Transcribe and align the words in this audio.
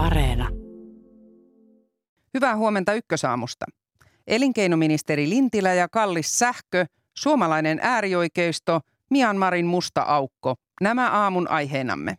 Areena. 0.00 0.48
Hyvää 2.34 2.56
huomenta 2.56 2.92
Ykkösaamusta. 2.94 3.66
Elinkeinoministeri 4.26 5.28
Lintilä 5.28 5.74
ja 5.74 5.88
Kallis 5.88 6.38
Sähkö, 6.38 6.86
suomalainen 7.16 7.78
äärioikeisto, 7.82 8.80
Myanmarin 9.10 9.66
musta 9.66 10.02
aukko. 10.02 10.54
Nämä 10.80 11.10
aamun 11.10 11.50
aiheenamme. 11.50 12.16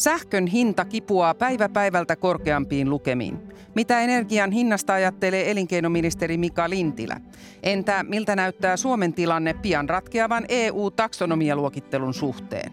Sähkön 0.00 0.46
hinta 0.46 0.84
kipuaa 0.84 1.34
päivä 1.34 1.68
päivältä 1.68 2.16
korkeampiin 2.16 2.90
lukemiin. 2.90 3.38
Mitä 3.74 4.00
energian 4.00 4.50
hinnasta 4.50 4.92
ajattelee 4.92 5.50
elinkeinoministeri 5.50 6.36
Mika 6.36 6.70
Lintilä? 6.70 7.20
Entä 7.62 8.04
miltä 8.08 8.36
näyttää 8.36 8.76
Suomen 8.76 9.12
tilanne 9.12 9.54
pian 9.54 9.88
ratkeavan 9.88 10.44
EU-taksonomialuokittelun 10.48 12.14
suhteen? 12.14 12.72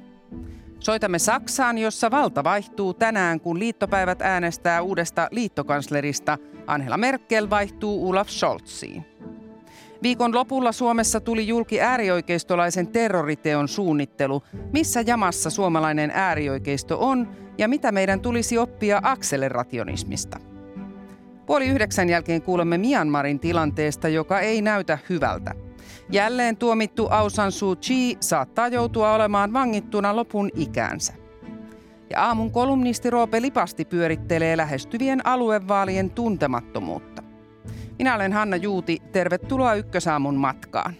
Soitamme 0.79 1.19
Saksaan, 1.19 1.77
jossa 1.77 2.11
valta 2.11 2.43
vaihtuu 2.43 2.93
tänään, 2.93 3.39
kun 3.39 3.59
liittopäivät 3.59 4.21
äänestää 4.21 4.81
uudesta 4.81 5.27
liittokanslerista. 5.31 6.37
Angela 6.67 6.97
Merkel 6.97 7.49
vaihtuu 7.49 8.09
Olaf 8.09 8.29
Scholziin. 8.29 9.05
Viikon 10.03 10.35
lopulla 10.35 10.71
Suomessa 10.71 11.19
tuli 11.19 11.47
julki 11.47 11.81
äärioikeistolaisen 11.81 12.87
terroriteon 12.87 13.67
suunnittelu. 13.67 14.43
Missä 14.73 15.01
jamassa 15.01 15.49
suomalainen 15.49 16.11
äärioikeisto 16.13 16.97
on 16.99 17.29
ja 17.57 17.67
mitä 17.67 17.91
meidän 17.91 18.21
tulisi 18.21 18.57
oppia 18.57 18.99
akselerationismista? 19.03 20.39
Puoli 21.45 21.67
yhdeksän 21.67 22.09
jälkeen 22.09 22.41
kuulemme 22.41 22.77
Myanmarin 22.77 23.39
tilanteesta, 23.39 24.07
joka 24.07 24.39
ei 24.39 24.61
näytä 24.61 24.97
hyvältä. 25.09 25.53
Jälleen 26.09 26.57
tuomittu 26.57 27.07
Aung 27.09 27.29
San 27.29 27.51
Suu 27.51 27.75
Kyi 27.87 28.17
saattaa 28.19 28.67
joutua 28.67 29.13
olemaan 29.13 29.53
vangittuna 29.53 30.15
lopun 30.15 30.49
ikäänsä. 30.55 31.13
Ja 32.09 32.25
aamun 32.25 32.51
kolumnisti 32.51 33.09
Roope 33.09 33.41
Lipasti 33.41 33.85
pyörittelee 33.85 34.57
lähestyvien 34.57 35.25
aluevaalien 35.25 36.09
tuntemattomuutta. 36.09 37.26
Minä 37.97 38.15
olen 38.15 38.33
Hanna 38.33 38.55
Juuti. 38.55 39.01
Tervetuloa 39.11 39.73
Ykkösaamun 39.73 40.35
matkaan. 40.35 40.93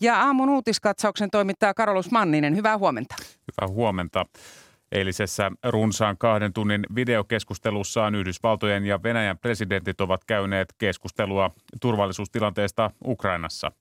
Ja 0.00 0.22
aamun 0.22 0.48
uutiskatsauksen 0.48 1.30
toimittaa 1.30 1.74
Karolus 1.74 2.10
Manninen. 2.10 2.56
Hyvää 2.56 2.78
huomenta. 2.78 3.14
Hyvää 3.20 3.74
huomenta. 3.74 4.26
Eilisessä 4.92 5.50
runsaan 5.64 6.18
kahden 6.18 6.52
tunnin 6.52 6.86
videokeskustelussaan 6.94 8.14
Yhdysvaltojen 8.14 8.86
ja 8.86 9.02
Venäjän 9.02 9.38
presidentit 9.38 10.00
ovat 10.00 10.24
käyneet 10.24 10.74
keskustelua 10.78 11.50
turvallisuustilanteesta 11.80 12.90
Ukrainassa. 13.04 13.72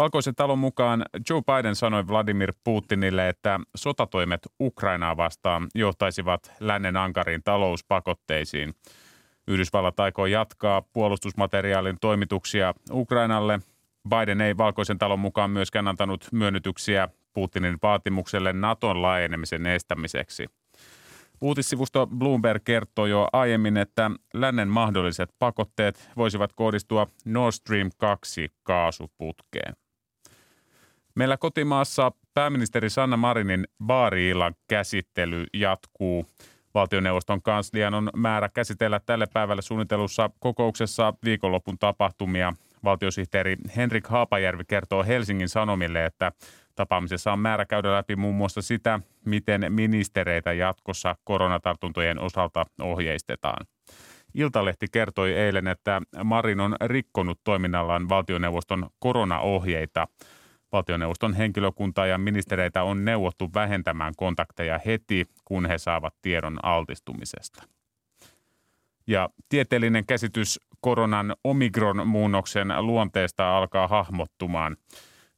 Valkoisen 0.00 0.34
talon 0.34 0.58
mukaan 0.58 1.04
Joe 1.30 1.42
Biden 1.42 1.76
sanoi 1.76 2.08
Vladimir 2.08 2.52
Putinille, 2.64 3.28
että 3.28 3.60
sotatoimet 3.76 4.40
Ukrainaa 4.60 5.16
vastaan 5.16 5.66
johtaisivat 5.74 6.52
lännen 6.60 6.96
ankariin 6.96 7.42
talouspakotteisiin. 7.42 8.74
Yhdysvallat 9.48 10.00
aikoo 10.00 10.26
jatkaa 10.26 10.82
puolustusmateriaalin 10.82 11.96
toimituksia 12.00 12.74
Ukrainalle. 12.90 13.60
Biden 14.08 14.40
ei 14.40 14.56
Valkoisen 14.56 14.98
talon 14.98 15.18
mukaan 15.18 15.50
myöskään 15.50 15.88
antanut 15.88 16.28
myönnytyksiä 16.32 17.08
Putinin 17.32 17.78
vaatimukselle 17.82 18.52
Naton 18.52 19.02
laajenemisen 19.02 19.66
estämiseksi. 19.66 20.46
Uutissivusto 21.40 22.06
Bloomberg 22.06 22.64
kertoi 22.64 23.10
jo 23.10 23.28
aiemmin, 23.32 23.76
että 23.76 24.10
lännen 24.34 24.68
mahdolliset 24.68 25.30
pakotteet 25.38 26.10
voisivat 26.16 26.52
kohdistua 26.52 27.06
Nord 27.24 27.52
Stream 27.52 27.90
2 27.98 28.48
kaasuputkeen. 28.62 29.79
Meillä 31.14 31.36
kotimaassa 31.36 32.12
pääministeri 32.34 32.90
Sanna 32.90 33.16
Marinin 33.16 33.66
baariilan 33.86 34.54
käsittely 34.68 35.46
jatkuu. 35.54 36.26
Valtioneuvoston 36.74 37.42
kanslian 37.42 37.94
on 37.94 38.10
määrä 38.16 38.48
käsitellä 38.48 39.00
tälle 39.06 39.26
päivälle 39.32 39.62
suunnitelussa 39.62 40.30
kokouksessa 40.38 41.14
viikonlopun 41.24 41.78
tapahtumia. 41.78 42.52
Valtiosihteeri 42.84 43.56
Henrik 43.76 44.06
Haapajärvi 44.06 44.64
kertoo 44.64 45.04
Helsingin 45.04 45.48
Sanomille, 45.48 46.04
että 46.04 46.32
tapaamisessa 46.74 47.32
on 47.32 47.38
määrä 47.38 47.66
käydä 47.66 47.92
läpi 47.92 48.16
muun 48.16 48.34
muassa 48.34 48.62
sitä, 48.62 49.00
miten 49.24 49.66
ministereitä 49.68 50.52
jatkossa 50.52 51.16
koronatartuntojen 51.24 52.18
osalta 52.18 52.66
ohjeistetaan. 52.80 53.66
Iltalehti 54.34 54.86
kertoi 54.92 55.32
eilen, 55.32 55.66
että 55.66 56.02
Marin 56.24 56.60
on 56.60 56.76
rikkonut 56.84 57.40
toiminnallaan 57.44 58.08
valtioneuvoston 58.08 58.90
koronaohjeita– 58.98 60.06
Valtioneuvoston 60.72 61.34
henkilökuntaa 61.34 62.06
ja 62.06 62.18
ministereitä 62.18 62.82
on 62.82 63.04
neuvottu 63.04 63.50
vähentämään 63.54 64.14
kontakteja 64.16 64.80
heti, 64.86 65.26
kun 65.44 65.66
he 65.66 65.78
saavat 65.78 66.14
tiedon 66.22 66.58
altistumisesta. 66.62 67.62
Ja 69.06 69.28
tieteellinen 69.48 70.06
käsitys 70.06 70.60
koronan 70.80 71.34
omikron-muunnoksen 71.44 72.68
luonteesta 72.80 73.56
alkaa 73.56 73.88
hahmottumaan. 73.88 74.76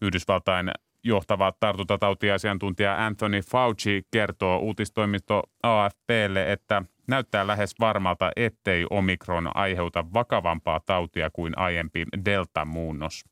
Yhdysvaltain 0.03 0.71
johtava 1.05 1.53
tartuntatautiasiantuntija 1.61 3.07
Anthony 3.07 3.41
Fauci 3.41 4.03
kertoo 4.11 4.59
uutistoimisto 4.59 5.43
AFPlle, 5.63 6.53
että 6.53 6.83
näyttää 7.09 7.47
lähes 7.47 7.75
varmalta, 7.81 8.31
ettei 8.37 8.87
omikron 8.91 9.57
aiheuta 9.57 10.05
vakavampaa 10.15 10.81
tautia 10.81 11.31
kuin 11.31 11.59
aiempi 11.59 12.05
delta-muunnos. 12.25 13.25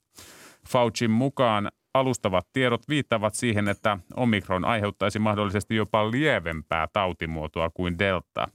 Faucin 0.68 1.10
mukaan 1.10 1.70
alustavat 1.94 2.46
tiedot 2.52 2.88
viittavat 2.88 3.34
siihen, 3.34 3.68
että 3.68 3.98
omikron 4.16 4.64
aiheuttaisi 4.64 5.18
mahdollisesti 5.18 5.76
jopa 5.76 6.10
lievempää 6.10 6.88
tautimuotoa 6.92 7.70
kuin 7.74 7.98
delta. 7.98 8.48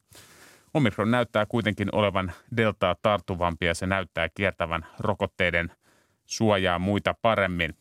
Omikron 0.73 1.12
näyttää 1.12 1.45
kuitenkin 1.45 1.90
olevan 1.91 2.31
deltaa 2.57 2.95
tarttuvampi 3.01 3.66
ja 3.66 3.74
se 3.74 3.85
näyttää 3.85 4.29
kiertävän 4.29 4.85
rokotteiden 5.00 5.72
suojaa 6.25 6.79
muita 6.79 7.16
paremmin. 7.22 7.74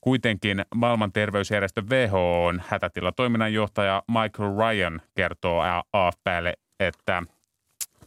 Kuitenkin 0.00 0.64
maailman 0.74 1.12
terveysjärjestö 1.12 1.82
WHOn 1.90 2.62
hätätilatoiminnanjohtaja 2.66 4.02
Michael 4.08 4.56
Ryan 4.58 5.00
kertoo 5.14 5.62
AFPlle, 5.92 6.54
että 6.80 7.22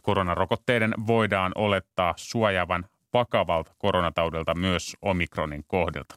koronarokotteiden 0.02 0.94
voidaan 1.06 1.52
olettaa 1.54 2.14
suojaavan 2.16 2.84
vakavalta 3.12 3.72
koronataudilta 3.78 4.54
myös 4.54 4.96
omikronin 5.02 5.64
kohdilta. 5.66 6.14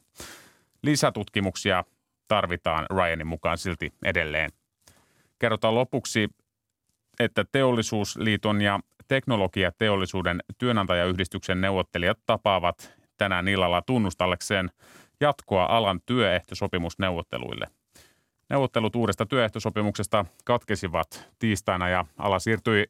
Lisätutkimuksia 0.86 1.84
tarvitaan 2.28 2.86
Ryanin 2.90 3.28
mukaan 3.28 3.58
silti 3.58 3.94
edelleen. 4.04 4.52
Kerrotaan 5.40 5.76
lopuksi, 5.76 6.30
että 7.20 7.46
Teollisuusliiton 7.52 8.62
ja 8.62 8.80
Teknologiateollisuuden 9.08 10.40
työnantajayhdistyksen 10.58 11.62
neuvottelijat 11.62 12.20
tapaavat 12.26 12.94
tänään 13.18 13.48
illalla 13.48 13.82
tunnustallekseen 13.82 14.70
jatkoa 15.22 15.66
alan 15.66 16.02
työehtosopimusneuvotteluille. 16.06 17.68
Neuvottelut 18.50 18.96
uudesta 18.96 19.26
työehtosopimuksesta 19.26 20.26
katkesivat 20.44 21.30
tiistaina 21.40 21.90
ja 21.90 22.06
ala 22.18 22.40
siirtyi 22.40 22.86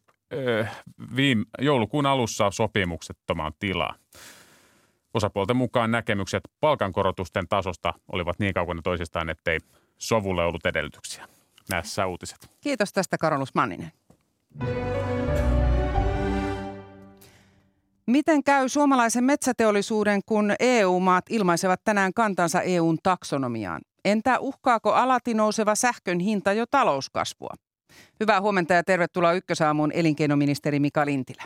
äh, 0.59 0.83
viime, 1.15 1.45
joulukuun 1.61 2.05
alussa 2.05 2.51
sopimuksettomaan 2.51 3.53
tilaan. 3.59 3.95
Osapuolten 5.15 5.55
mukaan 5.55 5.91
näkemykset 5.91 6.43
palkankorotusten 6.59 7.47
tasosta 7.47 7.93
olivat 8.11 8.39
niin 8.39 8.53
kaukana 8.53 8.81
toisistaan, 8.81 9.29
ettei 9.29 9.59
sovulle 9.97 10.45
ollut 10.45 10.65
edellytyksiä. 10.65 11.27
Näissä 11.69 12.05
uutiset. 12.05 12.49
Kiitos 12.61 12.93
tästä 12.93 13.17
Karolus 13.17 13.55
Manninen. 13.55 13.91
Miten 18.07 18.43
käy 18.43 18.69
suomalaisen 18.69 19.23
metsäteollisuuden, 19.23 20.21
kun 20.25 20.53
EU-maat 20.59 21.25
ilmaisevat 21.29 21.81
tänään 21.83 22.13
kantansa 22.13 22.61
EUn 22.61 22.97
taksonomiaan? 23.03 23.81
Entä 24.05 24.39
uhkaako 24.39 24.93
alati 24.93 25.33
nouseva 25.33 25.75
sähkön 25.75 26.19
hinta 26.19 26.53
jo 26.53 26.65
talouskasvua? 26.71 27.53
Hyvää 28.19 28.41
huomenta 28.41 28.73
ja 28.73 28.83
tervetuloa 28.83 29.33
Ykkösaamuun 29.33 29.91
elinkeinoministeri 29.91 30.79
Mika 30.79 31.05
Lintilä. 31.05 31.43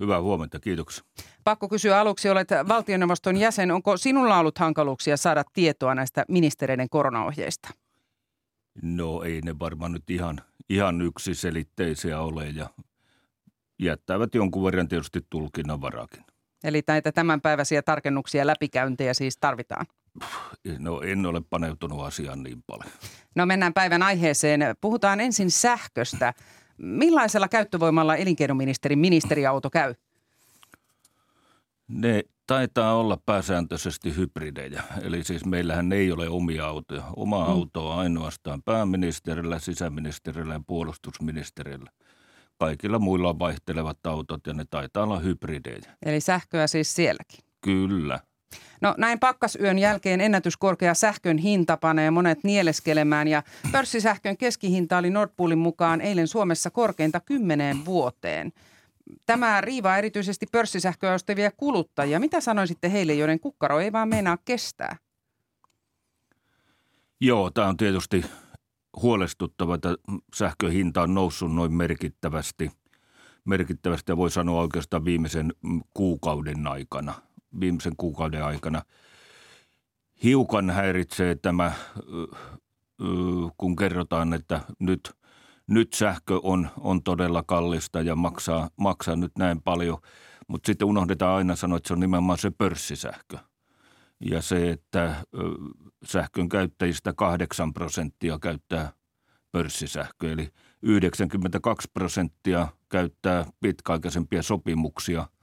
Hyvää 0.00 0.20
huomenta, 0.20 0.60
kiitoksia. 0.60 1.04
Pakko 1.44 1.68
kysyä 1.68 2.00
aluksi, 2.00 2.28
olet 2.28 2.48
valtioneuvoston 2.68 3.36
jäsen. 3.36 3.70
Onko 3.70 3.96
sinulla 3.96 4.38
ollut 4.38 4.58
hankaluuksia 4.58 5.16
saada 5.16 5.44
tietoa 5.52 5.94
näistä 5.94 6.24
ministereiden 6.28 6.88
koronaohjeista? 6.88 7.68
No 8.82 9.22
ei 9.22 9.40
ne 9.40 9.58
varmaan 9.58 9.92
nyt 9.92 10.10
ihan, 10.10 10.40
ihan 10.70 11.02
yksiselitteisiä 11.02 12.20
ole 12.20 12.48
ja 12.48 12.70
jättävät 13.78 14.34
jonkun 14.34 14.64
verran 14.64 14.88
tietysti 14.88 15.20
tulkinnan 15.30 15.80
varakin. 15.80 16.24
Eli 16.64 16.82
näitä 16.86 17.12
tämänpäiväisiä 17.12 17.82
tarkennuksia 17.82 18.46
läpikäyntejä 18.46 19.14
siis 19.14 19.36
tarvitaan? 19.40 19.86
No 20.78 21.00
en 21.00 21.26
ole 21.26 21.42
paneutunut 21.50 22.04
asiaan 22.04 22.42
niin 22.42 22.62
paljon. 22.66 22.92
No 23.34 23.46
mennään 23.46 23.74
päivän 23.74 24.02
aiheeseen. 24.02 24.60
Puhutaan 24.80 25.20
ensin 25.20 25.50
sähköstä. 25.50 26.34
Millaisella 26.78 27.48
käyttövoimalla 27.48 28.16
elinkeinoministerin 28.16 28.98
ministeriauto 28.98 29.70
käy? 29.70 29.94
Ne 31.88 32.24
taitaa 32.46 32.94
olla 32.94 33.18
pääsääntöisesti 33.26 34.16
hybridejä. 34.16 34.82
Eli 35.02 35.24
siis 35.24 35.44
meillähän 35.44 35.92
ei 35.92 36.12
ole 36.12 36.28
omia 36.28 36.66
autoja. 36.66 37.02
Oma 37.16 37.44
mm. 37.44 37.50
auto 37.50 37.90
on 37.90 37.98
ainoastaan 37.98 38.62
pääministerillä, 38.62 39.58
sisäministerillä 39.58 40.54
ja 40.54 40.60
puolustusministerillä. 40.66 41.90
Kaikilla 42.58 42.98
muilla 42.98 43.28
on 43.28 43.38
vaihtelevat 43.38 44.06
autot 44.06 44.46
ja 44.46 44.54
ne 44.54 44.64
taitaa 44.70 45.02
olla 45.02 45.18
hybridejä. 45.18 45.96
Eli 46.02 46.20
sähköä 46.20 46.66
siis 46.66 46.94
sielläkin? 46.94 47.40
Kyllä. 47.60 48.20
No 48.80 48.94
näin 48.98 49.18
pakkasyön 49.18 49.78
jälkeen 49.78 50.20
ennätyskorkea 50.20 50.94
sähkön 50.94 51.38
hinta 51.38 51.76
panee 51.76 52.10
monet 52.10 52.44
nieleskelemään 52.44 53.28
ja 53.28 53.42
pörssisähkön 53.72 54.36
keskihinta 54.36 54.98
oli 54.98 55.10
Nordpoolin 55.10 55.58
mukaan 55.58 56.00
eilen 56.00 56.28
Suomessa 56.28 56.70
korkeinta 56.70 57.20
kymmeneen 57.20 57.84
vuoteen. 57.84 58.52
Tämä 59.26 59.60
riivaa 59.60 59.98
erityisesti 59.98 60.46
pörssisähköä 60.52 61.14
ostavia 61.14 61.50
kuluttajia. 61.56 62.20
Mitä 62.20 62.40
sanoisitte 62.40 62.92
heille, 62.92 63.14
joiden 63.14 63.40
kukkaro 63.40 63.80
ei 63.80 63.92
vaan 63.92 64.08
meinaa 64.08 64.38
kestää? 64.44 64.96
Joo, 67.20 67.50
tämä 67.50 67.68
on 67.68 67.76
tietysti 67.76 68.24
huolestuttava, 69.02 69.74
että 69.74 69.96
sähkön 70.34 70.72
hinta 70.72 71.02
on 71.02 71.14
noussut 71.14 71.54
noin 71.54 71.74
merkittävästi. 71.74 72.70
Merkittävästi 73.44 74.12
ja 74.12 74.16
voi 74.16 74.30
sanoa 74.30 74.60
oikeastaan 74.60 75.04
viimeisen 75.04 75.52
kuukauden 75.94 76.66
aikana– 76.66 77.14
viimeisen 77.60 77.96
kuukauden 77.96 78.44
aikana. 78.44 78.82
Hiukan 80.22 80.70
häiritsee 80.70 81.34
tämä, 81.34 81.72
kun 83.58 83.76
kerrotaan, 83.76 84.32
että 84.32 84.60
nyt, 84.78 85.16
nyt 85.66 85.92
sähkö 85.92 86.40
on, 86.42 86.68
on 86.80 87.02
todella 87.02 87.42
kallista 87.42 88.00
ja 88.00 88.16
maksaa, 88.16 88.70
maksaa 88.76 89.16
nyt 89.16 89.32
näin 89.38 89.62
paljon, 89.62 89.98
mutta 90.48 90.66
sitten 90.66 90.88
unohdetaan 90.88 91.36
aina 91.36 91.56
sanoa, 91.56 91.76
että 91.76 91.88
se 91.88 91.94
on 91.94 92.00
nimenomaan 92.00 92.38
se 92.38 92.50
pörssisähkö. 92.50 93.38
Ja 94.20 94.42
se, 94.42 94.70
että 94.70 95.14
sähkön 96.04 96.48
käyttäjistä 96.48 97.12
8 97.12 97.72
prosenttia 97.72 98.38
käyttää 98.38 98.92
pörssisähköä, 99.52 100.32
eli 100.32 100.48
92 100.82 101.88
prosenttia 101.94 102.68
käyttää 102.88 103.44
pitkäaikaisempia 103.60 104.42
sopimuksia– 104.42 105.26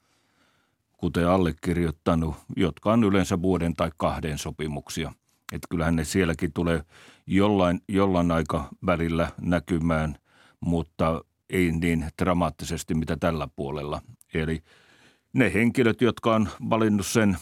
kuten 1.03 1.27
allekirjoittanut, 1.27 2.35
jotka 2.55 2.93
on 2.93 3.03
yleensä 3.03 3.41
vuoden 3.41 3.73
tai 3.73 3.91
kahden 3.97 4.37
sopimuksia. 4.37 5.13
Että 5.53 5.67
kyllähän 5.69 5.95
ne 5.95 6.03
sielläkin 6.03 6.53
tulee 6.53 6.83
jollain, 7.27 7.81
jollain 7.87 8.31
aika 8.31 8.69
välillä 8.85 9.31
näkymään, 9.41 10.15
mutta 10.59 11.21
ei 11.49 11.71
niin 11.71 12.07
dramaattisesti 12.21 12.95
mitä 12.95 13.17
tällä 13.17 13.47
puolella. 13.55 14.01
Eli 14.33 14.63
ne 15.33 15.53
henkilöt, 15.53 16.01
jotka 16.01 16.35
on 16.35 16.49
valinnut 16.69 17.05
sen 17.05 17.37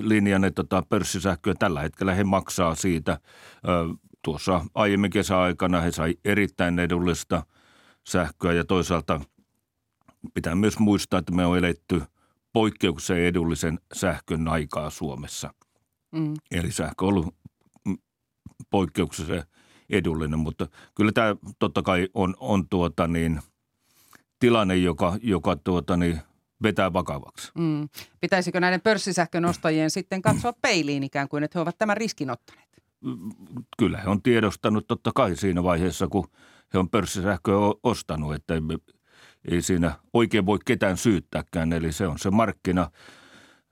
linjan, 0.00 0.44
että 0.44 0.62
tota 0.62 0.82
pörssisähköä 0.88 1.54
tällä 1.58 1.80
hetkellä 1.80 2.14
he 2.14 2.24
maksaa 2.24 2.74
siitä. 2.74 3.18
Tuossa 4.22 4.66
aiemmin 4.74 5.10
kesäaikana 5.10 5.80
he 5.80 5.90
sai 5.90 6.14
erittäin 6.24 6.78
edullista 6.78 7.46
sähköä 8.04 8.52
ja 8.52 8.64
toisaalta 8.64 9.20
pitää 10.34 10.54
myös 10.54 10.78
muistaa, 10.78 11.18
että 11.18 11.32
me 11.32 11.46
on 11.46 11.58
eletty– 11.58 12.02
poikkeukseen 12.54 13.24
edullisen 13.24 13.78
sähkön 13.92 14.48
aikaa 14.48 14.90
Suomessa. 14.90 15.54
Mm. 16.12 16.34
Eli 16.50 16.72
sähkö 16.72 17.04
on 17.04 17.08
ollut 17.08 17.34
poikkeuksellisen 18.70 19.44
edullinen, 19.90 20.38
mutta 20.38 20.66
kyllä 20.94 21.12
tämä 21.12 21.36
totta 21.58 21.82
kai 21.82 22.08
on, 22.14 22.34
on 22.40 22.68
tuota 22.68 23.08
niin, 23.08 23.40
tilanne, 24.38 24.76
joka, 24.76 25.18
joka 25.22 25.56
tuota 25.56 25.96
niin, 25.96 26.20
vetää 26.62 26.92
vakavaksi. 26.92 27.52
Mm. 27.58 27.88
Pitäisikö 28.20 28.60
näiden 28.60 28.80
pörssisähkön 28.80 29.44
ostajien 29.44 29.90
sitten 29.90 30.22
katsoa 30.22 30.52
peiliin 30.52 31.02
ikään 31.02 31.28
kuin, 31.28 31.44
että 31.44 31.58
he 31.58 31.62
ovat 31.62 31.78
tämän 31.78 31.96
riskin 31.96 32.30
ottaneet? 32.30 32.68
Kyllä 33.78 33.98
he 33.98 34.08
on 34.08 34.22
tiedostanut 34.22 34.86
totta 34.86 35.10
kai 35.14 35.36
siinä 35.36 35.62
vaiheessa, 35.62 36.08
kun 36.08 36.28
he 36.74 36.78
on 36.78 36.90
pörssisähköä 36.90 37.56
ostanut, 37.82 38.34
että 38.34 38.54
ei 39.50 39.62
siinä 39.62 39.94
oikein 40.12 40.46
voi 40.46 40.58
ketään 40.64 40.96
syyttääkään. 40.96 41.72
Eli 41.72 41.92
se 41.92 42.06
on 42.06 42.18
se 42.18 42.30
markkina. 42.30 42.90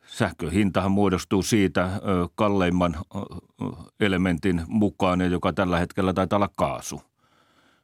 Sähköhintahan 0.06 0.92
muodostuu 0.92 1.42
siitä 1.42 1.90
kalleimman 2.34 2.96
elementin 4.00 4.62
mukaan, 4.68 5.30
joka 5.30 5.52
tällä 5.52 5.78
hetkellä 5.78 6.12
taitaa 6.12 6.36
olla 6.36 6.50
kaasu. 6.56 7.02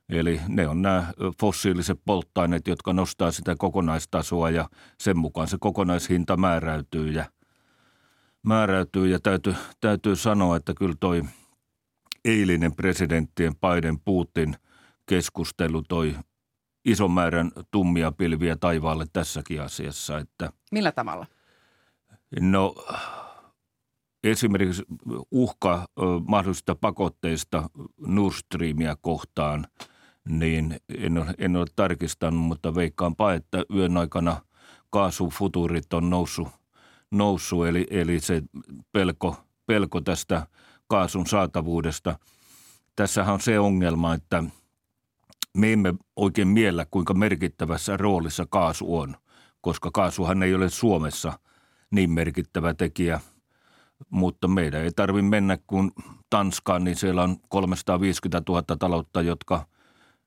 Eli 0.08 0.40
ne 0.48 0.68
on 0.68 0.82
nämä 0.82 1.12
fossiiliset 1.40 2.00
polttoaineet, 2.04 2.68
jotka 2.68 2.92
nostaa 2.92 3.30
sitä 3.30 3.56
kokonaistasoa 3.58 4.50
ja 4.50 4.68
sen 4.98 5.18
mukaan 5.18 5.48
se 5.48 5.56
kokonaishinta 5.60 6.36
määräytyy 6.36 7.10
ja, 7.10 7.24
määräytyy. 8.42 9.08
ja 9.08 9.20
täytyy, 9.20 9.54
täytyy 9.80 10.16
sanoa, 10.16 10.56
että 10.56 10.74
kyllä 10.74 10.94
toi 11.00 11.22
eilinen 12.24 12.74
presidenttien 12.74 13.52
Biden 13.56 14.00
Putin 14.00 14.56
keskustelu 15.06 15.82
toi 15.88 16.16
ison 16.90 17.10
määrän 17.10 17.52
tummia 17.70 18.12
pilviä 18.12 18.56
taivaalle 18.56 19.06
tässäkin 19.12 19.62
asiassa. 19.62 20.18
Että, 20.18 20.52
Millä 20.72 20.92
tavalla? 20.92 21.26
No 22.40 22.74
esimerkiksi 24.24 24.84
uhka 25.30 25.88
mahdollisista 26.26 26.74
pakotteista 26.74 27.70
Nord 28.06 28.34
Streamia 28.34 28.96
kohtaan, 29.00 29.66
niin 30.28 30.76
en 30.98 31.18
ole, 31.18 31.34
en 31.38 31.56
ole 31.56 31.66
tarkistanut, 31.76 32.40
mutta 32.40 32.74
veikkaanpa, 32.74 33.32
että 33.32 33.64
yön 33.74 33.96
aikana 33.96 34.40
kaasufuturit 34.90 35.92
on 35.92 36.10
noussut, 36.10 36.48
noussut 37.10 37.66
eli, 37.66 37.86
eli 37.90 38.20
se 38.20 38.42
pelko, 38.92 39.36
pelko 39.66 40.00
tästä 40.00 40.46
kaasun 40.86 41.26
saatavuudesta. 41.26 42.18
Tässähän 42.96 43.34
on 43.34 43.40
se 43.40 43.58
ongelma, 43.58 44.14
että– 44.14 44.44
me 45.58 45.72
emme 45.72 45.94
oikein 46.16 46.48
miellä, 46.48 46.86
kuinka 46.90 47.14
merkittävässä 47.14 47.96
roolissa 47.96 48.46
kaasu 48.50 48.98
on, 48.98 49.16
koska 49.60 49.90
kaasuhan 49.92 50.42
ei 50.42 50.54
ole 50.54 50.70
Suomessa 50.70 51.38
niin 51.90 52.10
merkittävä 52.10 52.74
tekijä. 52.74 53.20
Mutta 54.10 54.48
meidän 54.48 54.82
ei 54.82 54.90
tarvitse 54.96 55.28
mennä 55.28 55.58
kuin 55.66 55.90
Tanskaan, 56.30 56.84
niin 56.84 56.96
siellä 56.96 57.22
on 57.22 57.36
350 57.48 58.42
000 58.48 58.62
taloutta, 58.62 59.22
jotka 59.22 59.66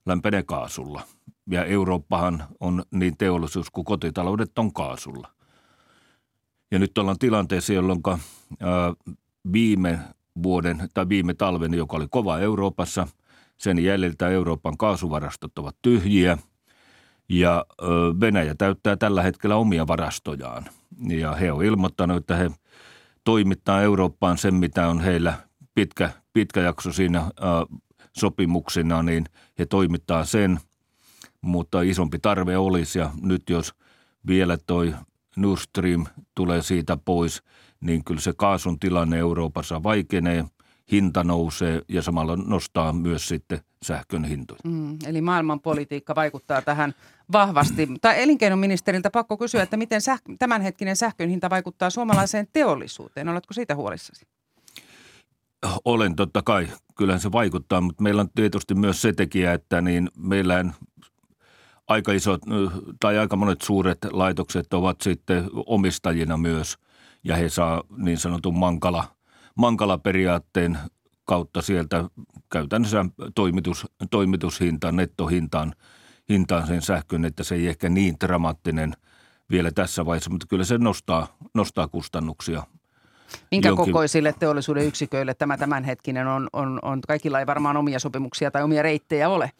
lämpenee 0.05 0.43
kaasulla. 0.43 1.01
Ja 1.51 1.65
Eurooppahan 1.65 2.43
on 2.59 2.83
niin 2.91 3.17
teollisuus 3.17 3.69
kuin 3.69 3.85
kotitaloudet 3.85 4.59
on 4.59 4.73
kaasulla. 4.73 5.27
Ja 6.71 6.79
nyt 6.79 6.97
ollaan 6.97 7.19
tilanteessa, 7.19 7.73
jolloin 7.73 8.01
viime 9.53 9.99
vuoden 10.43 10.89
tai 10.93 11.09
viime 11.09 11.33
talven, 11.33 11.73
joka 11.73 11.97
oli 11.97 12.07
kova 12.09 12.39
Euroopassa– 12.39 13.07
sen 13.61 13.79
jäljiltä 13.79 14.29
Euroopan 14.29 14.77
kaasuvarastot 14.77 15.57
ovat 15.57 15.75
tyhjiä 15.81 16.37
ja 17.29 17.65
Venäjä 18.19 18.55
täyttää 18.57 18.95
tällä 18.97 19.23
hetkellä 19.23 19.55
omia 19.55 19.87
varastojaan. 19.87 20.65
Ja 21.07 21.35
he 21.35 21.51
ovat 21.51 21.65
ilmoittaneet, 21.65 22.17
että 22.17 22.35
he 22.35 22.51
toimittaa 23.23 23.81
Eurooppaan 23.81 24.37
sen, 24.37 24.55
mitä 24.55 24.87
on 24.87 24.99
heillä 24.99 25.33
pitkä, 25.75 26.09
pitkä 26.33 26.61
jakso 26.61 26.93
siinä 26.93 27.31
sopimuksina, 28.17 29.03
niin 29.03 29.25
he 29.59 29.65
toimittaa 29.65 30.25
sen, 30.25 30.59
mutta 31.41 31.81
isompi 31.81 32.19
tarve 32.19 32.57
olisi 32.57 32.99
ja 32.99 33.09
nyt 33.21 33.49
jos 33.49 33.73
vielä 34.27 34.57
toi 34.67 34.95
Nord 35.35 35.59
Stream 35.59 36.05
tulee 36.35 36.61
siitä 36.61 36.97
pois, 37.05 37.43
niin 37.81 38.03
kyllä 38.03 38.21
se 38.21 38.33
kaasun 38.37 38.79
tilanne 38.79 39.17
Euroopassa 39.17 39.83
vaikenee– 39.83 40.45
hinta 40.91 41.23
nousee 41.23 41.81
ja 41.87 42.01
samalla 42.01 42.35
nostaa 42.35 42.93
myös 42.93 43.27
sitten 43.27 43.59
sähkön 43.83 44.23
hintoja. 44.23 44.59
Mm, 44.63 44.97
eli 45.05 45.21
maailmanpolitiikka 45.21 46.15
vaikuttaa 46.15 46.61
tähän 46.61 46.93
vahvasti. 47.31 47.87
Tai 48.01 48.23
elinkeinoministeriltä 48.23 49.09
pakko 49.09 49.37
kysyä, 49.37 49.63
että 49.63 49.77
miten 49.77 50.01
säh- 50.01 50.35
tämänhetkinen 50.39 50.95
sähkön 50.95 51.29
hinta 51.29 51.49
vaikuttaa 51.49 51.89
suomalaiseen 51.89 52.47
teollisuuteen. 52.53 53.29
Oletko 53.29 53.53
siitä 53.53 53.75
huolissasi? 53.75 54.25
Olen 55.85 56.15
totta 56.15 56.41
kai. 56.41 56.67
Kyllähän 56.95 57.21
se 57.21 57.31
vaikuttaa, 57.31 57.81
mutta 57.81 58.03
meillä 58.03 58.21
on 58.21 58.29
tietysti 58.35 58.75
myös 58.75 59.01
se 59.01 59.13
tekijä, 59.13 59.53
että 59.53 59.81
niin 59.81 60.09
meillä 60.17 60.65
aika 61.87 62.11
isot 62.11 62.41
tai 62.99 63.17
aika 63.17 63.35
monet 63.35 63.61
suuret 63.61 63.97
laitokset 64.11 64.73
ovat 64.73 65.01
sitten 65.01 65.49
omistajina 65.65 66.37
myös 66.37 66.77
ja 67.23 67.35
he 67.35 67.49
saa 67.49 67.83
niin 67.97 68.17
sanotun 68.17 68.57
mankala– 68.57 69.03
Mankala-periaatteen 69.55 70.77
kautta 71.25 71.61
sieltä 71.61 72.03
käytännössä 72.49 73.05
toimitus, 73.35 73.87
toimitushintaan, 74.11 74.95
nettohintaan 74.95 75.73
hintaan 76.29 76.67
sen 76.67 76.81
sähkön, 76.81 77.25
että 77.25 77.43
se 77.43 77.55
ei 77.55 77.67
ehkä 77.67 77.89
niin 77.89 78.15
dramaattinen 78.19 78.93
vielä 79.51 79.71
tässä 79.71 80.05
vaiheessa, 80.05 80.29
mutta 80.29 80.45
kyllä 80.49 80.63
se 80.63 80.77
nostaa, 80.77 81.37
nostaa 81.53 81.87
kustannuksia 81.87 82.63
Minkä 83.51 83.69
jonkin... 83.69 83.85
kokoisille 83.85 84.33
teollisuuden 84.39 84.85
yksiköille 84.85 85.33
tämä 85.33 85.57
tämänhetkinen 85.57 86.27
on, 86.27 86.47
on, 86.53 86.79
on, 86.81 87.01
kaikilla 87.07 87.39
ei 87.39 87.47
varmaan 87.47 87.77
omia 87.77 87.99
sopimuksia 87.99 88.51
tai 88.51 88.63
omia 88.63 88.81
reittejä 88.81 89.29
ole? 89.29 89.51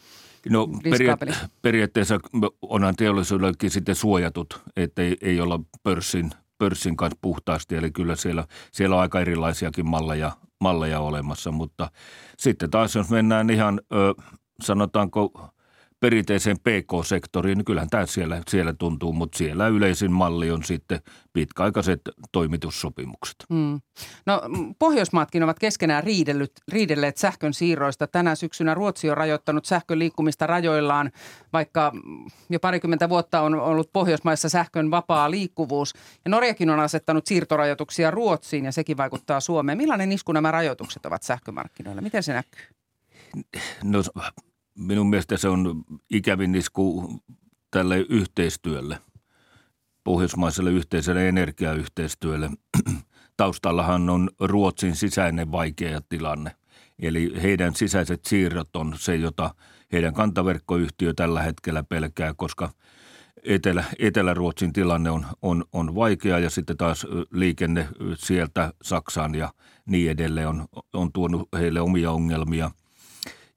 No 0.50 0.68
peria- 0.90 1.18
periaatteessa 1.62 2.20
onhan 2.62 2.96
teollisuudellekin 2.96 3.72
sitten 3.72 3.96
suojatut, 3.96 4.62
että 4.76 5.02
ei, 5.02 5.18
ei 5.22 5.42
olla 5.42 5.60
pörssin, 5.84 6.32
pörssin 6.62 6.98
kanssa 6.98 7.18
puhtaasti. 7.22 7.76
Eli 7.76 7.92
kyllä 7.92 8.16
siellä, 8.16 8.48
siellä 8.72 8.96
on 8.96 9.02
aika 9.02 9.20
erilaisiakin 9.20 9.90
malleja, 9.90 10.32
malleja 10.60 11.00
olemassa, 11.00 11.52
mutta 11.52 11.92
sitten 12.38 12.70
taas 12.70 12.96
jos 12.96 13.10
mennään 13.10 13.50
ihan 13.50 13.82
ö, 13.94 14.14
sanotaanko– 14.64 15.32
perinteiseen 16.02 16.58
PK-sektoriin, 16.60 17.58
niin 17.58 17.66
kyllähän 17.66 17.90
tämä 17.90 18.06
siellä, 18.06 18.42
siellä 18.50 18.74
tuntuu, 18.74 19.14
mutta 19.14 19.38
siellä 19.38 19.68
yleisin 19.68 20.12
malli 20.12 20.52
on 20.52 20.64
sitten 20.64 21.02
pitkäaikaiset 21.34 22.02
toimitussopimukset. 22.32 23.36
Mm. 23.50 23.82
No 24.26 24.42
Pohjoismaatkin 24.80 25.44
ovat 25.44 25.60
keskenään 25.60 26.04
riidellyt, 26.04 26.52
riidelleet 26.68 27.18
sähkön 27.18 27.54
siirroista. 27.54 28.08
Tänä 28.08 28.36
syksynä 28.36 28.74
Ruotsi 28.74 29.10
on 29.10 29.18
rajoittanut 29.18 29.66
sähkön 29.66 30.00
liikkumista 30.00 30.48
rajoillaan, 30.48 31.12
vaikka 31.54 31.92
jo 32.50 32.60
parikymmentä 32.60 33.10
vuotta 33.10 33.42
on 33.42 33.60
ollut 33.60 33.94
Pohjoismaissa 33.94 34.50
sähkön 34.50 34.92
vapaa 34.92 35.32
liikkuvuus. 35.32 35.94
Ja 36.26 36.32
Norjakin 36.32 36.70
on 36.70 36.80
asettanut 36.80 37.28
siirtorajoituksia 37.28 38.12
Ruotsiin 38.12 38.66
ja 38.66 38.72
sekin 38.72 38.98
vaikuttaa 38.98 39.40
Suomeen. 39.40 39.78
Millainen 39.78 40.12
isku 40.12 40.32
nämä 40.32 40.52
rajoitukset 40.52 41.06
ovat 41.06 41.24
sähkömarkkinoilla? 41.24 42.02
Miten 42.02 42.24
se 42.24 42.34
näkyy? 42.34 42.66
No 43.84 44.04
minun 44.76 45.10
mielestä 45.10 45.38
se 45.38 45.50
on 45.50 45.84
ikävin 46.10 46.56
isku 46.56 47.14
tälle 47.72 47.98
yhteistyölle, 48.10 48.98
pohjoismaiselle 50.04 50.72
yhteiselle 50.72 51.30
energiayhteistyölle. 51.30 52.50
Taustallahan 53.38 54.10
on 54.10 54.30
Ruotsin 54.40 54.96
sisäinen 54.96 55.52
vaikea 55.52 56.02
tilanne. 56.10 56.56
Eli 57.00 57.34
heidän 57.42 57.76
sisäiset 57.76 58.26
siirrot 58.26 58.76
on 58.76 58.96
se, 58.98 59.16
jota 59.16 59.56
heidän 59.92 60.14
kantaverkkoyhtiö 60.14 61.14
tällä 61.14 61.42
hetkellä 61.42 61.84
pelkää, 61.84 62.34
koska 62.34 62.70
Etelä, 63.44 63.84
Etelä-Ruotsin 64.00 64.74
tilanne 64.74 65.10
on, 65.10 65.26
on, 65.42 65.66
on 65.74 65.96
vaikea 65.96 66.40
ja 66.40 66.50
sitten 66.50 66.78
taas 66.78 67.08
liikenne 67.32 67.88
sieltä 68.16 68.74
Saksaan 68.82 69.36
ja 69.36 69.54
niin 69.86 70.12
edelleen 70.12 70.48
on, 70.48 70.66
on 70.94 71.12
tuonut 71.12 71.50
heille 71.54 71.82
omia 71.82 72.12
ongelmia. 72.12 72.72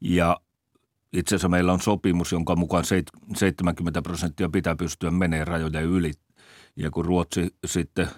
Ja 0.01 0.41
itse 1.15 1.35
asiassa 1.35 1.49
meillä 1.49 1.73
on 1.73 1.81
sopimus, 1.81 2.33
jonka 2.33 2.57
mukaan 2.57 2.85
70 3.37 4.03
prosenttia 4.03 4.49
pitää 4.49 4.77
pystyä 4.77 5.11
menee 5.11 5.45
rajojen 5.45 5.85
yli. 5.85 6.13
Ja 6.77 6.91
kun 6.91 7.05
Ruotsi 7.05 7.55
sitten 7.65 8.09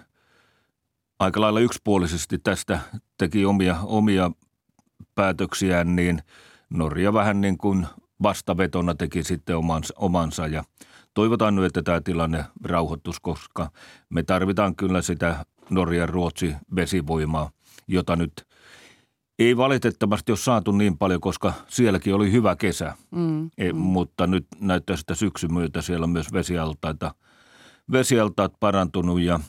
aika 1.19 1.41
lailla 1.41 1.59
yksipuolisesti 1.59 2.37
tästä 2.37 2.79
teki 3.17 3.45
omia, 3.45 3.77
omia 3.83 4.31
päätöksiään, 5.15 5.95
niin 5.95 6.21
Norja 6.69 7.13
vähän 7.13 7.41
niin 7.41 7.57
kuin 7.57 7.87
vastavetona 8.23 8.95
teki 8.95 9.23
sitten 9.23 9.57
omansa, 9.57 9.93
omansa 9.97 10.47
ja 10.47 10.63
toivotaan 11.13 11.55
nyt, 11.55 11.65
että 11.65 11.81
tämä 11.81 12.01
tilanne 12.01 12.45
rauhoittuisi, 12.63 13.19
koska 13.21 13.71
me 14.09 14.23
tarvitaan 14.23 14.75
kyllä 14.75 15.01
sitä 15.01 15.45
Norjan 15.69 16.09
Ruotsi 16.09 16.55
vesivoimaa, 16.75 17.51
jota 17.87 18.15
nyt– 18.15 18.31
ei 19.39 19.57
valitettavasti 19.57 20.31
ole 20.31 20.37
saatu 20.37 20.71
niin 20.71 20.97
paljon, 20.97 21.21
koska 21.21 21.53
sielläkin 21.67 22.15
oli 22.15 22.31
hyvä 22.31 22.55
kesä, 22.55 22.93
mm, 23.11 23.49
e, 23.57 23.73
mm. 23.73 23.77
mutta 23.77 24.27
nyt 24.27 24.47
näyttää 24.59 24.95
sitä 24.95 25.15
syksyn 25.15 25.53
myötä 25.53 25.81
siellä 25.81 26.03
on 26.03 26.09
myös 26.09 26.33
vesialtaita, 26.33 27.15
vesialtaat 27.91 28.53
parantunut 28.59 29.21
ja 29.21 29.39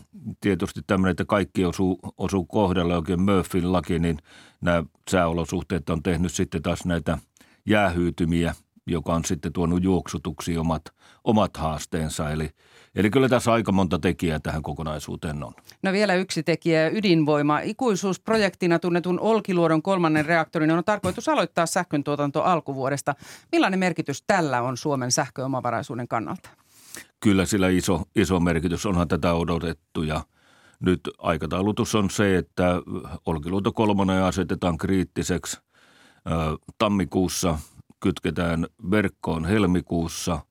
tietysti 0.41 0.81
tämmöinen, 0.87 1.11
että 1.11 1.25
kaikki 1.25 1.65
osuu, 1.65 1.99
osuu 2.19 2.45
kohdalla 2.45 2.97
oikein 2.97 3.23
Murphyn 3.23 3.73
laki, 3.73 3.99
niin 3.99 4.19
nämä 4.61 4.85
sääolosuhteet 5.11 5.91
on 5.91 6.03
tehnyt 6.03 6.33
sitten 6.33 6.63
taas 6.63 6.85
näitä 6.85 7.19
jäähyytymiä, 7.67 8.55
joka 8.87 9.15
on 9.15 9.25
sitten 9.25 9.53
tuonut 9.53 9.85
juoksutuksi 9.85 10.59
omat, 10.59 10.83
omat 11.25 11.57
haasteensa. 11.57 12.31
Eli– 12.31 12.51
Eli 12.95 13.11
kyllä 13.11 13.29
tässä 13.29 13.53
aika 13.53 13.73
monta 13.73 13.99
tekijää 13.99 14.39
tähän 14.39 14.63
kokonaisuuteen 14.63 15.45
on. 15.45 15.53
No 15.83 15.93
vielä 15.93 16.15
yksi 16.15 16.43
tekijä, 16.43 16.89
ydinvoima. 16.89 17.61
Ikuisuusprojektina 17.61 18.79
tunnetun 18.79 19.21
Olkiluodon 19.21 19.83
kolmannen 19.83 20.27
reaktorin 20.27 20.71
on 20.71 20.85
tarkoitus 20.85 21.29
aloittaa 21.29 21.67
sähkön 21.67 22.05
tuotanto 22.05 22.43
alkuvuodesta. 22.43 23.15
Millainen 23.53 23.79
merkitys 23.79 24.25
tällä 24.27 24.63
on 24.63 24.77
Suomen 24.77 25.13
sähköomavaraisuuden 25.13 26.09
kannalta? 26.09 26.51
Kyllä 27.21 27.47
sillä 27.47 27.69
iso, 27.69 28.03
iso 28.17 28.41
merkitys, 28.41 28.87
onhan 28.87 29.09
tätä 29.09 29.35
odotettu 29.35 30.03
ja 30.03 30.21
nyt 30.81 31.01
aikataulutus 31.19 31.95
on 31.95 32.11
se, 32.11 32.37
että 32.37 32.83
Olkiluoto 33.27 33.73
kolmonen 33.73 34.23
asetetaan 34.23 34.79
kriittiseksi. 34.79 35.59
Tammikuussa 36.79 37.59
kytketään 38.01 38.67
verkkoon 38.91 39.45
helmikuussa– 39.45 40.41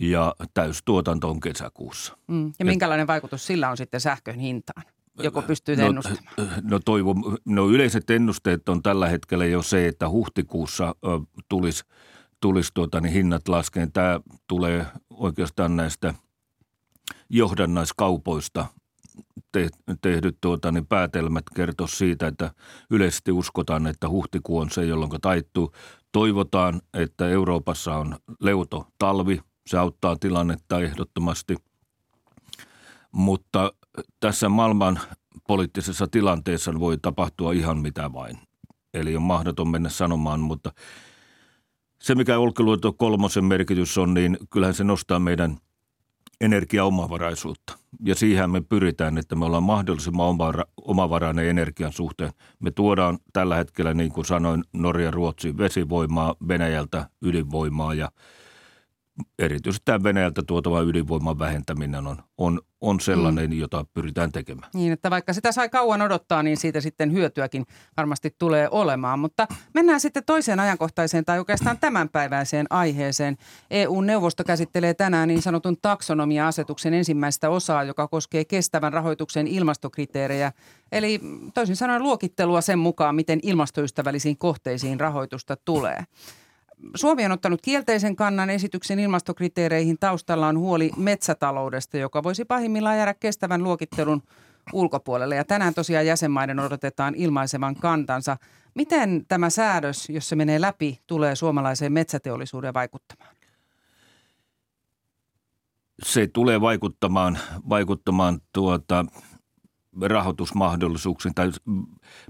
ja 0.00 0.34
täystuotanto 0.54 1.28
on 1.30 1.40
kesäkuussa. 1.40 2.16
Mm. 2.26 2.52
Ja 2.58 2.64
minkälainen 2.64 3.02
ja, 3.02 3.06
vaikutus 3.06 3.46
sillä 3.46 3.70
on 3.70 3.76
sitten 3.76 4.00
sähkön 4.00 4.38
hintaan? 4.38 4.82
Joko 5.22 5.42
pystyy 5.42 5.76
no, 5.76 5.86
ennustamaan? 5.86 6.34
No, 6.62 6.78
toivon, 6.78 7.36
no 7.44 7.68
yleiset 7.68 8.10
ennusteet 8.10 8.68
on 8.68 8.82
tällä 8.82 9.08
hetkellä 9.08 9.44
jo 9.44 9.62
se, 9.62 9.88
että 9.88 10.08
huhtikuussa 10.08 10.94
ö, 11.04 11.08
tulisi, 11.48 11.84
tulisi 12.40 12.70
tuota, 12.74 13.00
niin 13.00 13.12
hinnat 13.12 13.48
laskeen. 13.48 13.92
Tämä 13.92 14.20
tulee 14.46 14.86
oikeastaan 15.10 15.76
näistä 15.76 16.14
johdannaiskaupoista 17.28 18.66
te, 19.52 19.68
tehdyt 20.02 20.36
tuota, 20.40 20.72
niin 20.72 20.86
päätelmät 20.86 21.44
kertoo 21.54 21.86
siitä, 21.86 22.26
että 22.26 22.50
yleisesti 22.90 23.32
uskotaan, 23.32 23.86
että 23.86 24.08
huhtikuu 24.08 24.58
on 24.58 24.70
se, 24.70 24.84
jolloin 24.84 25.10
taittuu. 25.22 25.72
Toivotaan, 26.12 26.80
että 26.94 27.28
Euroopassa 27.28 27.96
on 27.96 28.16
leuto 28.40 28.86
talvi– 28.98 29.40
se 29.70 29.78
auttaa 29.78 30.16
tilannetta 30.16 30.80
ehdottomasti. 30.80 31.56
Mutta 33.12 33.72
tässä 34.20 34.48
maailman 34.48 35.00
poliittisessa 35.48 36.06
tilanteessa 36.06 36.80
voi 36.80 36.98
tapahtua 37.02 37.52
ihan 37.52 37.78
mitä 37.78 38.12
vain. 38.12 38.38
Eli 38.94 39.16
on 39.16 39.22
mahdoton 39.22 39.68
mennä 39.68 39.88
sanomaan, 39.88 40.40
mutta 40.40 40.72
se 42.02 42.14
mikä 42.14 42.38
Olkiluoto 42.38 42.92
kolmosen 42.92 43.44
merkitys 43.44 43.98
on, 43.98 44.14
niin 44.14 44.38
kyllähän 44.50 44.74
se 44.74 44.84
nostaa 44.84 45.18
meidän 45.18 45.58
energiaomavaraisuutta. 46.40 47.78
Ja 48.04 48.14
siihen 48.14 48.50
me 48.50 48.60
pyritään, 48.60 49.18
että 49.18 49.36
me 49.36 49.44
ollaan 49.44 49.62
mahdollisimman 49.62 50.26
omavarainen 50.76 51.48
energian 51.48 51.92
suhteen. 51.92 52.32
Me 52.60 52.70
tuodaan 52.70 53.18
tällä 53.32 53.56
hetkellä, 53.56 53.94
niin 53.94 54.12
kuin 54.12 54.24
sanoin, 54.24 54.64
Norja, 54.72 55.10
Ruotsi 55.10 55.58
vesivoimaa, 55.58 56.34
Venäjältä 56.48 57.10
ydinvoimaa 57.22 57.94
ja– 57.94 58.10
erityisesti 59.38 59.82
tämä 59.84 60.02
Venäjältä 60.02 60.42
tuotava 60.46 60.80
ydinvoiman 60.80 61.38
vähentäminen 61.38 62.06
on, 62.06 62.16
on, 62.38 62.60
on 62.80 63.00
sellainen, 63.00 63.50
mm. 63.50 63.58
jota 63.58 63.84
pyritään 63.94 64.32
tekemään. 64.32 64.70
Niin, 64.74 64.92
että 64.92 65.10
vaikka 65.10 65.32
sitä 65.32 65.52
sai 65.52 65.68
kauan 65.68 66.02
odottaa, 66.02 66.42
niin 66.42 66.56
siitä 66.56 66.80
sitten 66.80 67.12
hyötyäkin 67.12 67.66
varmasti 67.96 68.34
tulee 68.38 68.68
olemaan. 68.70 69.18
Mutta 69.18 69.46
mennään 69.74 70.00
sitten 70.00 70.24
toiseen 70.26 70.60
ajankohtaiseen 70.60 71.24
tai 71.24 71.38
oikeastaan 71.38 71.78
tämänpäiväiseen 71.78 72.66
aiheeseen. 72.70 73.36
EU-neuvosto 73.70 74.44
käsittelee 74.44 74.94
tänään 74.94 75.28
niin 75.28 75.42
sanotun 75.42 75.76
taksonomia-asetuksen 75.82 76.94
ensimmäistä 76.94 77.50
osaa, 77.50 77.84
joka 77.84 78.08
koskee 78.08 78.44
kestävän 78.44 78.92
rahoituksen 78.92 79.46
ilmastokriteerejä. 79.46 80.52
Eli 80.92 81.20
toisin 81.54 81.76
sanoen 81.76 82.02
luokittelua 82.02 82.60
sen 82.60 82.78
mukaan, 82.78 83.14
miten 83.14 83.40
ilmastoystävällisiin 83.42 84.38
kohteisiin 84.38 85.00
rahoitusta 85.00 85.56
tulee. 85.64 86.04
Suomi 86.94 87.24
on 87.24 87.32
ottanut 87.32 87.62
kielteisen 87.62 88.16
kannan 88.16 88.50
esityksen 88.50 88.98
ilmastokriteereihin. 88.98 89.98
Taustalla 89.98 90.48
on 90.48 90.58
huoli 90.58 90.90
metsätaloudesta, 90.96 91.96
joka 91.98 92.22
voisi 92.22 92.44
pahimmillaan 92.44 92.96
jäädä 92.96 93.14
kestävän 93.14 93.62
luokittelun 93.62 94.22
ulkopuolelle. 94.72 95.36
Ja 95.36 95.44
tänään 95.44 95.74
tosiaan 95.74 96.06
jäsenmaiden 96.06 96.60
odotetaan 96.60 97.14
ilmaisevan 97.14 97.74
kantansa. 97.74 98.36
Miten 98.74 99.24
tämä 99.28 99.50
säädös, 99.50 100.10
jos 100.10 100.28
se 100.28 100.36
menee 100.36 100.60
läpi, 100.60 101.00
tulee 101.06 101.36
suomalaiseen 101.36 101.92
metsäteollisuuden 101.92 102.74
vaikuttamaan? 102.74 103.34
Se 106.02 106.26
tulee 106.26 106.60
vaikuttamaan, 106.60 107.38
vaikuttamaan 107.68 108.40
tuota, 108.52 109.04
rahoitusmahdollisuuksiin 110.02 111.34
tai 111.34 111.50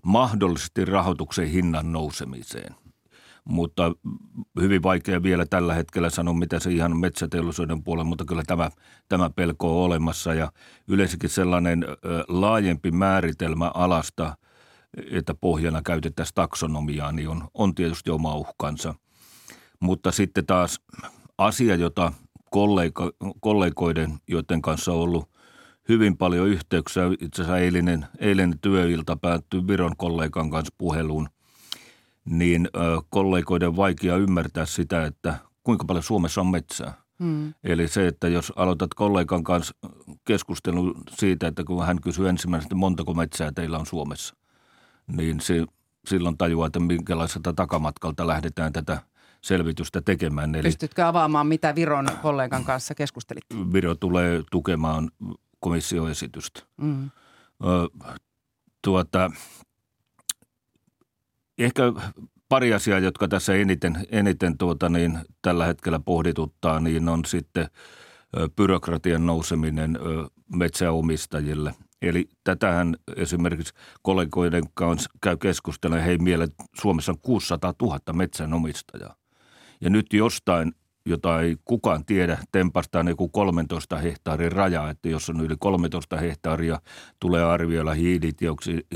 mahdollisesti 0.05 0.85
rahoituksen 0.85 1.49
hinnan 1.49 1.93
nousemiseen– 1.93 2.75
mutta 3.45 3.93
hyvin 4.61 4.83
vaikea 4.83 5.23
vielä 5.23 5.47
tällä 5.47 5.75
hetkellä 5.75 6.11
sanoa, 6.11 6.35
mitä 6.35 6.59
se 6.59 6.73
ihan 6.73 6.97
metsäteollisuuden 6.97 7.83
puolella, 7.83 8.05
mutta 8.05 8.25
kyllä 8.25 8.43
tämä, 8.47 8.71
tämä 9.09 9.31
pelko 9.31 9.79
on 9.79 9.85
olemassa 9.85 10.35
ja 10.35 10.53
yleensäkin 10.89 11.31
sellainen 11.31 11.85
laajempi 12.29 12.91
määritelmä 12.91 13.71
alasta, 13.75 14.37
että 15.11 15.35
pohjana 15.35 15.83
käytettäisiin 15.83 16.35
taksonomiaa, 16.35 17.13
niin 17.13 17.29
on, 17.29 17.49
on 17.55 17.75
tietysti 17.75 18.11
oma 18.11 18.35
uhkansa. 18.35 18.95
Mutta 19.81 20.13
sitten 20.13 20.47
taas 20.47 20.81
asia, 21.39 21.75
jota 21.75 22.13
kollega, 22.51 23.11
kollegoiden, 23.41 24.19
joiden 24.29 24.63
kanssa 24.63 24.93
on 24.93 24.99
ollut 24.99 25.31
hyvin 25.89 26.17
paljon 26.17 26.49
yhteyksiä. 26.49 27.03
Itse 27.21 27.43
asiassa 27.43 27.59
eilinen, 27.59 28.07
eilinen 28.19 28.59
työilta 28.61 29.17
päättyi 29.17 29.67
Viron 29.67 29.97
kollegan 29.97 30.51
kanssa 30.51 30.75
puheluun. 30.79 31.29
Niin 32.25 32.69
kollegoiden 33.11 33.77
vaikea 33.77 34.17
ymmärtää 34.17 34.67
sitä, 34.67 35.05
että 35.05 35.39
kuinka 35.63 35.85
paljon 35.85 36.03
Suomessa 36.03 36.41
on 36.41 36.47
metsää. 36.47 36.95
Hmm. 37.23 37.55
Eli 37.65 37.89
se, 37.89 38.07
että 38.07 38.29
jos 38.29 38.53
aloitat 38.57 38.95
kollegan 38.95 39.45
kanssa 39.45 39.75
keskustelun 40.25 40.95
siitä, 41.11 41.47
että 41.47 41.65
kun 41.65 41.87
hän 41.87 42.01
kysyy 42.01 42.29
ensimmäisenä, 42.29 42.75
montako 42.75 43.15
metsää 43.15 43.53
teillä 43.53 43.79
on 43.79 43.87
Suomessa, 43.87 44.37
niin 45.07 45.41
se, 45.41 45.67
silloin 46.09 46.39
tajuaa, 46.39 46.67
että 46.67 46.81
minkälaiselta 46.81 47.53
takamatkalta 47.53 48.27
lähdetään 48.27 48.73
tätä 48.73 49.03
selvitystä 49.41 50.01
tekemään. 50.01 50.55
Eli 50.55 50.63
Pystytkö 50.63 51.07
avaamaan, 51.07 51.47
mitä 51.47 51.75
Viron 51.75 52.09
kollegan 52.23 52.65
kanssa 52.65 52.95
keskustelit? 52.95 53.45
Viro 53.73 53.95
tulee 53.95 54.43
tukemaan 54.51 55.11
komissioesitystä. 55.61 56.63
Mm. 56.77 57.11
Ö, 57.65 58.09
tuota, 58.85 59.31
ehkä 61.65 61.83
pari 62.49 62.75
asiaa, 62.75 62.99
jotka 62.99 63.29
tässä 63.29 63.55
eniten, 63.55 64.07
eniten 64.11 64.59
tuota, 64.59 64.89
niin, 64.89 65.19
tällä 65.43 65.67
hetkellä 65.67 66.01
pohdituttaa, 66.01 66.81
niin 66.81 67.09
on 67.09 67.25
sitten 67.25 67.67
byrokratian 68.57 69.27
nouseminen 69.27 69.99
metsäomistajille. 70.57 71.75
Eli 72.03 72.29
tätähän 72.45 72.97
esimerkiksi 73.17 73.75
kollegoiden 74.03 74.65
kanssa 74.75 75.11
käy 75.21 75.37
keskustella, 75.37 75.97
hei 75.97 76.19
miele, 76.19 76.49
Suomessa 76.81 77.13
on 77.13 77.19
600 77.23 77.75
000 77.83 77.99
metsänomistajaa. 78.13 79.15
Ja 79.81 79.91
nyt 79.91 80.13
jostain, 80.13 80.73
jota 81.07 81.41
ei 81.41 81.57
kukaan 81.65 82.05
tiedä, 82.05 82.39
tempastaan 82.53 83.09
joku 83.09 83.29
13 83.29 83.97
hehtaarin 83.97 84.53
raja, 84.53 84.91
että 84.91 85.09
jos 85.09 85.31
on 85.31 85.41
yli 85.41 85.55
13 85.59 86.17
hehtaaria, 86.17 86.81
tulee 87.21 87.45
arvioida 87.45 87.95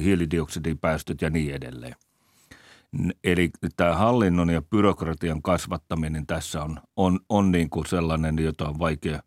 hiilidioksidipäästöt 0.03 1.23
ja 1.23 1.31
niin 1.31 1.55
edelleen. 1.55 1.95
Eli 3.25 3.51
tämä 3.77 3.95
hallinnon 3.95 4.51
ja 4.51 4.63
byrokratian 4.63 5.43
kasvattaminen 5.43 6.27
tässä 6.27 6.63
on, 6.63 6.81
on, 6.97 7.21
on 7.29 7.53
niin 7.53 7.71
kuin 7.71 7.87
sellainen, 7.87 8.39
jota 8.39 8.69
on 8.69 8.79
vaikea, 8.79 9.23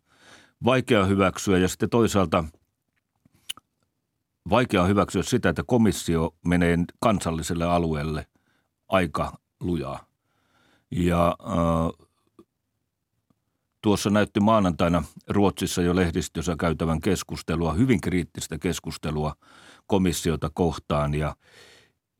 vaikea 0.64 1.04
hyväksyä. 1.04 1.58
Ja 1.58 1.68
sitten 1.68 1.90
toisaalta 1.90 2.44
vaikea 4.50 4.84
hyväksyä 4.84 5.22
sitä, 5.22 5.48
että 5.48 5.62
komissio 5.66 6.34
menee 6.46 6.76
kansalliselle 7.00 7.64
alueelle 7.64 8.26
aika 8.88 9.38
lujaa. 9.60 10.06
Ja 10.90 11.36
äh, 11.40 12.08
tuossa 13.82 14.10
näytti 14.10 14.40
maanantaina 14.40 15.02
Ruotsissa 15.28 15.82
jo 15.82 15.96
lehdistössä 15.96 16.56
käytävän 16.60 17.00
keskustelua, 17.00 17.72
hyvin 17.72 18.00
kriittistä 18.00 18.58
keskustelua 18.58 19.34
komissiota 19.86 20.50
kohtaan 20.54 21.14
ja 21.14 21.36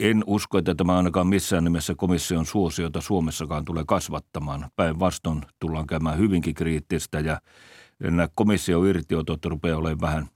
en 0.01 0.25
usko, 0.27 0.59
että 0.59 0.75
tämä 0.75 0.97
ainakaan 0.97 1.27
missään 1.27 1.65
nimessä 1.65 1.95
komission 1.95 2.47
suosiota 2.47 3.01
Suomessakaan 3.01 3.65
tulee 3.65 3.85
kasvattamaan. 3.87 4.71
Päinvastoin 4.77 5.43
tullaan 5.59 5.87
käymään 5.87 6.19
hyvinkin 6.19 6.55
kriittistä 6.55 7.21
ja 7.21 7.41
nämä 8.01 8.29
komission 8.35 8.87
irtiotot 8.87 9.45
rupeaa 9.45 9.79
olemaan 9.79 10.01
vähän 10.01 10.29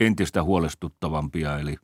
entistä 0.00 0.42
huolestuttavampia. 0.42 1.58
Eli 1.58 1.76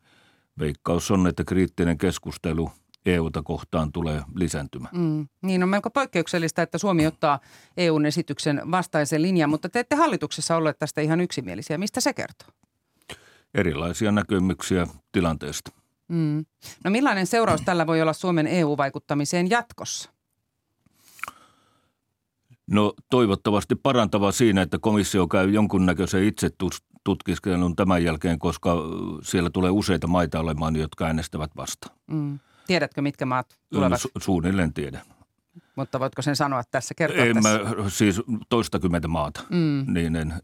veikkaus 0.58 1.10
on, 1.10 1.26
että 1.26 1.44
kriittinen 1.44 1.98
keskustelu– 1.98 2.70
EUta 3.06 3.42
kohtaan 3.42 3.92
tulee 3.92 4.22
lisääntymään. 4.34 4.96
Mm. 4.96 5.28
Niin 5.42 5.62
on 5.62 5.68
melko 5.68 5.90
poikkeuksellista, 5.90 6.62
että 6.62 6.78
Suomi 6.78 7.06
ottaa 7.06 7.40
EUn 7.76 8.06
esityksen 8.06 8.62
vastaisen 8.70 9.22
linjan, 9.22 9.50
mutta 9.50 9.68
te 9.68 9.78
ette 9.80 9.96
hallituksessa 9.96 10.56
olleet 10.56 10.78
tästä 10.78 11.00
ihan 11.00 11.20
yksimielisiä. 11.20 11.78
Mistä 11.78 12.00
se 12.00 12.12
kertoo? 12.12 12.48
Erilaisia 13.54 14.12
näkemyksiä 14.12 14.86
tilanteesta. 15.12 15.81
Mm. 16.12 16.44
No 16.84 16.90
millainen 16.90 17.26
seuraus 17.26 17.60
tällä 17.60 17.86
voi 17.86 18.02
olla 18.02 18.12
Suomen 18.12 18.46
EU-vaikuttamiseen 18.46 19.50
jatkossa? 19.50 20.10
No 22.70 22.94
toivottavasti 23.10 23.74
parantava 23.74 24.32
siinä, 24.32 24.62
että 24.62 24.78
komissio 24.78 25.28
käy 25.28 25.50
jonkunnäköisen 25.50 26.24
itse 26.24 26.50
tutkiskelun 27.04 27.76
tämän 27.76 28.04
jälkeen, 28.04 28.38
koska 28.38 28.76
siellä 29.22 29.50
tulee 29.50 29.70
useita 29.70 30.06
maita 30.06 30.40
olemaan, 30.40 30.76
jotka 30.76 31.06
äänestävät 31.06 31.50
vastaan. 31.56 31.96
Mm. 32.06 32.38
Tiedätkö, 32.66 33.02
mitkä 33.02 33.26
maat 33.26 33.58
tulevat? 33.72 34.00
Su- 34.00 34.22
suunnilleen 34.22 34.72
tiedän. 34.72 35.02
Mutta 35.76 36.00
voitko 36.00 36.22
sen 36.22 36.36
sanoa 36.36 36.62
tässä, 36.70 36.94
kertoa 36.94 37.24
en 37.24 37.34
tässä? 37.34 37.58
Mä, 37.58 37.90
siis 37.90 38.22
toistakymmentä 38.48 39.08
maata, 39.08 39.40
mm. 39.50 39.84
niin 39.94 40.16
en, 40.16 40.34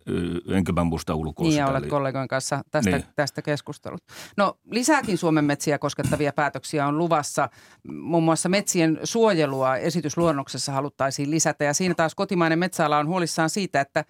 enkä 0.48 0.72
mä 0.72 0.84
muista 0.84 1.14
ulkoa 1.14 1.48
Niin 1.48 1.58
ja 1.58 1.66
olet 1.66 1.86
kollegojen 1.86 2.28
kanssa 2.28 2.62
tästä, 2.70 2.90
niin. 2.90 3.04
tästä 3.16 3.42
keskustellut. 3.42 4.02
No 4.36 4.58
lisääkin 4.70 5.18
Suomen 5.18 5.44
metsiä 5.44 5.78
koskettavia 5.78 6.32
päätöksiä 6.32 6.86
on 6.86 6.98
luvassa. 6.98 7.48
Muun 7.88 8.24
muassa 8.24 8.48
metsien 8.48 9.00
suojelua 9.04 9.76
esitysluonnoksessa 9.76 10.72
haluttaisiin 10.72 11.30
lisätä 11.30 11.64
ja 11.64 11.74
siinä 11.74 11.94
taas 11.94 12.14
kotimainen 12.14 12.58
metsäala 12.58 12.98
on 12.98 13.08
huolissaan 13.08 13.50
siitä, 13.50 13.80
että 13.80 14.04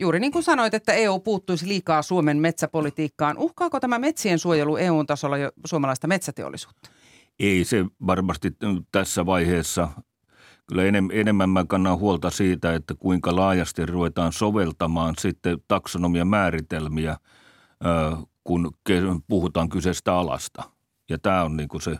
Juuri 0.00 0.20
niin 0.20 0.32
kuin 0.32 0.42
sanoit, 0.42 0.74
että 0.74 0.92
EU 0.92 1.18
puuttuisi 1.18 1.68
liikaa 1.68 2.02
Suomen 2.02 2.36
metsäpolitiikkaan. 2.36 3.38
Uhkaako 3.38 3.80
tämä 3.80 3.98
metsien 3.98 4.38
suojelu 4.38 4.76
EU-tasolla 4.76 5.38
jo 5.38 5.52
suomalaista 5.66 6.06
metsäteollisuutta? 6.06 6.90
Ei 7.38 7.64
se 7.64 7.84
varmasti 8.06 8.56
tässä 8.92 9.26
vaiheessa. 9.26 9.88
Kyllä 10.70 10.82
enemmän 11.12 11.50
mä 11.50 11.64
kannan 11.68 11.98
huolta 11.98 12.30
siitä, 12.30 12.74
että 12.74 12.94
kuinka 12.94 13.36
laajasti 13.36 13.86
ruvetaan 13.86 14.32
soveltamaan 14.32 15.14
sitten 15.18 15.58
taksonomian 15.68 16.28
määritelmiä, 16.28 17.16
kun 18.44 18.72
puhutaan 19.28 19.68
kyseistä 19.68 20.14
alasta. 20.14 20.62
Ja 21.08 21.18
tämä 21.18 21.42
on 21.44 21.56
niin 21.56 21.68
kuin 21.68 21.82
se 21.82 21.96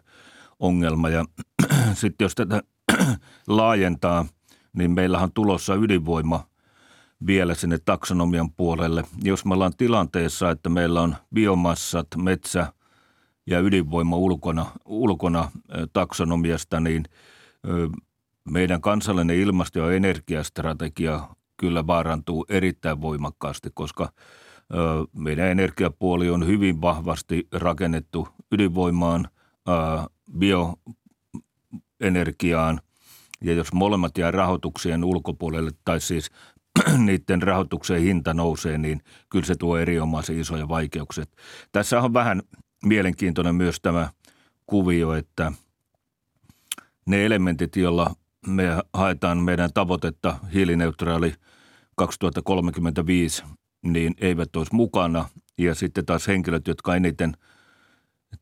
ongelma. 0.59 1.09
Ja 1.09 1.25
sitten 1.95 2.25
jos 2.25 2.35
tätä 2.35 2.63
laajentaa, 3.47 4.27
niin 4.73 4.91
meillähän 4.91 5.25
on 5.25 5.33
tulossa 5.33 5.75
ydinvoima 5.75 6.45
vielä 7.27 7.55
sinne 7.55 7.79
taksonomian 7.85 8.53
puolelle. 8.53 9.05
Jos 9.23 9.45
me 9.45 9.55
ollaan 9.55 9.77
tilanteessa, 9.77 10.51
että 10.51 10.69
meillä 10.69 11.01
on 11.01 11.17
biomassat, 11.35 12.07
metsä– 12.17 12.67
ja 13.47 13.61
ydinvoima 13.61 14.17
ulkona, 14.17 14.67
ulkona 14.85 15.51
taksonomiasta, 15.93 16.81
niin 16.81 17.05
meidän 18.45 18.81
kansallinen 18.81 19.37
ilmasto- 19.37 19.79
ja 19.79 19.97
energiastrategia 19.97 21.29
kyllä 21.57 21.87
vaarantuu 21.87 22.47
erittäin 22.49 23.01
voimakkaasti, 23.01 23.69
koska 23.75 24.13
meidän 25.13 25.49
energiapuoli 25.49 26.31
on 26.31 26.47
hyvin 26.47 26.81
vahvasti 26.81 27.49
rakennettu 27.53 28.29
ydinvoimaan, 28.53 29.29
bioenergiaan, 30.39 32.81
ja 33.45 33.53
jos 33.53 33.73
molemmat 33.73 34.19
jää 34.19 34.31
rahoituksien 34.31 35.05
ulkopuolelle, 35.05 35.71
tai 35.85 36.01
siis 36.01 36.31
niiden 37.07 37.43
rahoituksen 37.43 38.01
hinta 38.01 38.35
nousee, 38.35 38.79
niin 38.79 39.01
kyllä 39.29 39.47
se 39.47 39.55
tuo 39.55 39.79
erinomaisen 39.79 40.39
isoja 40.39 40.69
vaikeuksia. 40.69 41.25
Tässä 41.73 42.01
on 42.01 42.15
vähän 42.15 42.43
mielenkiintoinen 42.85 43.55
myös 43.55 43.81
tämä 43.81 44.11
kuvio, 44.67 45.15
että 45.15 45.53
ne 47.07 47.27
elementit, 47.27 47.77
joilla 47.77 48.15
me 48.47 48.65
haetaan 48.95 49.39
meidän 49.39 49.73
tavoitetta 49.75 50.37
hiilineutraali 50.55 51.35
2035, 51.97 53.43
niin 53.83 54.15
eivät 54.21 54.57
olisi 54.57 54.75
mukana. 54.75 55.29
Ja 55.59 55.75
sitten 55.75 56.07
taas 56.07 56.29
henkilöt, 56.29 56.69
jotka 56.69 56.97
eniten 56.97 57.33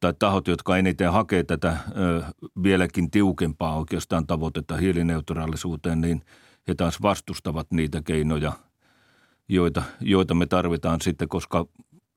tai 0.00 0.14
tahot, 0.18 0.48
jotka 0.48 0.76
eniten 0.76 1.12
hakee 1.12 1.44
tätä 1.44 1.76
ö, 1.96 2.22
vieläkin 2.62 3.10
tiukempaa 3.10 3.78
oikeastaan 3.78 4.26
tavoitetta 4.26 4.76
hiilineutraalisuuteen, 4.76 6.00
niin 6.00 6.22
he 6.68 6.74
taas 6.74 7.02
vastustavat 7.02 7.66
niitä 7.70 8.02
keinoja, 8.02 8.52
joita, 9.48 9.82
joita 10.00 10.34
me 10.34 10.46
tarvitaan 10.46 11.00
sitten, 11.00 11.28
koska 11.28 11.66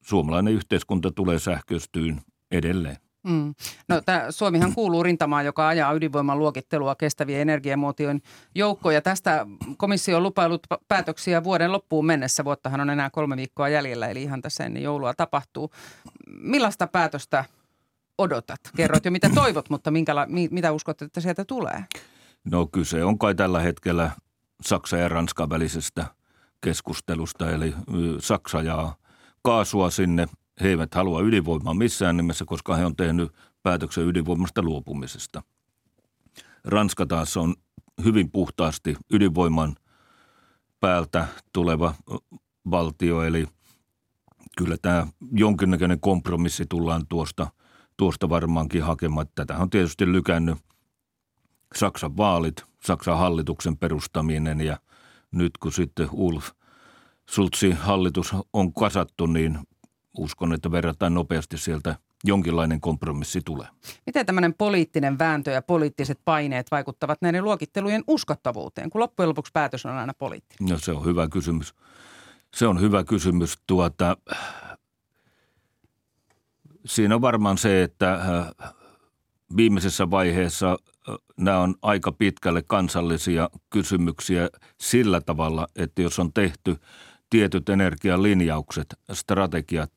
suomalainen 0.02 0.54
yhteiskunta 0.54 1.12
tulee 1.12 1.40
sähköistyyn 1.40 2.22
edelleen. 2.52 2.98
Mm. 3.24 3.54
No, 3.88 4.02
tää, 4.06 4.32
Suomihan 4.32 4.74
kuuluu 4.74 5.04
rintamaan, 5.04 5.46
joka 5.46 5.68
ajaa 5.68 5.94
ydinvoiman 5.94 6.40
luokittelua 6.40 6.96
kestävien 6.96 7.42
energiamuotojen 7.42 8.22
joukkoja. 8.56 9.02
Tästä 9.02 9.48
komissio 9.78 10.18
on 10.18 10.24
lupailut 10.24 10.68
päätöksiä 10.88 11.44
vuoden 11.44 11.72
loppuun 11.72 12.06
mennessä. 12.06 12.46
Vuottahan 12.46 12.82
on 12.82 12.90
enää 12.90 13.10
kolme 13.10 13.38
viikkoa 13.38 13.70
jäljellä, 13.70 14.08
eli 14.08 14.24
ihan 14.24 14.42
tässä 14.42 14.64
ennen 14.64 14.84
joulua 14.84 15.14
tapahtuu. 15.14 15.72
Millaista 16.28 16.88
päätöstä 16.88 17.46
odotat? 18.18 18.60
Kerroit 18.76 19.06
jo 19.06 19.12
mitä 19.12 19.30
toivot, 19.36 19.70
mutta 19.70 19.92
minkäla, 19.92 20.28
mitä 20.52 20.72
uskot, 20.72 21.02
että 21.02 21.22
sieltä 21.22 21.46
tulee? 21.46 21.86
No 22.44 22.68
kyse 22.68 23.04
on 23.04 23.20
kai 23.20 23.36
tällä 23.36 23.60
hetkellä 23.60 24.12
Saksa 24.62 24.98
ja 24.98 25.10
Ranskan 25.10 25.50
välisestä 25.50 26.06
keskustelusta, 26.62 27.52
eli 27.52 27.76
Saksa 28.20 28.62
ja 28.62 28.96
kaasua 29.42 29.90
sinne. 29.90 30.28
He 30.62 30.68
eivät 30.68 30.94
halua 30.94 31.22
ydinvoimaa 31.22 31.74
missään 31.74 32.18
nimessä, 32.18 32.46
koska 32.46 32.76
he 32.76 32.86
on 32.86 32.96
tehnyt 32.96 33.32
päätöksen 33.64 34.08
ydinvoimasta 34.08 34.62
luopumisesta. 34.62 35.44
Ranska 36.64 37.06
taas 37.06 37.38
on 37.38 37.56
hyvin 38.04 38.32
puhtaasti 38.32 38.96
ydinvoiman 39.12 39.76
päältä 40.80 41.28
tuleva 41.54 41.94
valtio, 42.72 43.24
eli 43.24 43.48
kyllä 44.58 44.78
tämä 44.82 45.08
jonkinnäköinen 45.32 46.00
kompromissi 46.00 46.66
tullaan 46.70 47.08
tuosta, 47.10 47.48
tuosta 47.98 48.30
varmaankin 48.30 48.84
hakemaan. 48.84 49.28
Tätä 49.36 49.58
on 49.58 49.70
tietysti 49.70 50.12
lykännyt 50.12 50.58
Saksan 51.76 52.18
vaalit, 52.18 52.64
Saksan 52.86 53.18
hallituksen 53.18 53.78
perustaminen 53.78 54.62
ja 54.62 54.78
nyt 55.32 55.58
kun 55.58 55.72
sitten 55.72 56.10
Ulf 56.12 56.52
Sultsi 57.30 57.72
hallitus 57.72 58.36
on 58.54 58.74
kasattu, 58.74 59.26
niin 59.26 59.60
uskon, 60.18 60.54
että 60.54 60.72
verrataan 60.72 61.14
nopeasti 61.14 61.58
sieltä 61.58 61.96
jonkinlainen 62.24 62.82
kompromissi 62.82 63.42
tulee. 63.46 63.68
Miten 64.06 64.26
tämmöinen 64.26 64.54
poliittinen 64.54 65.20
vääntö 65.20 65.52
ja 65.52 65.62
poliittiset 65.62 66.20
paineet 66.26 66.72
vaikuttavat 66.72 67.22
näiden 67.22 67.44
luokittelujen 67.44 68.04
uskottavuuteen, 68.08 68.90
kun 68.90 69.02
loppujen 69.02 69.30
lopuksi 69.30 69.52
päätös 69.54 69.86
on 69.86 69.92
aina 69.92 70.14
poliittinen? 70.14 70.72
No 70.72 70.80
se 70.80 70.92
on 70.92 71.06
hyvä 71.06 71.28
kysymys. 71.28 71.74
Se 72.54 72.68
on 72.68 72.82
hyvä 72.82 73.04
kysymys. 73.04 73.58
Tuota, 73.68 74.18
siinä 76.86 77.16
on 77.16 77.22
varmaan 77.22 77.58
se, 77.58 77.84
että 77.84 78.14
äh, 78.14 78.74
viimeisessä 79.58 80.10
vaiheessa 80.10 80.72
äh, 80.72 81.16
nämä 81.38 81.60
on 81.60 81.76
aika 81.82 82.12
pitkälle 82.12 82.62
kansallisia 82.68 83.50
kysymyksiä 83.70 84.50
sillä 84.82 85.22
tavalla, 85.22 85.68
että 85.76 86.02
jos 86.02 86.20
on 86.20 86.34
tehty 86.34 86.76
tietyt 87.30 87.70
energialinjaukset, 87.70 88.96
strategiat, 89.14 89.92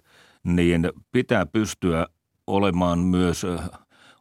niin 0.44 0.90
pitää 1.12 1.46
pystyä 1.46 2.06
olemaan 2.46 2.98
myös 2.98 3.46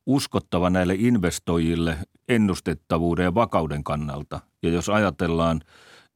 uskottava 0.06 0.70
näille 0.70 0.96
investoijille 0.98 1.98
ennustettavuuden 2.30 3.24
ja 3.24 3.36
vakauden 3.36 3.84
kannalta. 3.84 4.40
Ja 4.64 4.70
jos 4.70 4.90
ajatellaan 4.90 5.62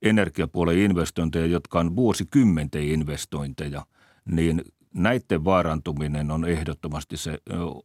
energiapuolen 0.02 0.78
investointeja, 0.78 1.46
jotka 1.46 1.80
on 1.80 1.96
vuosikymmenten 1.96 2.84
investointeja, 2.84 3.86
niin 4.26 4.62
näiden 4.94 5.46
vaarantuminen 5.46 6.32
on 6.32 6.46
ehdottomasti 6.46 7.18
se 7.18 7.38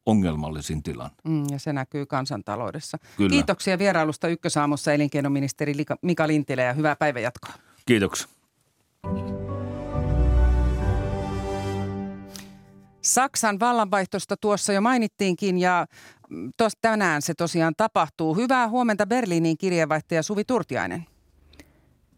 ongelmallisin 0.07 0.83
tilanne. 0.83 1.17
Mm, 1.25 1.45
ja 1.51 1.59
se 1.59 1.73
näkyy 1.73 2.07
kansantaloudessa. 2.07 2.99
Kyllä. 3.17 3.31
Kiitoksia 3.31 3.79
vierailusta 3.79 4.29
Ykkösaamussa 4.29 4.93
elinkeinoministeri 4.93 5.75
Mika 6.03 6.29
Lintilä 6.29 6.63
ja 6.63 6.73
hyvää 6.73 6.97
päivänjatkoa. 6.97 7.53
Kiitoksia. 7.87 8.29
Saksan 13.03 13.61
vallanvaihtosta 13.61 14.37
tuossa 14.37 14.73
jo 14.73 14.81
mainittiinkin 14.81 15.59
ja 15.59 15.87
mm, 16.31 16.53
tos, 16.57 16.73
tänään 16.81 17.23
se 17.23 17.35
tosiaan 17.35 17.75
tapahtuu. 17.77 18.35
Hyvää 18.35 18.69
huomenta 18.69 19.07
Berliinin 19.07 19.59
kirjeenvaihtaja 19.59 20.23
Suvi 20.23 20.45
Turtiainen. 20.45 21.07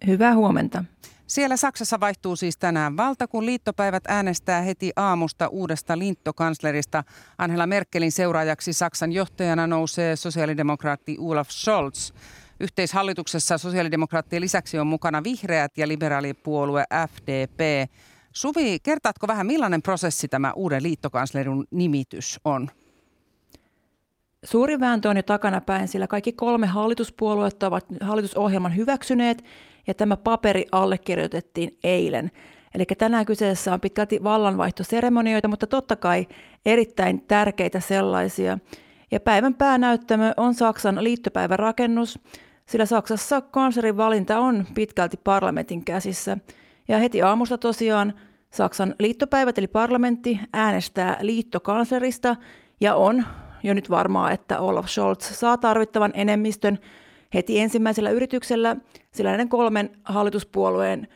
Hyvää 0.07 0.35
huomenta. 0.35 0.85
Siellä 1.27 1.57
Saksassa 1.57 2.01
vaihtuu 2.01 2.37
siis 2.37 2.57
tänään 2.57 2.97
valta, 2.97 3.27
kun 3.27 3.47
liittopäivät 3.47 4.05
äänestää 4.09 4.63
heti 4.63 4.93
aamusta 4.97 5.49
uudesta 5.49 5.99
liittokanslerista. 5.99 7.05
Angela 7.39 7.67
Merkelin 7.67 8.13
seuraajaksi 8.13 8.73
Saksan 8.73 9.13
johtajana 9.13 9.67
nousee 9.67 10.17
sosiaalidemokraatti 10.17 11.17
Olaf 11.21 11.49
Scholz. 11.51 12.13
Yhteishallituksessa 12.61 13.59
sosiaalidemokraattien 13.59 14.43
lisäksi 14.43 14.79
on 14.79 14.87
mukana 14.87 15.25
vihreät 15.25 15.79
ja 15.79 15.89
liberaalipuolue 15.89 16.85
FDP. 17.09 17.91
Suvi, 18.37 18.79
kertaatko 18.83 19.27
vähän 19.27 19.47
millainen 19.47 19.83
prosessi 19.83 20.29
tämä 20.29 20.53
uuden 20.53 20.83
liittokanslerin 20.83 21.65
nimitys 21.71 22.41
on? 22.45 22.71
Suuri 24.45 24.81
vääntö 24.81 25.09
on 25.09 25.17
jo 25.17 25.23
takanapäin, 25.23 25.89
sillä 25.89 26.07
kaikki 26.07 26.33
kolme 26.33 26.67
hallituspuoluetta 26.67 27.67
ovat 27.67 27.87
hallitusohjelman 28.01 28.77
hyväksyneet 28.77 29.45
ja 29.87 29.95
tämä 29.95 30.17
paperi 30.17 30.67
allekirjoitettiin 30.73 31.79
eilen. 31.85 32.31
Eli 32.75 32.85
tänään 32.99 33.27
kyseessä 33.27 33.75
on 33.75 33.81
pitkälti 33.81 34.23
vallanvaihtoseremonioita, 34.23 35.49
mutta 35.49 35.67
totta 35.67 35.97
kai 35.97 36.27
erittäin 36.67 37.21
tärkeitä 37.21 37.81
sellaisia. 37.81 38.59
Ja 39.11 39.21
päivän 39.21 39.55
päänäyttämö 39.55 40.33
on 40.37 40.55
Saksan 40.55 41.05
liittopäivärakennus, 41.05 42.19
sillä 42.67 42.87
Saksassa 42.87 43.41
kanslerin 43.41 43.97
valinta 43.97 44.39
on 44.39 44.67
pitkälti 44.75 45.17
parlamentin 45.25 45.85
käsissä. 45.85 46.39
Ja 46.89 46.99
heti 46.99 47.23
aamusta 47.23 47.59
tosiaan 47.59 48.15
Saksan 48.51 48.95
liittopäivät 48.99 49.59
eli 49.59 49.67
parlamentti 49.67 50.41
äänestää 50.53 51.19
liittokanslerista 51.21 52.37
ja 52.81 52.95
on 52.95 53.25
jo 53.63 53.75
nyt 53.75 53.91
varmaa, 53.91 54.31
että 54.31 54.61
Olaf 54.61 54.87
Scholz 54.87 55.21
saa 55.21 55.57
tarvittavan 55.57 56.11
enemmistön 56.15 56.79
heti 57.35 57.61
ensimmäisellä 57.61 58.11
yrityksellä, 58.11 58.77
sillä 59.13 59.31
näiden 59.31 59.49
kolmen 59.49 59.91
hallituspuolueen 60.05 61.09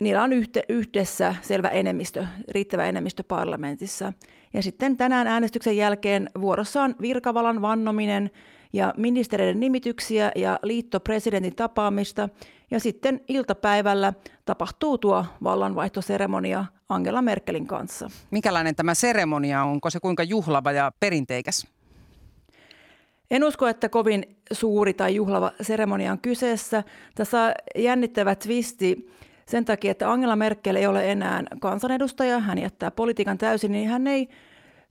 niillä 0.00 0.22
on 0.22 0.30
yhdessä 0.68 1.34
selvä 1.42 1.68
enemmistö, 1.68 2.26
riittävä 2.48 2.84
enemmistö 2.84 3.22
parlamentissa. 3.28 4.12
Ja 4.52 4.62
sitten 4.62 4.96
tänään 4.96 5.26
äänestyksen 5.26 5.76
jälkeen 5.76 6.30
vuorossa 6.40 6.82
on 6.82 6.94
virkavalan 7.00 7.62
vannominen 7.62 8.30
ja 8.72 8.94
ministereiden 8.96 9.60
nimityksiä 9.60 10.32
ja 10.36 10.58
liittopresidentin 10.62 11.56
tapaamista. 11.56 12.28
Ja 12.70 12.80
sitten 12.80 13.20
iltapäivällä 13.28 14.12
tapahtuu 14.44 14.98
tuo 14.98 15.26
vallanvaihtoseremonia 15.42 16.64
Angela 16.88 17.22
Merkelin 17.22 17.66
kanssa. 17.66 18.10
Mikälainen 18.30 18.74
tämä 18.74 18.94
seremonia 18.94 19.62
on? 19.62 19.70
Onko 19.70 19.90
se 19.90 20.00
kuinka 20.00 20.22
juhlava 20.22 20.72
ja 20.72 20.92
perinteikäs? 21.00 21.66
En 23.30 23.44
usko, 23.44 23.68
että 23.68 23.88
kovin 23.88 24.36
suuri 24.52 24.94
tai 24.94 25.14
juhlava 25.14 25.52
seremonia 25.60 26.12
on 26.12 26.18
kyseessä. 26.18 26.84
Tässä 27.14 27.42
on 27.42 27.52
jännittävä 27.82 28.34
twisti 28.34 29.10
sen 29.46 29.64
takia, 29.64 29.90
että 29.90 30.12
Angela 30.12 30.36
Merkel 30.36 30.76
ei 30.76 30.86
ole 30.86 31.12
enää 31.12 31.42
kansanedustaja, 31.60 32.38
hän 32.38 32.58
jättää 32.58 32.90
politiikan 32.90 33.38
täysin, 33.38 33.72
niin 33.72 33.88
hän 33.88 34.06
ei 34.06 34.28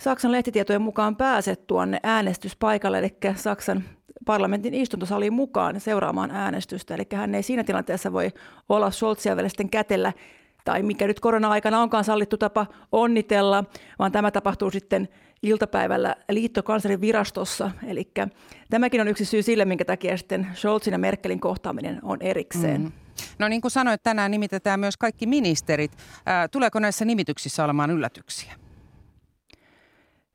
Saksan 0.01 0.31
lehtitietojen 0.31 0.81
mukaan 0.81 1.15
pääse 1.15 1.55
tuonne 1.55 1.99
äänestyspaikalle, 2.03 2.99
eli 2.99 3.17
Saksan 3.35 3.83
parlamentin 4.25 4.73
istuntosaliin 4.73 5.33
mukaan 5.33 5.79
seuraamaan 5.79 6.31
äänestystä. 6.31 6.95
Eli 6.95 7.03
hän 7.13 7.35
ei 7.35 7.43
siinä 7.43 7.63
tilanteessa 7.63 8.13
voi 8.13 8.31
olla 8.69 8.91
Scholzia 8.91 9.35
vielä 9.35 9.49
sitten 9.49 9.69
kätellä, 9.69 10.13
tai 10.65 10.83
mikä 10.83 11.07
nyt 11.07 11.19
korona-aikana 11.19 11.81
onkaan 11.81 12.03
sallittu 12.03 12.37
tapa 12.37 12.65
onnitella, 12.91 13.63
vaan 13.99 14.11
tämä 14.11 14.31
tapahtuu 14.31 14.71
sitten 14.71 15.07
iltapäivällä 15.43 16.15
liittokanslerin 16.31 17.01
virastossa. 17.01 17.71
Eli 17.87 18.11
tämäkin 18.69 19.01
on 19.01 19.07
yksi 19.07 19.25
syy 19.25 19.41
sille, 19.41 19.65
minkä 19.65 19.85
takia 19.85 20.17
sitten 20.17 20.47
Scholzin 20.55 20.91
ja 20.91 20.97
Merkelin 20.97 21.39
kohtaaminen 21.39 21.99
on 22.03 22.21
erikseen. 22.21 22.81
Mm. 22.81 22.91
No 23.39 23.47
niin 23.47 23.61
kuin 23.61 23.71
sanoit, 23.71 24.03
tänään 24.03 24.31
nimitetään 24.31 24.79
myös 24.79 24.97
kaikki 24.97 25.25
ministerit. 25.25 25.91
tuleeko 26.51 26.79
näissä 26.79 27.05
nimityksissä 27.05 27.63
olemaan 27.63 27.91
yllätyksiä? 27.91 28.53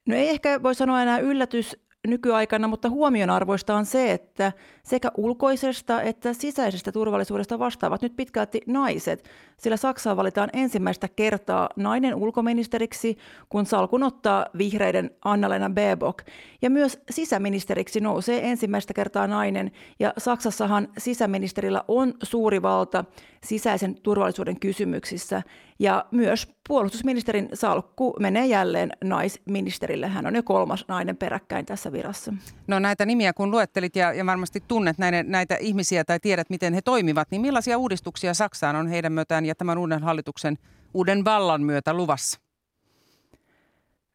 No 0.09 0.15
ei 0.15 0.29
ehkä 0.29 0.63
voi 0.63 0.75
sanoa 0.75 1.03
enää 1.03 1.19
yllätys 1.19 1.77
nykyaikana, 2.07 2.69
mutta 2.69 2.91
huomionarvoista 2.91 3.75
on 3.75 3.87
se, 3.87 4.13
että 4.13 4.53
sekä 4.83 5.11
ulkoisesta 5.17 6.03
että 6.03 6.33
sisäisestä 6.33 6.93
turvallisuudesta 6.93 7.59
vastaavat 7.59 8.03
nyt 8.03 8.17
pitkälti 8.17 8.61
naiset, 8.67 9.25
sillä 9.57 9.77
Saksaan 9.77 10.17
valitaan 10.17 10.51
ensimmäistä 10.53 11.09
kertaa 11.09 11.69
nainen 11.77 12.15
ulkoministeriksi, 12.15 13.19
kun 13.49 13.67
salkun 13.67 14.03
ottaa 14.03 14.47
vihreiden 14.59 15.11
Annalena 15.25 15.71
Baerbock. 15.71 16.27
Ja 16.63 16.71
myös 16.71 17.03
sisäministeriksi 17.11 18.01
nousee 18.01 18.51
ensimmäistä 18.51 18.95
kertaa 18.95 19.27
nainen, 19.27 19.71
ja 19.99 20.13
Saksassahan 20.19 20.89
sisäministerillä 20.99 21.85
on 21.89 22.15
suuri 22.23 22.63
valta 22.63 23.05
sisäisen 23.45 23.95
turvallisuuden 24.03 24.61
kysymyksissä. 24.61 25.43
Ja 25.79 26.05
myös 26.11 26.49
puolustusministerin 26.69 27.49
salkku 27.55 28.15
menee 28.21 28.47
jälleen 28.47 28.91
naisministerille. 29.05 30.09
Hän 30.09 30.27
on 30.27 30.35
jo 30.35 30.43
kolmas 30.43 30.85
nainen 30.89 31.17
peräkkäin 31.17 31.67
tässä 31.67 31.93
virassa. 31.93 32.33
No 32.67 32.79
näitä 32.79 33.07
nimiä 33.07 33.33
kun 33.33 33.51
luettelit 33.51 33.97
ja, 33.97 34.13
ja 34.13 34.27
varmasti 34.27 34.63
tunnet 34.69 34.99
näitä, 34.99 35.23
näitä 35.23 35.57
ihmisiä 35.57 36.05
tai 36.05 36.21
tiedät, 36.21 36.51
miten 36.51 36.75
he 36.75 36.83
toimivat, 36.83 37.29
niin 37.31 37.41
millaisia 37.41 37.79
uudistuksia 37.79 38.35
Saksaan 38.35 38.77
on 38.77 38.89
heidän 38.89 39.13
myötään 39.13 39.47
ja 39.47 39.55
tämän 39.55 39.79
uuden 39.79 40.03
hallituksen 40.03 40.59
uuden 40.95 41.25
vallan 41.25 41.63
myötä 41.63 41.95
luvassa? 41.95 42.41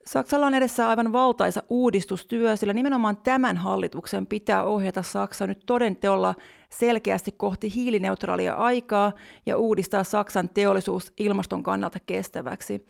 Saksalla 0.05 0.47
on 0.47 0.53
edessä 0.53 0.89
aivan 0.89 1.11
valtaisa 1.11 1.63
uudistustyö, 1.69 2.55
sillä 2.55 2.73
nimenomaan 2.73 3.17
tämän 3.17 3.57
hallituksen 3.57 4.27
pitää 4.27 4.63
ohjata 4.63 5.03
Saksa 5.03 5.47
nyt 5.47 5.63
todenteolla 5.65 6.35
selkeästi 6.69 7.31
kohti 7.31 7.73
hiilineutraalia 7.75 8.53
aikaa 8.53 9.11
ja 9.45 9.57
uudistaa 9.57 10.03
Saksan 10.03 10.49
teollisuus 10.49 11.13
ilmaston 11.17 11.63
kannalta 11.63 11.99
kestäväksi. 12.05 12.85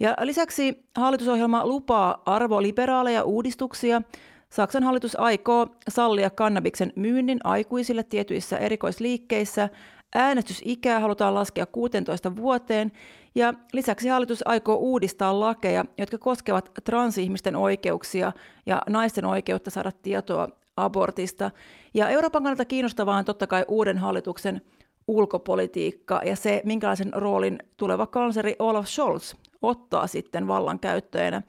Ja 0.00 0.16
lisäksi 0.20 0.84
hallitusohjelma 0.96 1.66
lupaa 1.66 2.22
arvoliberaaleja 2.26 3.24
uudistuksia. 3.24 4.02
Saksan 4.50 4.82
hallitus 4.82 5.20
aikoo 5.20 5.66
sallia 5.88 6.30
kannabiksen 6.30 6.92
myynnin 6.96 7.38
aikuisille 7.44 8.02
tietyissä 8.02 8.58
erikoisliikkeissä. 8.58 9.68
Äänestysikää 10.14 11.00
halutaan 11.00 11.34
laskea 11.34 11.66
16 11.66 12.36
vuoteen 12.36 12.92
ja 13.34 13.54
lisäksi 13.72 14.08
hallitus 14.08 14.46
aikoo 14.46 14.76
uudistaa 14.76 15.40
lakeja, 15.40 15.84
jotka 15.98 16.18
koskevat 16.18 16.70
transihmisten 16.84 17.56
oikeuksia 17.56 18.32
ja 18.66 18.82
naisten 18.88 19.24
oikeutta 19.24 19.70
saada 19.70 19.92
tietoa 19.92 20.48
abortista. 20.76 21.50
Ja 21.94 22.08
Euroopan 22.08 22.42
kannalta 22.42 22.64
kiinnostavaa 22.64 23.16
on 23.18 23.24
totta 23.24 23.46
kai 23.46 23.64
uuden 23.68 23.98
hallituksen 23.98 24.60
ulkopolitiikka 25.08 26.20
ja 26.24 26.36
se, 26.36 26.62
minkälaisen 26.64 27.12
roolin 27.12 27.58
tuleva 27.76 28.06
kansleri 28.06 28.56
Olaf 28.58 28.86
Scholz 28.86 29.34
ottaa 29.62 30.06
sitten 30.06 30.48
vallan 30.48 30.78
käyttöön. 30.78 31.42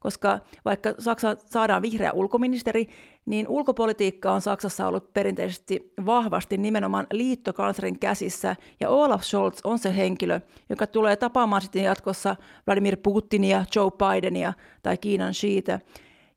Koska 0.00 0.38
vaikka 0.64 0.94
Saksa 0.98 1.36
saadaan 1.46 1.82
vihreä 1.82 2.12
ulkoministeri, 2.12 2.86
niin 3.26 3.48
ulkopolitiikka 3.48 4.32
on 4.32 4.40
Saksassa 4.40 4.86
ollut 4.88 5.12
perinteisesti 5.12 5.92
vahvasti 6.06 6.56
nimenomaan 6.56 7.06
liittokanslerin 7.12 7.98
käsissä, 7.98 8.56
ja 8.80 8.90
Olaf 8.90 9.22
Scholz 9.22 9.60
on 9.64 9.78
se 9.78 9.96
henkilö, 9.96 10.40
joka 10.68 10.86
tulee 10.86 11.16
tapaamaan 11.16 11.62
sitten 11.62 11.84
jatkossa 11.84 12.36
Vladimir 12.66 12.96
Putinia, 13.02 13.64
Joe 13.76 13.90
Bidenia 13.90 14.52
tai 14.82 14.96
Kiinan 14.96 15.32
Xiitä. 15.32 15.80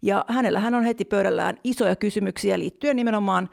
Ja 0.03 0.25
hänellä 0.27 0.59
hän 0.59 0.75
on 0.75 0.83
heti 0.83 1.05
pöydällään 1.05 1.57
isoja 1.63 1.95
kysymyksiä 1.95 2.59
liittyen 2.59 2.95
nimenomaan 2.95 3.49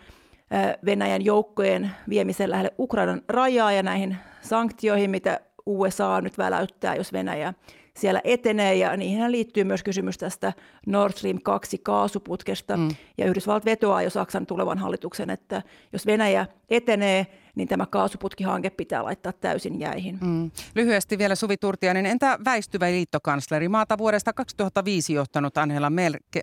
Venäjän 0.84 1.24
joukkojen 1.24 1.90
viemiseen 2.08 2.50
lähelle 2.50 2.72
Ukrainan 2.78 3.22
rajaa 3.28 3.72
ja 3.72 3.82
näihin 3.82 4.16
sanktioihin, 4.42 5.10
mitä 5.10 5.40
USA 5.66 6.20
nyt 6.20 6.38
väläyttää, 6.38 6.94
jos 6.94 7.12
Venäjä 7.12 7.54
siellä 7.96 8.20
etenee, 8.24 8.74
ja 8.74 8.96
niihin 8.96 9.32
liittyy 9.32 9.64
myös 9.64 9.82
kysymys 9.82 10.18
tästä 10.18 10.52
Nord 10.86 11.12
Stream 11.12 11.38
2 11.42 11.78
kaasuputkesta, 11.78 12.76
mm. 12.76 12.88
ja 13.18 13.26
Yhdysvallat 13.26 13.64
vetoaa 13.64 14.02
jo 14.02 14.10
Saksan 14.10 14.46
tulevan 14.46 14.78
hallituksen, 14.78 15.30
että 15.30 15.62
jos 15.92 16.06
Venäjä 16.06 16.46
etenee, 16.70 17.26
niin 17.56 17.68
tämä 17.68 17.86
kaasuputkihanke 17.86 18.70
pitää 18.70 19.04
laittaa 19.04 19.32
täysin 19.32 19.80
jäihin. 19.80 20.18
Mm. 20.20 20.50
Lyhyesti 20.74 21.18
vielä 21.18 21.34
Suvi 21.34 21.56
Turtiainen, 21.56 22.06
entä 22.06 22.38
väistyvä 22.44 22.86
liittokansleri, 22.86 23.68
maata 23.68 23.98
vuodesta 23.98 24.32
2005 24.32 25.12
johtanut 25.12 25.58
Angela 25.58 25.90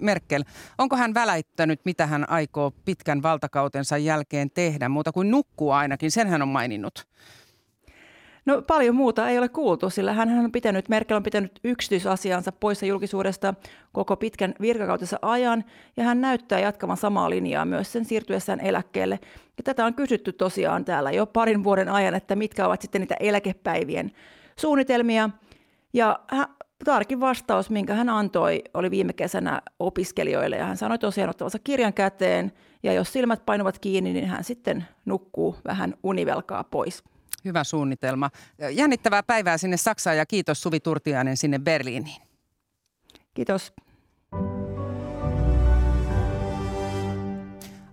Merkel, 0.02 0.44
onko 0.78 0.96
hän 0.96 1.14
väläyttänyt, 1.14 1.80
mitä 1.86 2.08
hän 2.08 2.30
aikoo 2.30 2.72
pitkän 2.86 3.24
valtakautensa 3.24 3.98
jälkeen 3.98 4.52
tehdä, 4.54 4.90
muuta 4.90 5.12
kuin 5.12 5.32
nukkuu 5.32 5.72
ainakin, 5.72 6.12
sen 6.12 6.28
hän 6.28 6.42
on 6.42 6.48
maininnut. 6.48 7.08
No 8.48 8.62
paljon 8.62 8.96
muuta 8.96 9.30
ei 9.30 9.38
ole 9.38 9.50
kuultu, 9.50 9.90
sillä 9.90 10.14
hän 10.14 10.30
on 10.30 10.52
pitänyt, 10.52 10.90
Merkel 10.90 11.18
on 11.18 11.24
pitänyt 11.24 11.60
yksityisasiansa 11.64 12.52
poissa 12.52 12.86
julkisuudesta 12.86 13.54
koko 13.92 14.16
pitkän 14.16 14.56
virkakautensa 14.62 15.20
ajan, 15.22 15.64
ja 15.98 16.04
hän 16.04 16.22
näyttää 16.22 16.60
jatkavan 16.60 16.98
samaa 16.98 17.30
linjaa 17.30 17.66
myös 17.66 17.92
sen 17.92 18.06
siirtyessään 18.06 18.60
eläkkeelle. 18.60 19.20
Ja 19.58 19.64
tätä 19.64 19.86
on 19.86 19.94
kysytty 19.94 20.34
tosiaan 20.34 20.86
täällä 20.86 21.12
jo 21.12 21.26
parin 21.26 21.64
vuoden 21.64 21.90
ajan, 21.90 22.16
että 22.16 22.36
mitkä 22.36 22.68
ovat 22.68 22.82
sitten 22.82 23.02
niitä 23.02 23.16
eläkepäivien 23.20 24.12
suunnitelmia. 24.56 25.30
Ja 25.94 26.20
tarkin 26.86 27.20
vastaus, 27.20 27.70
minkä 27.70 27.94
hän 27.94 28.10
antoi, 28.10 28.64
oli 28.74 28.92
viime 28.92 29.14
kesänä 29.14 29.62
opiskelijoille, 29.80 30.56
ja 30.56 30.66
hän 30.66 30.78
sanoi 30.78 31.00
tosiaan 31.00 31.30
ottavansa 31.30 31.60
kirjan 31.64 31.94
käteen, 31.94 32.52
ja 32.84 32.94
jos 32.94 33.14
silmät 33.14 33.46
painuvat 33.46 33.80
kiinni, 33.80 34.14
niin 34.14 34.28
hän 34.28 34.44
sitten 34.44 34.86
nukkuu 35.06 35.56
vähän 35.66 35.94
univelkaa 36.04 36.64
pois. 36.64 37.04
Hyvä 37.46 37.64
suunnitelma. 37.64 38.30
Jännittävää 38.72 39.24
päivää 39.24 39.58
sinne 39.58 39.78
Saksaan 39.78 40.18
ja 40.18 40.26
kiitos 40.26 40.62
Suvi 40.62 40.80
Turtiainen 40.80 41.38
sinne 41.38 41.60
Berliiniin. 41.60 42.22
Kiitos. 43.34 43.74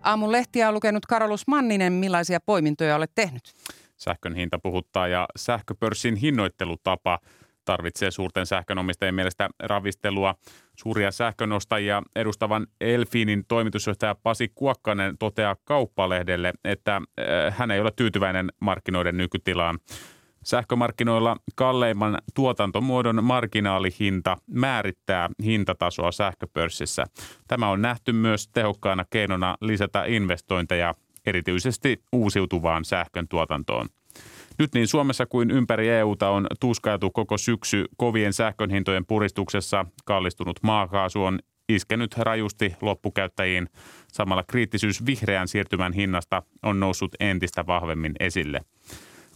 Aamun 0.03 0.33
lehtiä 0.33 0.69
on 0.69 0.75
lukenut 0.75 1.07
Karolus 1.07 1.47
Manninen. 1.47 1.93
Millaisia 1.93 2.41
poimintoja 2.41 2.97
olet 2.97 3.13
tehnyt? 3.15 3.53
Sähkön 3.97 4.35
hinta 4.35 4.59
puhuttaa 4.59 5.09
ja 5.09 5.27
sähköpörssin 5.37 6.17
hinnoittelutapa– 6.17 7.19
tarvitsee 7.65 8.11
suurten 8.11 8.47
sähkönomistajien 8.47 9.15
mielestä 9.15 9.49
ravistelua. 9.59 10.35
Suuria 10.77 11.11
sähkönostajia 11.11 12.03
edustavan 12.17 12.67
Elfinin 12.81 13.45
toimitusjohtaja 13.49 14.15
Pasi 14.15 14.53
Kuokkanen 14.55 15.19
toteaa 15.19 15.57
kauppalehdelle, 15.65 16.53
että 16.65 16.97
äh, 16.97 17.55
hän 17.59 17.71
ei 17.71 17.81
ole 17.81 17.93
tyytyväinen 17.97 18.53
markkinoiden 18.61 19.17
nykytilaan. 19.17 19.79
Sähkömarkkinoilla 20.45 21.37
kalleimman 21.55 22.19
tuotantomuodon 22.35 23.25
marginaalihinta 23.25 24.37
määrittää 24.47 25.31
hintatasoa 25.45 26.13
sähköpörssissä. 26.13 27.05
Tämä 27.49 27.69
on 27.69 27.83
nähty 27.83 28.13
myös 28.13 28.49
tehokkaana 28.49 29.05
keinona 29.11 29.57
lisätä 29.61 30.05
investointeja 30.05 30.95
erityisesti 31.27 32.03
uusiutuvaan 32.13 32.85
sähkön 32.85 33.29
tuotantoon. 33.29 33.89
Nyt 34.59 34.75
niin 34.75 34.89
Suomessa 34.89 35.27
kuin 35.27 35.51
ympäri 35.51 35.89
EUta 35.89 36.31
on 36.31 36.47
tuskailtu 36.61 37.11
koko 37.11 37.39
syksy 37.39 37.85
kovien 37.97 38.33
sähkönhintojen 38.33 39.07
puristuksessa. 39.07 39.87
Kallistunut 40.05 40.57
maakaasu 40.63 41.25
on 41.25 41.39
iskenyt 41.69 42.19
rajusti 42.19 42.77
loppukäyttäjiin. 42.81 43.69
Samalla 44.13 44.43
kriittisyys 44.43 45.07
vihreän 45.07 45.49
siirtymän 45.49 45.93
hinnasta 45.93 46.43
on 46.63 46.81
noussut 46.81 47.15
entistä 47.21 47.67
vahvemmin 47.67 48.13
esille. 48.21 48.61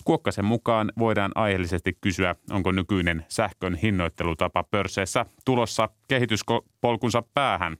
Kuokkasen 0.04 0.44
mukaan 0.44 0.92
voidaan 0.98 1.32
aiheellisesti 1.34 1.98
kysyä, 2.00 2.34
onko 2.50 2.72
nykyinen 2.72 3.24
sähkön 3.28 3.74
hinnoittelutapa 3.74 4.62
pörsseissä 4.62 5.26
tulossa 5.44 5.88
kehityspolkunsa 6.08 7.22
päähän 7.34 7.76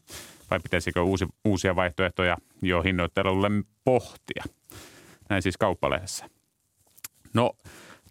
vai 0.50 0.60
pitäisikö 0.60 1.02
uusi, 1.02 1.26
uusia 1.44 1.76
vaihtoehtoja 1.76 2.36
jo 2.62 2.82
hinnoittelulle 2.82 3.50
pohtia. 3.84 4.44
Näin 5.28 5.42
siis 5.42 5.56
kauppalehdessä. 5.56 6.37
No 7.34 7.52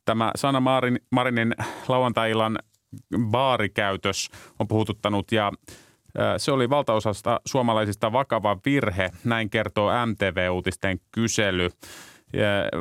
tämä 0.06 0.32
Sanna 0.36 0.60
Marin, 0.60 1.00
Marinin 1.12 1.56
lauantai-illan 1.88 2.60
baarikäytös 3.20 4.30
on 4.60 4.68
puhututtanut 4.68 5.32
ja 5.32 5.52
se 6.38 6.52
oli 6.52 6.70
valtaosasta 6.70 7.42
suomalaisista 7.46 8.12
vakava 8.12 8.58
virhe, 8.66 9.10
näin 9.24 9.50
kertoo 9.50 9.92
MTV-uutisten 10.06 11.00
kysely. 11.12 11.70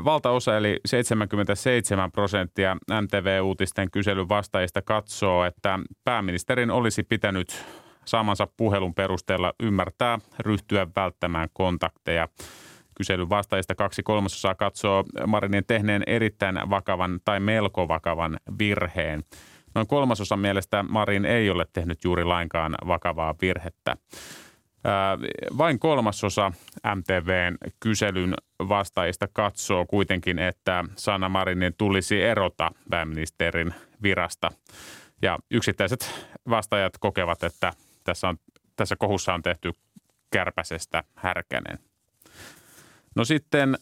Valtaosa 0.05 0.57
eli 0.57 0.81
77 0.87 2.12
prosenttia 2.12 2.75
MTV-uutisten 2.75 3.90
kyselyn 3.90 4.29
vastaajista 4.29 4.83
katsoo, 4.83 5.44
että 5.44 5.79
pääministerin 6.05 6.70
olisi 6.70 7.03
pitänyt 7.03 7.64
saamansa 8.05 8.49
puhelun 8.57 8.94
perusteella 8.94 9.53
ymmärtää 9.62 10.18
ryhtyä 10.40 10.87
välttämään 10.96 11.49
kontakteja. 11.53 12.29
Kyselyn 12.96 13.28
vastaajista 13.28 13.74
kaksi 13.74 14.02
kolmasosaa 14.02 14.54
katsoo 14.54 15.04
Marinin 15.26 15.64
tehneen 15.66 16.02
erittäin 16.06 16.70
vakavan 16.70 17.20
tai 17.24 17.40
melko 17.40 17.88
vakavan 17.88 18.37
virheen. 18.59 19.24
Noin 19.74 19.87
kolmasosa 19.87 20.37
mielestä 20.37 20.82
Marin 20.82 21.24
ei 21.24 21.50
ole 21.50 21.66
tehnyt 21.72 22.04
juuri 22.04 22.24
lainkaan 22.24 22.74
vakavaa 22.87 23.35
virhettä. 23.40 23.96
Vain 25.59 25.78
kolmasosa 25.78 26.52
MTVn 26.94 27.56
kyselyn 27.80 28.35
vastaajista 28.59 29.28
katsoo 29.32 29.87
kuitenkin, 29.87 30.38
että 30.38 30.85
Sanna 30.96 31.28
Marinin 31.28 31.74
tulisi 31.78 32.22
erota 32.22 32.70
pääministerin 32.90 33.74
virasta. 34.02 34.50
Ja 35.22 35.38
yksittäiset 35.50 36.28
vastaajat 36.50 36.98
kokevat, 36.98 37.42
että 37.42 37.72
tässä, 38.04 38.28
on, 38.28 38.37
tässä 38.76 38.96
kohussa 38.96 39.35
on 39.35 39.42
tehty 39.42 39.72
kärpäsestä 40.30 41.04
härkänen. 41.14 41.86
No 43.16 43.24
sitten 43.24 43.76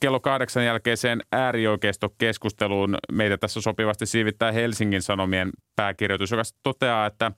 kello 0.00 0.20
kahdeksan 0.20 0.64
jälkeiseen 0.64 1.20
äärioikeistokeskusteluun 1.32 2.96
meitä 3.12 3.36
tässä 3.36 3.60
sopivasti 3.60 4.06
siivittää 4.06 4.52
Helsingin 4.52 5.02
Sanomien 5.02 5.50
pääkirjoitus, 5.76 6.30
joka 6.30 6.42
toteaa, 6.62 7.06
että 7.06 7.32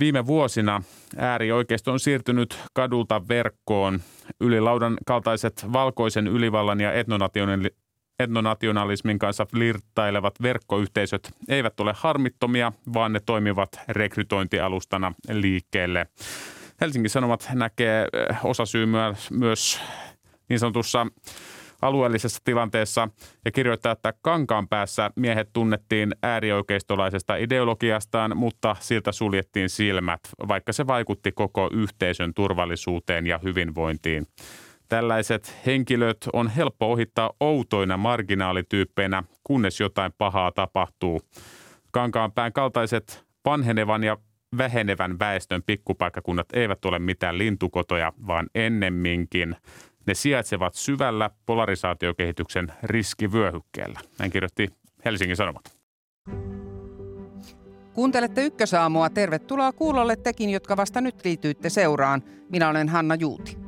Viime 0.00 0.26
vuosina 0.26 0.82
äärioikeisto 1.16 1.92
on 1.92 2.00
siirtynyt 2.00 2.58
kadulta 2.72 3.28
verkkoon. 3.28 4.00
Ylilaudan 4.40 4.96
kaltaiset 5.06 5.66
valkoisen 5.72 6.26
ylivallan 6.26 6.80
ja 6.80 6.92
etnonationalismin 8.18 9.18
kanssa 9.18 9.46
flirttailevat 9.46 10.34
verkkoyhteisöt 10.42 11.30
eivät 11.48 11.80
ole 11.80 11.92
harmittomia, 11.96 12.72
vaan 12.94 13.12
ne 13.12 13.20
toimivat 13.26 13.80
rekrytointialustana 13.88 15.12
liikkeelle. 15.30 16.06
Helsingin 16.80 17.10
Sanomat 17.10 17.48
näkee 17.52 18.06
osasyy 18.44 18.86
myös 19.30 19.80
niin 20.48 20.58
sanotussa 20.58 21.06
alueellisessa 21.82 22.40
tilanteessa 22.44 23.08
ja 23.44 23.52
kirjoittaa, 23.52 23.92
että 23.92 24.12
kankaan 24.22 24.68
päässä 24.68 25.10
miehet 25.16 25.50
tunnettiin 25.52 26.14
äärioikeistolaisesta 26.22 27.36
ideologiastaan, 27.36 28.36
mutta 28.36 28.76
siltä 28.80 29.12
suljettiin 29.12 29.68
silmät, 29.68 30.20
vaikka 30.48 30.72
se 30.72 30.86
vaikutti 30.86 31.32
koko 31.32 31.70
yhteisön 31.72 32.34
turvallisuuteen 32.34 33.26
ja 33.26 33.40
hyvinvointiin. 33.42 34.26
Tällaiset 34.88 35.56
henkilöt 35.66 36.28
on 36.32 36.48
helppo 36.48 36.92
ohittaa 36.92 37.30
outoina 37.40 37.96
marginaalityyppeinä, 37.96 39.22
kunnes 39.44 39.80
jotain 39.80 40.12
pahaa 40.18 40.52
tapahtuu. 40.52 41.20
Kankaanpään 41.90 42.52
kaltaiset 42.52 43.24
vanhenevan 43.44 44.04
ja 44.04 44.16
vähenevän 44.58 45.18
väestön 45.18 45.62
pikkupaikkakunnat 45.66 46.46
eivät 46.52 46.84
ole 46.84 46.98
mitään 46.98 47.38
lintukotoja, 47.38 48.12
vaan 48.26 48.46
ennemminkin 48.54 49.56
ne 50.06 50.14
sijaitsevat 50.14 50.74
syvällä 50.74 51.30
polarisaatiokehityksen 51.46 52.72
riskivyöhykkeellä. 52.82 54.00
Näin 54.18 54.30
kirjoitti 54.30 54.68
Helsingin 55.04 55.36
Sanomat. 55.36 55.76
Kuuntelette 57.94 58.44
Ykkösaamua. 58.44 59.10
Tervetuloa 59.10 59.72
kuulolle 59.72 60.16
tekin, 60.16 60.50
jotka 60.50 60.76
vasta 60.76 61.00
nyt 61.00 61.24
liityitte 61.24 61.68
seuraan. 61.68 62.22
Minä 62.50 62.68
olen 62.68 62.88
Hanna 62.88 63.14
Juuti. 63.14 63.65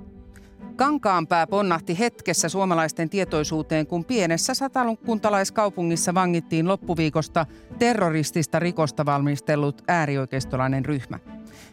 Kankaanpää 0.79 1.47
ponnahti 1.47 1.99
hetkessä 1.99 2.49
suomalaisten 2.49 3.11
tietoisuuteen, 3.11 3.87
kun 3.87 4.05
pienessä 4.05 4.55
satakuntalaiskaupungissa 4.55 6.15
vangittiin 6.15 6.69
loppuviikosta 6.69 7.47
terroristista 7.79 8.59
rikosta 8.59 9.07
valmistellut 9.07 9.83
äärioikeistolainen 9.89 10.85
ryhmä. 10.85 11.19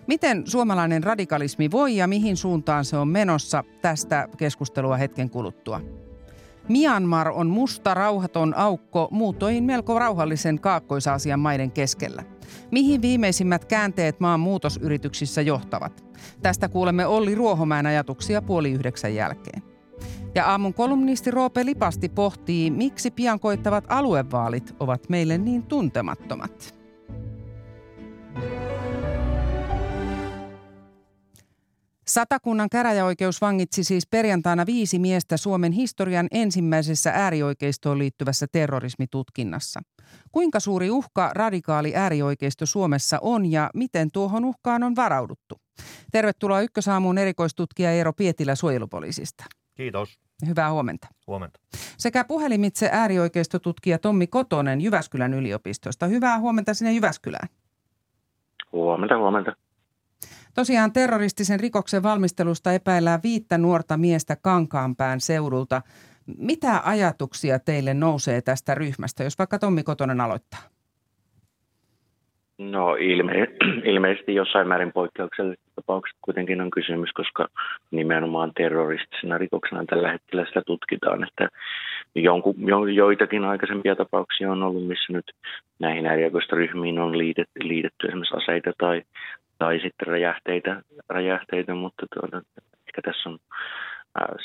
Miten 0.07 0.43
suomalainen 0.47 1.03
radikalismi 1.03 1.71
voi 1.71 1.95
ja 1.95 2.07
mihin 2.07 2.37
suuntaan 2.37 2.85
se 2.85 2.97
on 2.97 3.07
menossa? 3.07 3.63
Tästä 3.81 4.27
keskustelua 4.37 4.97
hetken 4.97 5.29
kuluttua. 5.29 5.81
Myanmar 6.69 7.29
on 7.29 7.47
musta 7.47 7.93
rauhaton 7.93 8.57
aukko 8.57 9.07
muutoin 9.11 9.63
melko 9.63 9.99
rauhallisen 9.99 10.59
kaakkois-Aasian 10.59 11.39
maiden 11.39 11.71
keskellä. 11.71 12.23
Mihin 12.71 13.01
viimeisimmät 13.01 13.65
käänteet 13.65 14.19
maan 14.19 14.39
muutosyrityksissä 14.39 15.41
johtavat? 15.41 16.05
Tästä 16.41 16.69
kuulemme 16.69 17.05
Olli 17.05 17.35
Ruohomäen 17.35 17.85
ajatuksia 17.85 18.41
puoli 18.41 18.71
yhdeksän 18.71 19.15
jälkeen. 19.15 19.63
Ja 20.35 20.45
aamun 20.45 20.73
kolumnisti 20.73 21.31
Roope 21.31 21.65
Lipasti 21.65 22.09
pohtii, 22.09 22.71
miksi 22.71 23.11
pian 23.11 23.39
koittavat 23.39 23.85
aluevaalit 23.87 24.75
ovat 24.79 25.09
meille 25.09 25.37
niin 25.37 25.63
tuntemattomat. 25.63 26.75
Satakunnan 32.07 32.69
käräjäoikeus 32.69 33.41
vangitsi 33.41 33.83
siis 33.83 34.07
perjantaina 34.07 34.65
viisi 34.65 34.99
miestä 34.99 35.37
Suomen 35.37 35.71
historian 35.71 36.27
ensimmäisessä 36.31 37.11
äärioikeistoon 37.13 37.97
liittyvässä 37.97 38.47
terrorismitutkinnassa. 38.51 39.81
Kuinka 40.31 40.59
suuri 40.59 40.89
uhka 40.89 41.31
radikaali 41.33 41.95
äärioikeisto 41.95 42.65
Suomessa 42.65 43.17
on 43.21 43.51
ja 43.51 43.69
miten 43.73 44.11
tuohon 44.11 44.45
uhkaan 44.45 44.83
on 44.83 44.95
varauduttu? 44.95 45.55
Tervetuloa 46.11 46.61
Ykkösaamuun 46.61 47.17
erikoistutkija 47.17 47.91
Eero 47.91 48.13
Pietilä 48.13 48.55
suojelupoliisista. 48.55 49.45
Kiitos. 49.75 50.19
Hyvää 50.47 50.71
huomenta. 50.71 51.07
Huomenta. 51.27 51.59
Sekä 51.97 52.23
puhelimitse 52.23 52.89
äärioikeistotutkija 52.91 53.99
Tommi 53.99 54.27
Kotonen 54.27 54.81
Jyväskylän 54.81 55.33
yliopistosta. 55.33 56.05
Hyvää 56.07 56.39
huomenta 56.39 56.73
sinne 56.73 56.93
Jyväskylään. 56.93 57.49
Huomenta, 58.71 59.17
huomenta. 59.17 59.64
Tosiaan 60.55 60.93
terroristisen 60.93 61.59
rikoksen 61.59 62.03
valmistelusta 62.03 62.73
epäillään 62.73 63.19
viittä 63.23 63.57
nuorta 63.57 63.97
miestä 63.97 64.35
Kankaanpään 64.35 65.19
seudulta. 65.19 65.81
Mitä 66.37 66.81
ajatuksia 66.85 67.59
teille 67.59 67.93
nousee 67.93 68.41
tästä 68.41 68.75
ryhmästä, 68.75 69.23
jos 69.23 69.39
vaikka 69.39 69.59
Tommi 69.59 69.83
Kotonen 69.83 70.21
aloittaa? 70.21 70.59
No 72.57 72.95
ilme- 72.95 73.55
ilmeisesti 73.91 74.35
jossain 74.35 74.67
määrin 74.67 74.93
poikkeuksellisesta 74.93 75.71
tapauksesta 75.75 76.19
kuitenkin 76.21 76.61
on 76.61 76.71
kysymys, 76.71 77.11
koska 77.13 77.47
nimenomaan 77.91 78.51
terroristisena 78.57 79.37
rikoksena 79.37 79.85
tällä 79.85 80.11
hetkellä 80.11 80.45
sitä 80.45 80.61
tutkitaan, 80.65 81.27
että 81.27 81.49
jonkun, 82.15 82.55
jo, 82.57 82.85
joitakin 82.85 83.45
aikaisempia 83.45 83.95
tapauksia 83.95 84.51
on 84.51 84.63
ollut, 84.63 84.87
missä 84.87 85.13
nyt 85.13 85.31
näihin 85.79 86.05
ryhmiin 86.51 86.99
on 86.99 87.17
liitetty, 87.17 87.67
liitetty 87.67 88.07
esimerkiksi 88.07 88.35
aseita 88.37 88.71
tai 88.77 89.01
tai 89.57 89.79
sitten 89.79 90.07
räjähteitä, 90.07 90.81
räjähteitä 91.09 91.75
mutta 91.75 92.05
tuota, 92.13 92.41
ehkä 92.87 93.01
tässä 93.03 93.29
on 93.29 93.39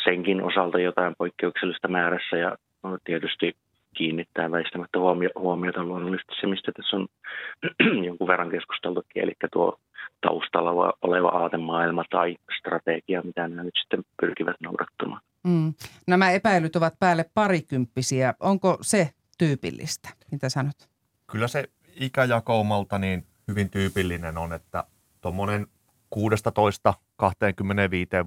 senkin 0.04 0.42
osalta 0.42 0.78
jotain 0.78 1.14
poikkeuksellista 1.18 1.88
määrässä 1.88 2.36
ja 2.36 2.56
no, 2.82 2.98
tietysti 3.04 3.56
kiinnittää 3.96 4.50
väistämättä 4.50 4.98
huomio, 4.98 5.30
huomiota 5.38 5.84
luonnollisesti 5.84 6.32
se, 6.40 6.46
mistä 6.46 6.72
tässä 6.72 6.96
on 6.96 7.08
jonkun 8.06 8.28
verran 8.28 8.50
keskusteltukin, 8.50 9.22
eli 9.22 9.32
tuo 9.52 9.78
taustalla 10.20 10.92
oleva 11.02 11.28
aatemaailma 11.28 12.04
tai 12.10 12.36
strategia, 12.58 13.22
mitä 13.22 13.48
nämä 13.48 13.62
nyt 13.62 13.74
sitten 13.82 14.04
pyrkivät 14.20 14.56
noudattamaan. 14.60 15.20
Mm. 15.44 15.74
Nämä 16.06 16.30
epäilyt 16.30 16.76
ovat 16.76 16.94
päälle 16.98 17.24
parikymppisiä. 17.34 18.34
Onko 18.40 18.78
se 18.80 19.10
tyypillistä? 19.38 20.08
Mitä 20.32 20.48
sanot? 20.48 20.88
Kyllä 21.32 21.48
se 21.48 21.64
ikäjakoumalta 22.00 22.98
niin 22.98 23.26
hyvin 23.48 23.70
tyypillinen 23.70 24.38
on, 24.38 24.52
että 24.52 24.84
tuommoinen 25.20 25.66
16-25 26.14 26.18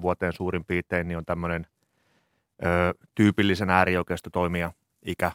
vuoteen 0.02 0.32
suurin 0.32 0.64
piirtein 0.64 1.08
niin 1.08 1.18
on 1.18 1.24
tämmöinen 1.24 1.66
ö, 2.64 2.94
tyypillisen 3.14 3.70
äärioikeistotoimija 3.70 4.72
ikä. 5.06 5.32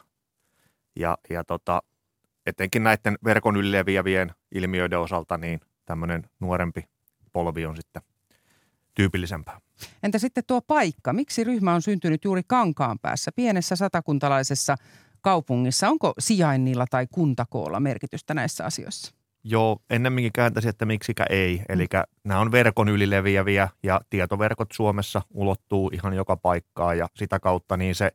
Ja, 0.96 1.18
ja 1.30 1.44
tota, 1.44 1.82
etenkin 2.46 2.82
näiden 2.82 3.18
verkon 3.24 3.56
ylileviävien 3.56 4.30
ilmiöiden 4.54 4.98
osalta 4.98 5.36
niin 5.36 5.60
tämmöinen 5.84 6.30
nuorempi 6.40 6.84
polvi 7.32 7.66
on 7.66 7.76
sitten 7.76 8.02
tyypillisempää. 8.94 9.60
Entä 10.02 10.18
sitten 10.18 10.44
tuo 10.46 10.60
paikka? 10.60 11.12
Miksi 11.12 11.44
ryhmä 11.44 11.74
on 11.74 11.82
syntynyt 11.82 12.24
juuri 12.24 12.42
Kankaan 12.46 12.98
päässä, 12.98 13.30
pienessä 13.36 13.76
satakuntalaisessa 13.76 14.76
kaupungissa? 15.20 15.88
Onko 15.88 16.12
sijainnilla 16.18 16.86
tai 16.90 17.06
kuntakoolla 17.10 17.80
merkitystä 17.80 18.34
näissä 18.34 18.64
asioissa? 18.64 19.19
Joo, 19.44 19.78
ennemminkin 19.90 20.32
kääntäisi, 20.32 20.68
että 20.68 20.86
miksikä 20.86 21.24
ei. 21.30 21.62
Eli 21.68 21.84
mm. 21.84 22.02
nämä 22.24 22.40
on 22.40 22.52
verkon 22.52 22.88
ylileviäviä 22.88 23.68
ja 23.82 24.00
tietoverkot 24.10 24.72
Suomessa 24.72 25.22
ulottuu 25.30 25.90
ihan 25.94 26.14
joka 26.14 26.36
paikkaan 26.36 26.98
ja 26.98 27.08
sitä 27.16 27.40
kautta 27.40 27.76
niin 27.76 27.94
se 27.94 28.10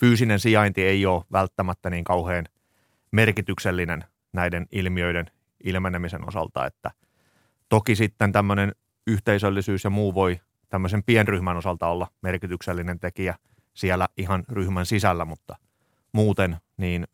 fyysinen 0.00 0.40
sijainti 0.40 0.82
ei 0.82 1.06
ole 1.06 1.24
välttämättä 1.32 1.90
niin 1.90 2.04
kauhean 2.04 2.44
merkityksellinen 3.10 4.04
näiden 4.32 4.66
ilmiöiden 4.72 5.30
ilmenemisen 5.64 6.28
osalta, 6.28 6.66
että 6.66 6.90
toki 7.68 7.96
sitten 7.96 8.32
tämmöinen 8.32 8.72
yhteisöllisyys 9.06 9.84
ja 9.84 9.90
muu 9.90 10.14
voi 10.14 10.40
tämmöisen 10.68 11.02
pienryhmän 11.02 11.56
osalta 11.56 11.88
olla 11.88 12.06
merkityksellinen 12.22 13.00
tekijä 13.00 13.34
siellä 13.74 14.08
ihan 14.16 14.44
ryhmän 14.48 14.86
sisällä, 14.86 15.24
mutta 15.24 15.56
muuten 16.12 16.56
niin 16.76 17.06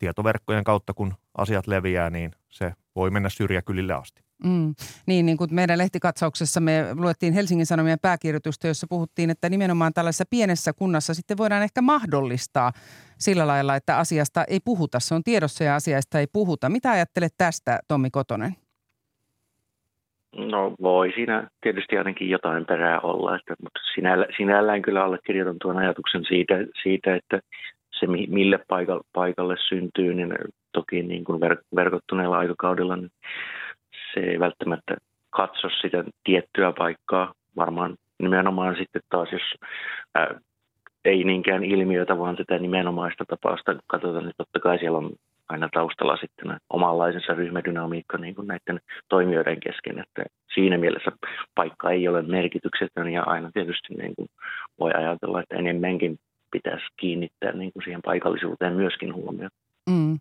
tietoverkkojen 0.00 0.64
kautta, 0.64 0.94
kun 0.94 1.14
asiat 1.38 1.66
leviää, 1.66 2.10
niin 2.10 2.30
se 2.48 2.72
voi 2.96 3.10
mennä 3.10 3.28
syrjäkylille 3.28 3.92
asti. 3.92 4.22
Mm. 4.44 4.74
Niin, 5.06 5.26
niin 5.26 5.36
kuin 5.36 5.54
meidän 5.54 5.78
lehtikatsauksessa 5.78 6.60
me 6.60 6.86
luettiin 6.94 7.32
Helsingin 7.32 7.66
Sanomien 7.66 7.98
pääkirjoitusta, 8.02 8.66
jossa 8.66 8.86
puhuttiin, 8.90 9.30
että 9.30 9.48
nimenomaan 9.48 9.92
tällaisessa 9.94 10.24
pienessä 10.30 10.72
kunnassa 10.72 11.14
sitten 11.14 11.36
voidaan 11.36 11.62
ehkä 11.62 11.82
mahdollistaa 11.82 12.72
sillä 13.18 13.46
lailla, 13.46 13.76
että 13.76 13.98
asiasta 13.98 14.44
ei 14.44 14.60
puhuta. 14.64 15.00
Se 15.00 15.14
on 15.14 15.24
tiedossa 15.24 15.64
ja 15.64 15.74
asiasta 15.74 16.18
ei 16.18 16.26
puhuta. 16.32 16.68
Mitä 16.68 16.90
ajattelet 16.90 17.34
tästä, 17.38 17.80
Tommi 17.88 18.10
Kotonen? 18.10 18.56
No 20.36 20.74
voi 20.82 21.12
siinä 21.14 21.50
tietysti 21.60 21.98
ainakin 21.98 22.30
jotain 22.30 22.66
perää 22.66 23.00
olla, 23.00 23.36
että, 23.36 23.54
mutta 23.62 23.80
sinällä, 23.94 24.26
sinällään 24.36 24.82
kyllä 24.82 25.04
allekirjoitan 25.04 25.56
tuon 25.62 25.78
ajatuksen 25.78 26.24
siitä, 26.28 26.54
siitä 26.82 27.16
että 27.16 27.40
se 28.00 28.06
mille 28.06 28.58
paikalle, 29.12 29.56
syntyy, 29.68 30.14
niin 30.14 30.34
toki 30.72 31.02
niin 31.02 31.24
kuin 31.24 31.40
ver, 31.40 31.56
verkottuneella 31.76 32.38
aikakaudella 32.38 32.96
niin 32.96 33.10
se 34.14 34.20
ei 34.20 34.40
välttämättä 34.40 34.96
katso 35.30 35.68
sitä 35.82 36.04
tiettyä 36.24 36.72
paikkaa. 36.78 37.34
Varmaan 37.56 37.96
nimenomaan 38.18 38.76
sitten 38.76 39.02
taas, 39.08 39.32
jos 39.32 39.42
ää, 40.14 40.40
ei 41.04 41.24
niinkään 41.24 41.64
ilmiötä, 41.64 42.18
vaan 42.18 42.36
sitä 42.36 42.58
nimenomaista 42.58 43.24
tapausta 43.28 43.76
katsotaan, 43.86 44.24
niin 44.24 44.34
totta 44.36 44.60
kai 44.60 44.78
siellä 44.78 44.98
on 44.98 45.10
aina 45.48 45.68
taustalla 45.72 46.16
sitten 46.16 46.56
omanlaisensa 46.70 47.34
ryhmädynamiikka 47.34 48.18
niin 48.18 48.34
kuin 48.34 48.46
näiden 48.46 48.80
toimijoiden 49.08 49.60
kesken, 49.60 49.98
että 49.98 50.24
siinä 50.54 50.78
mielessä 50.78 51.12
paikka 51.54 51.90
ei 51.90 52.08
ole 52.08 52.22
merkityksetön 52.22 53.08
ja 53.12 53.22
aina 53.22 53.50
tietysti 53.52 53.94
niin 53.94 54.14
kuin 54.16 54.28
voi 54.80 54.92
ajatella, 54.92 55.40
että 55.42 55.56
enemmänkin 55.56 56.18
pitäisi 56.50 56.86
kiinnittää 56.96 57.52
niin 57.52 57.72
kuin 57.72 57.82
siihen 57.82 58.02
paikallisuuteen 58.04 58.72
myöskin 58.72 59.14
huomioon. 59.14 59.50
Mm. 59.90 60.18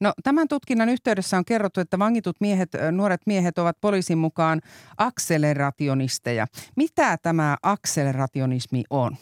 No, 0.00 0.12
tämän 0.22 0.48
tutkinnan 0.48 0.88
yhteydessä 0.88 1.36
on 1.36 1.44
kerrottu, 1.44 1.80
että 1.80 1.98
vangitut 1.98 2.36
miehet, 2.40 2.70
nuoret 2.92 3.20
miehet 3.26 3.58
ovat 3.58 3.76
poliisin 3.80 4.18
mukaan 4.18 4.60
akselerationisteja. 4.98 6.46
Mitä 6.76 7.16
tämä 7.22 7.56
akselerationismi 7.62 8.82
on? 8.90 9.16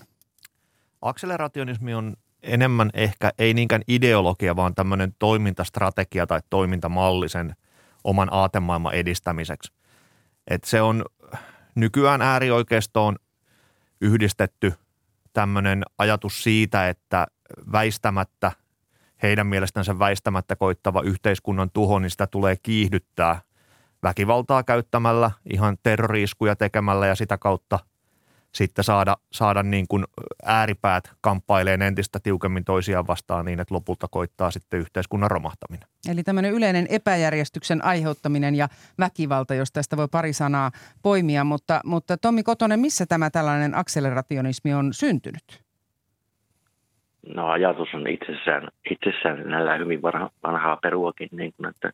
Akselerationismi 1.02 1.94
on 1.94 2.16
enemmän 2.42 2.90
ehkä 2.94 3.30
ei 3.38 3.54
niinkään 3.54 3.82
ideologia, 3.88 4.56
vaan 4.56 4.74
tämmöinen 4.74 5.12
toimintastrategia 5.18 6.26
tai 6.26 6.40
toimintamalli 6.50 7.28
sen 7.28 7.54
oman 8.04 8.28
aatemaailman 8.30 8.94
edistämiseksi. 8.94 9.72
Et 10.50 10.64
se 10.64 10.82
on 10.82 11.04
nykyään 11.74 12.22
äärioikeistoon 12.22 13.16
yhdistetty 14.00 14.72
tämmöinen 15.38 15.82
ajatus 15.98 16.42
siitä, 16.42 16.88
että 16.88 17.26
väistämättä– 17.72 18.52
heidän 19.22 19.46
mielestänsä 19.46 19.98
väistämättä 19.98 20.56
koittava 20.56 21.02
yhteiskunnan 21.02 21.70
tuho, 21.70 21.98
niin 21.98 22.10
sitä 22.10 22.26
tulee 22.26 22.56
kiihdyttää 22.62 23.40
väkivaltaa 24.02 24.62
käyttämällä, 24.62 25.30
ihan 25.52 25.78
terroriiskuja 25.82 26.56
tekemällä 26.56 27.06
ja 27.06 27.14
sitä 27.14 27.38
kautta 27.38 27.78
sitten 28.58 28.84
saada, 28.84 29.16
saada 29.32 29.62
niin 29.62 29.88
kuin 29.88 30.04
ääripäät 30.44 31.04
kamppaileen 31.20 31.82
entistä 31.82 32.20
tiukemmin 32.22 32.64
toisiaan 32.64 33.06
vastaan 33.06 33.44
niin, 33.44 33.60
että 33.60 33.74
lopulta 33.74 34.08
koittaa 34.08 34.50
sitten 34.50 34.80
yhteiskunnan 34.80 35.30
romahtaminen. 35.30 35.88
Eli 36.08 36.22
tämmöinen 36.22 36.52
yleinen 36.52 36.86
epäjärjestyksen 36.90 37.84
aiheuttaminen 37.84 38.54
ja 38.54 38.68
väkivalta, 38.98 39.54
jos 39.54 39.72
tästä 39.72 39.96
voi 39.96 40.08
pari 40.08 40.32
sanaa 40.32 40.70
poimia. 41.02 41.44
Mutta, 41.44 41.80
mutta 41.84 42.16
Tommi 42.16 42.42
Kotonen, 42.42 42.80
missä 42.80 43.06
tämä 43.06 43.30
tällainen 43.30 43.74
akselerationismi 43.74 44.74
on 44.74 44.94
syntynyt? 44.94 45.67
No 47.26 47.48
ajatus 47.48 47.88
on 47.94 48.06
itsessään, 48.06 48.68
itsessään 48.90 49.42
sinällään 49.42 49.80
hyvin 49.80 50.02
vanha, 50.02 50.30
vanhaa 50.42 50.78
peruakin, 50.82 51.28
niin 51.32 51.52
kuin, 51.56 51.68
että 51.68 51.90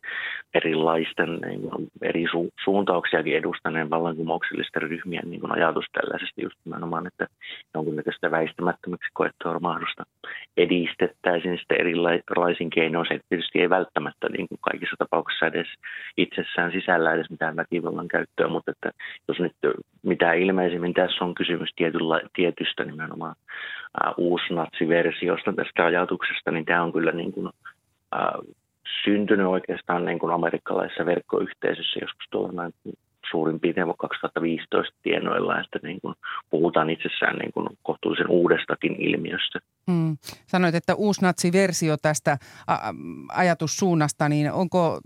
erilaisten 0.53 1.35
niin 1.35 1.61
kuin, 1.61 1.87
eri 2.01 2.25
su, 2.31 2.49
suuntauksiakin 2.63 3.37
edustaneen 3.37 3.89
vallankumouksellisten 3.89 4.81
ryhmien 4.81 5.29
niin 5.29 5.41
kuin, 5.41 5.51
ajatus 5.51 5.85
tällaisesta 5.91 6.41
just 6.41 6.55
nimenomaan, 6.65 7.07
että 7.07 7.27
jonkunnäköistä 7.73 8.31
väistämättömäksi 8.31 9.09
koettua 9.13 9.53
romahdusta 9.53 10.03
edistettäisiin 10.57 11.57
sitten 11.57 11.79
erilaisin 11.79 12.69
keinoin. 12.69 13.07
Se 13.07 13.19
tietysti 13.29 13.61
ei 13.61 13.69
välttämättä 13.69 14.29
niin 14.29 14.47
kuin 14.47 14.59
kaikissa 14.61 14.95
tapauksissa 14.99 15.45
edes 15.45 15.67
itsessään 16.17 16.71
sisällä 16.71 17.13
edes 17.13 17.29
mitään 17.29 17.55
väkivallan 17.55 18.07
käyttöä, 18.07 18.47
mutta 18.47 18.71
että 18.71 18.91
jos 19.27 19.39
nyt 19.39 19.53
mitä 20.03 20.33
ilmeisimmin 20.33 20.93
tässä 20.93 21.25
on 21.25 21.35
kysymys 21.35 21.69
tietyllä, 21.75 22.21
tietystä 22.35 22.85
nimenomaan 22.85 23.35
uusnatsiversiosta 24.17 25.53
tästä 25.53 25.85
ajatuksesta, 25.85 26.51
niin 26.51 26.65
tämä 26.65 26.83
on 26.83 26.93
kyllä 26.93 27.11
niin 27.11 27.33
kuin, 27.33 27.47
uh, 27.47 28.55
syntynyt 29.03 29.47
oikeastaan 29.47 30.05
niin 30.05 30.19
kuin 30.19 30.33
amerikkalaisessa 30.33 31.05
verkkoyhteisössä 31.05 31.99
joskus 32.01 32.25
tuolla 32.31 32.51
noin 32.51 32.73
suurin 33.31 33.59
piirtein 33.59 33.93
2015 33.97 34.97
tienoilla, 35.03 35.59
että 35.59 35.79
niin 35.83 36.01
kuin 36.01 36.15
puhutaan 36.49 36.89
itsessään 36.89 37.35
niin 37.35 37.53
kuin 37.53 37.67
kohtuullisen 37.83 38.29
uudestakin 38.29 38.95
ilmiöstä. 38.99 39.59
Hmm. 39.91 40.17
Sanoit, 40.47 40.75
että 40.75 40.95
uusnatsiversio 40.95 41.97
tästä 42.01 42.37
ajatussuunnasta, 43.33 44.29
niin 44.29 44.51
onko 44.51 44.99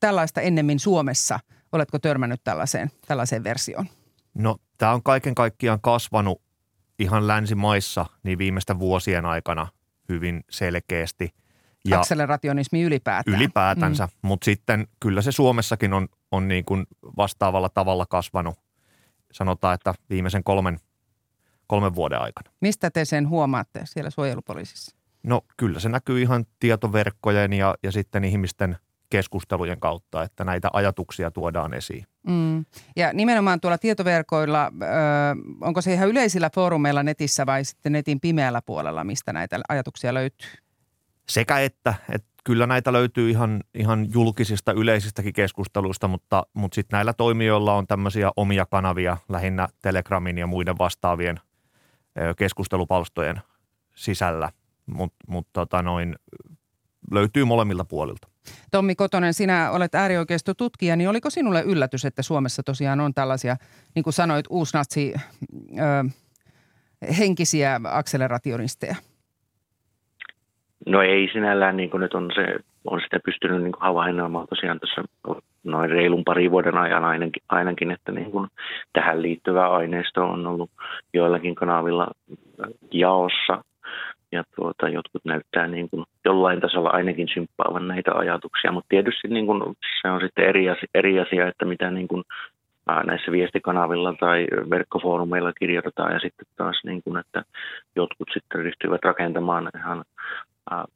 tällaista 0.00 0.40
ennemmin 0.40 0.78
Suomessa? 0.78 1.38
Oletko 1.72 1.98
törmännyt 1.98 2.40
tällaiseen, 2.44 2.90
tällaiseen 3.08 3.44
versioon? 3.44 3.86
No 4.34 4.56
tämä 4.78 4.92
on 4.92 5.02
kaiken 5.02 5.34
kaikkiaan 5.34 5.80
kasvanut 5.82 6.43
ihan 6.98 7.26
länsimaissa 7.26 8.06
niin 8.22 8.38
viimeisten 8.38 8.78
vuosien 8.78 9.26
aikana 9.26 9.68
hyvin 10.08 10.44
selkeästi. 10.50 11.34
Ja 11.88 11.98
Akselerationismi 11.98 12.82
ylipäätään. 12.82 13.36
Ylipäätänsä, 13.36 14.06
mm. 14.06 14.28
mutta 14.28 14.44
sitten 14.44 14.86
kyllä 15.00 15.22
se 15.22 15.32
Suomessakin 15.32 15.92
on, 15.92 16.08
on 16.30 16.48
niin 16.48 16.64
kuin 16.64 16.86
vastaavalla 17.16 17.68
tavalla 17.68 18.06
kasvanut. 18.06 18.58
Sanotaan, 19.32 19.74
että 19.74 19.94
viimeisen 20.10 20.44
kolmen, 20.44 20.80
kolmen 21.66 21.94
vuoden 21.94 22.20
aikana. 22.20 22.50
Mistä 22.60 22.90
te 22.90 23.04
sen 23.04 23.28
huomaatte 23.28 23.80
siellä 23.84 24.10
suojelupoliisissa? 24.10 24.96
No 25.22 25.42
kyllä 25.56 25.80
se 25.80 25.88
näkyy 25.88 26.22
ihan 26.22 26.44
tietoverkkojen 26.60 27.52
ja, 27.52 27.74
ja 27.82 27.92
sitten 27.92 28.24
ihmisten 28.24 28.76
keskustelujen 29.10 29.80
kautta, 29.80 30.22
että 30.22 30.44
näitä 30.44 30.70
ajatuksia 30.72 31.30
tuodaan 31.30 31.74
esiin. 31.74 32.06
Mm. 32.28 32.64
Ja 32.96 33.12
nimenomaan 33.12 33.60
tuolla 33.60 33.78
tietoverkoilla, 33.78 34.66
ö, 34.66 34.86
onko 35.60 35.80
se 35.80 35.92
ihan 35.92 36.08
yleisillä 36.08 36.50
foorumeilla 36.54 37.02
netissä 37.02 37.46
vai 37.46 37.64
sitten 37.64 37.92
netin 37.92 38.20
pimeällä 38.20 38.62
puolella, 38.62 39.04
mistä 39.04 39.32
näitä 39.32 39.60
ajatuksia 39.68 40.14
löytyy? 40.14 40.48
Sekä 41.28 41.58
että, 41.58 41.94
että 42.10 42.28
kyllä 42.44 42.66
näitä 42.66 42.92
löytyy 42.92 43.30
ihan, 43.30 43.60
ihan 43.74 44.12
julkisista 44.12 44.72
yleisistäkin 44.72 45.32
keskusteluista, 45.32 46.08
mutta, 46.08 46.46
mutta 46.54 46.74
sitten 46.74 46.96
näillä 46.96 47.12
toimijoilla 47.12 47.74
on 47.74 47.86
tämmöisiä 47.86 48.30
omia 48.36 48.66
kanavia 48.66 49.16
lähinnä 49.28 49.68
Telegramin 49.82 50.38
ja 50.38 50.46
muiden 50.46 50.78
vastaavien 50.78 51.40
keskustelupalstojen 52.36 53.40
sisällä, 53.94 54.50
mutta 54.86 55.24
mut 55.28 55.48
tota 55.52 55.82
noin, 55.82 56.16
löytyy 57.10 57.44
molemmilta 57.44 57.84
puolilta. 57.84 58.33
Tommi 58.70 58.94
Kotonen, 58.94 59.34
sinä 59.34 59.70
olet 59.70 59.94
äärioikeistotutkija, 59.94 60.96
niin 60.96 61.08
oliko 61.08 61.30
sinulle 61.30 61.62
yllätys, 61.62 62.04
että 62.04 62.22
Suomessa 62.22 62.62
tosiaan 62.62 63.00
on 63.00 63.14
tällaisia, 63.14 63.56
niin 63.94 64.02
kuin 64.02 64.14
sanoit, 64.14 64.46
uusnatsi 64.50 65.14
ö, 65.78 66.04
henkisiä 67.18 67.80
akselerationisteja? 67.84 68.96
No 70.86 71.02
ei 71.02 71.28
sinällään, 71.32 71.76
niin 71.76 71.90
kuin 71.90 72.00
nyt 72.00 72.14
on, 72.14 72.30
se, 72.34 72.56
on 72.84 73.00
sitä 73.00 73.20
pystynyt 73.24 73.62
niin 73.62 73.72
havainnoimaan 73.80 74.46
tosiaan 74.48 74.80
tässä 74.80 75.02
noin 75.64 75.90
reilun 75.90 76.24
pari 76.24 76.50
vuoden 76.50 76.76
ajan 76.76 77.04
ainakin, 77.04 77.42
ainakin 77.48 77.90
että 77.90 78.12
niin 78.12 78.30
kuin 78.30 78.48
tähän 78.92 79.22
liittyvä 79.22 79.68
aineisto 79.68 80.24
on 80.24 80.46
ollut 80.46 80.70
joillakin 81.12 81.54
kanavilla 81.54 82.08
jaossa 82.92 83.64
ja 84.34 84.44
tuota, 84.56 84.88
jotkut 84.88 85.24
näyttää 85.24 85.68
niin 85.68 85.90
kuin 85.90 86.04
jollain 86.24 86.60
tasolla 86.60 86.90
ainakin 86.90 87.28
symppaavan 87.34 87.88
näitä 87.88 88.12
ajatuksia, 88.14 88.72
mutta 88.72 88.88
tietysti 88.88 89.28
niin 89.28 89.46
kuin 89.46 89.76
se 90.02 90.08
on 90.08 90.20
sitten 90.20 90.44
eri 90.44 90.70
asia, 90.70 90.88
eri 90.94 91.20
asia 91.20 91.48
että 91.48 91.64
mitä 91.64 91.90
niin 91.90 92.08
kuin 92.08 92.24
näissä 93.06 93.32
viestikanavilla 93.32 94.14
tai 94.20 94.46
verkkofoorumeilla 94.70 95.52
kirjoitetaan. 95.52 96.12
Ja 96.12 96.18
sitten 96.18 96.46
taas 96.56 96.80
niin 96.84 97.02
kuin, 97.02 97.16
että 97.16 97.44
jotkut 97.96 98.28
sitten 98.32 98.60
ryhtyvät 98.60 99.04
rakentamaan 99.04 99.70
ihan 99.76 100.04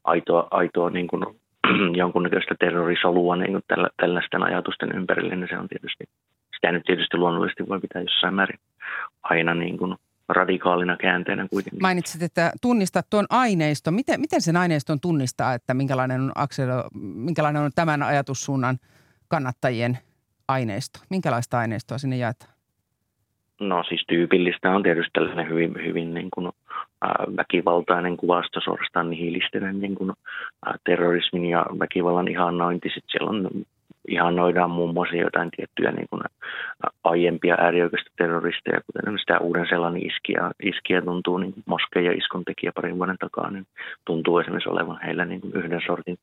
aitoa, 0.04 0.48
aitoa 0.50 0.90
niin 0.90 1.06
kuin 1.06 1.24
jonkunnäköistä 2.02 2.54
terrorisolua 2.58 3.36
niin 3.36 3.52
kuin 3.52 3.64
tällä, 3.68 3.88
tällaisten 3.96 4.42
ajatusten 4.42 4.96
ympärille, 4.96 5.36
niin 5.36 5.48
se 5.50 5.58
on 5.58 5.68
tietysti, 5.68 6.04
sitä 6.54 6.72
nyt 6.72 6.84
tietysti 6.86 7.16
luonnollisesti 7.16 7.68
voi 7.68 7.80
pitää 7.80 8.02
jossain 8.02 8.34
määrin 8.34 8.58
aina 9.22 9.54
niin 9.54 9.78
kuin 9.78 9.96
radikaalina 10.28 10.96
käänteenä 10.96 11.48
kuitenkin. 11.50 11.82
Mainitsit, 11.82 12.22
että 12.22 12.52
tunnistat 12.62 13.06
tuon 13.10 13.26
aineiston. 13.30 13.94
Miten, 13.94 14.20
miten 14.20 14.42
sen 14.42 14.56
aineiston 14.56 15.00
tunnistaa, 15.00 15.54
että 15.54 15.74
minkälainen 15.74 16.20
on, 16.20 16.32
akselo, 16.34 16.88
minkälainen 17.14 17.62
on 17.62 17.70
tämän 17.74 18.02
ajatussuunnan 18.02 18.78
kannattajien 19.28 19.98
aineisto? 20.48 20.98
Minkälaista 21.10 21.58
aineistoa 21.58 21.98
sinne 21.98 22.16
jaetaan? 22.16 22.52
No 23.60 23.82
siis 23.88 24.04
tyypillistä 24.08 24.70
on 24.70 24.82
tietysti 24.82 25.10
tällainen 25.12 25.48
hyvin, 25.48 25.74
hyvin 25.86 26.14
niin 26.14 26.28
kuin, 26.30 26.46
äh, 26.46 27.36
väkivaltainen 27.36 28.16
kuvasto, 28.16 28.60
suorastaan 28.60 29.10
nihilistinen 29.10 29.80
niin 29.80 29.94
kuin, 29.94 30.10
äh, 30.10 30.74
terrorismin 30.84 31.46
ja 31.46 31.66
väkivallan 31.78 32.28
ihannointi. 32.28 32.88
Sitten 32.88 33.10
siellä 33.10 33.30
on 33.30 33.50
ihannoidaan 34.08 34.70
muun 34.70 34.94
muassa 34.94 35.16
jotain 35.16 35.50
tiettyjä 35.56 35.90
niin 35.90 36.06
kuin 36.10 36.22
aiempia 37.04 37.56
äärioikeista 37.58 38.10
terroristeja, 38.16 38.80
kuten 38.86 39.18
sitä 39.18 39.38
uuden 39.38 39.66
sellainen 39.68 40.06
iskiä, 40.06 40.50
iskiä 40.62 41.02
tuntuu, 41.02 41.38
niin 41.38 41.54
Moskeen 41.66 42.04
ja 42.04 42.12
iskon 42.12 42.44
tekijä 42.44 42.72
parin 42.74 42.98
vuoden 42.98 43.18
takaa, 43.18 43.50
niin 43.50 43.66
tuntuu 44.04 44.38
esimerkiksi 44.38 44.68
olevan 44.68 45.00
heillä 45.04 45.24
niin 45.24 45.40
kuin 45.40 45.54
yhden 45.54 45.80
sortin 45.86 46.18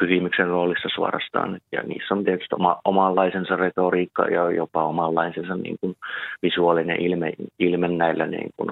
pyhimyksen 0.00 0.46
roolissa 0.46 0.88
suorastaan. 0.94 1.60
Ja 1.72 1.82
niissä 1.82 2.14
on 2.14 2.24
tietysti 2.24 2.54
oma, 2.54 2.80
omanlaisensa 2.84 3.56
retoriikka 3.56 4.24
ja 4.24 4.50
jopa 4.50 4.84
omanlaisensa 4.84 5.56
niin 5.56 5.76
kuin 5.80 5.96
visuaalinen 6.42 7.02
ilme, 7.02 7.32
ilme 7.58 7.88
näillä 7.88 8.26
niin 8.26 8.50
kuin 8.56 8.70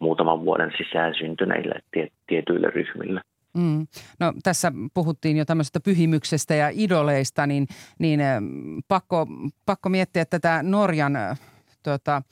muutaman 0.00 0.44
vuoden 0.44 0.72
sisään 0.78 1.14
syntyneillä 1.14 1.74
tietyillä 2.26 2.68
ryhmillä. 2.70 3.22
Mm. 3.54 3.86
No 4.20 4.32
tässä 4.42 4.72
puhuttiin 4.94 5.36
jo 5.36 5.44
tämmöisestä 5.44 5.80
pyhimyksestä 5.80 6.54
ja 6.54 6.70
idoleista, 6.72 7.46
niin, 7.46 7.66
niin 7.98 8.20
pakko, 8.88 9.26
pakko 9.66 9.88
miettiä 9.88 10.24
tätä 10.24 10.62
Norjan 10.62 11.18
tuota, 11.82 12.22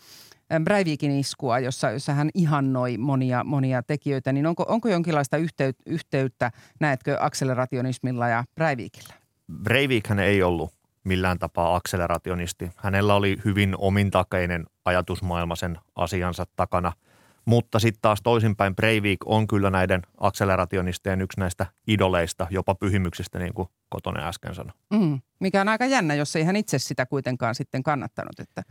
Breivikin 0.64 1.10
iskua, 1.10 1.58
jossa, 1.58 1.90
jossa 1.90 2.12
hän 2.12 2.30
ihannoi 2.34 2.98
monia, 2.98 3.44
monia 3.44 3.82
tekijöitä, 3.82 4.32
niin 4.32 4.46
onko, 4.46 4.64
onko 4.68 4.88
jonkinlaista 4.88 5.36
yhteyttä, 5.36 5.82
yhteyttä, 5.86 6.50
näetkö, 6.80 7.16
akselerationismilla 7.20 8.28
ja 8.28 8.44
Breivikillä? 8.54 9.14
Breivikhän 9.62 10.18
ei 10.18 10.42
ollut 10.42 10.74
millään 11.04 11.38
tapaa 11.38 11.76
akselerationisti. 11.76 12.70
Hänellä 12.76 13.14
oli 13.14 13.36
hyvin 13.44 13.74
omintakeinen 13.78 14.66
ajatusmaailma 14.84 15.56
sen 15.56 15.78
asiansa 15.96 16.46
takana– 16.56 16.92
mutta 17.48 17.78
sitten 17.78 18.02
taas 18.02 18.22
toisinpäin 18.22 18.76
Breivik 18.76 19.18
on 19.24 19.46
kyllä 19.46 19.70
näiden 19.70 20.02
akselerationistien 20.20 21.20
yksi 21.20 21.40
näistä 21.40 21.66
idoleista, 21.86 22.46
jopa 22.50 22.74
pyhimyksistä, 22.74 23.38
niin 23.38 23.54
kuin 23.54 23.68
Kotonen 23.88 24.24
äsken 24.24 24.54
sanoi. 24.54 24.72
Mm, 24.90 25.20
mikä 25.40 25.60
on 25.60 25.68
aika 25.68 25.86
jännä, 25.86 26.14
jos 26.14 26.36
ei 26.36 26.44
hän 26.44 26.56
itse 26.56 26.78
sitä 26.78 27.06
kuitenkaan 27.06 27.54
sitten 27.54 27.82
kannattanut. 27.82 28.40
Että, 28.40 28.62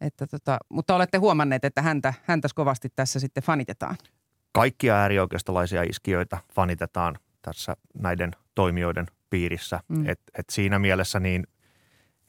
että 0.00 0.26
tota, 0.26 0.58
mutta 0.68 0.94
olette 0.94 1.18
huomanneet, 1.18 1.64
että 1.64 1.82
häntä, 1.82 2.14
häntä 2.22 2.48
kovasti 2.54 2.88
tässä 2.96 3.20
sitten 3.20 3.42
fanitetaan. 3.42 3.96
Kaikkia 4.52 4.96
äärioikeistolaisia 4.96 5.82
iskijöitä 5.82 6.38
fanitetaan 6.52 7.18
tässä 7.42 7.76
näiden 7.94 8.30
toimijoiden 8.54 9.06
piirissä. 9.30 9.80
Mm. 9.88 10.08
Et, 10.08 10.20
et 10.38 10.50
siinä 10.50 10.78
mielessä 10.78 11.20
niin 11.20 11.46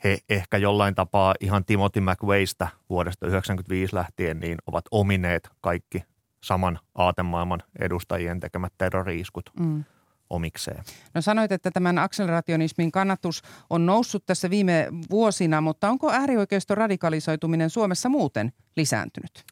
he 0.05 0.17
ehkä 0.29 0.57
jollain 0.57 0.95
tapaa 0.95 1.35
ihan 1.39 1.65
Timothy 1.65 2.01
McWaysta 2.01 2.67
vuodesta 2.89 3.25
1995 3.25 3.95
lähtien 3.95 4.39
niin 4.39 4.57
ovat 4.67 4.85
omineet 4.91 5.49
kaikki 5.61 6.03
saman 6.43 6.79
aatemaailman 6.95 7.63
edustajien 7.79 8.39
tekemät 8.39 8.73
terroriiskut 8.77 9.49
mm. 9.59 9.83
omikseen. 10.29 10.83
No 11.13 11.21
sanoit, 11.21 11.51
että 11.51 11.71
tämän 11.71 11.97
akselerationismin 11.97 12.91
kannatus 12.91 13.41
on 13.69 13.85
noussut 13.85 14.25
tässä 14.25 14.49
viime 14.49 14.87
vuosina, 15.09 15.61
mutta 15.61 15.89
onko 15.89 16.11
äärioikeiston 16.11 16.77
radikalisoituminen 16.77 17.69
Suomessa 17.69 18.09
muuten 18.09 18.53
lisääntynyt? 18.75 19.45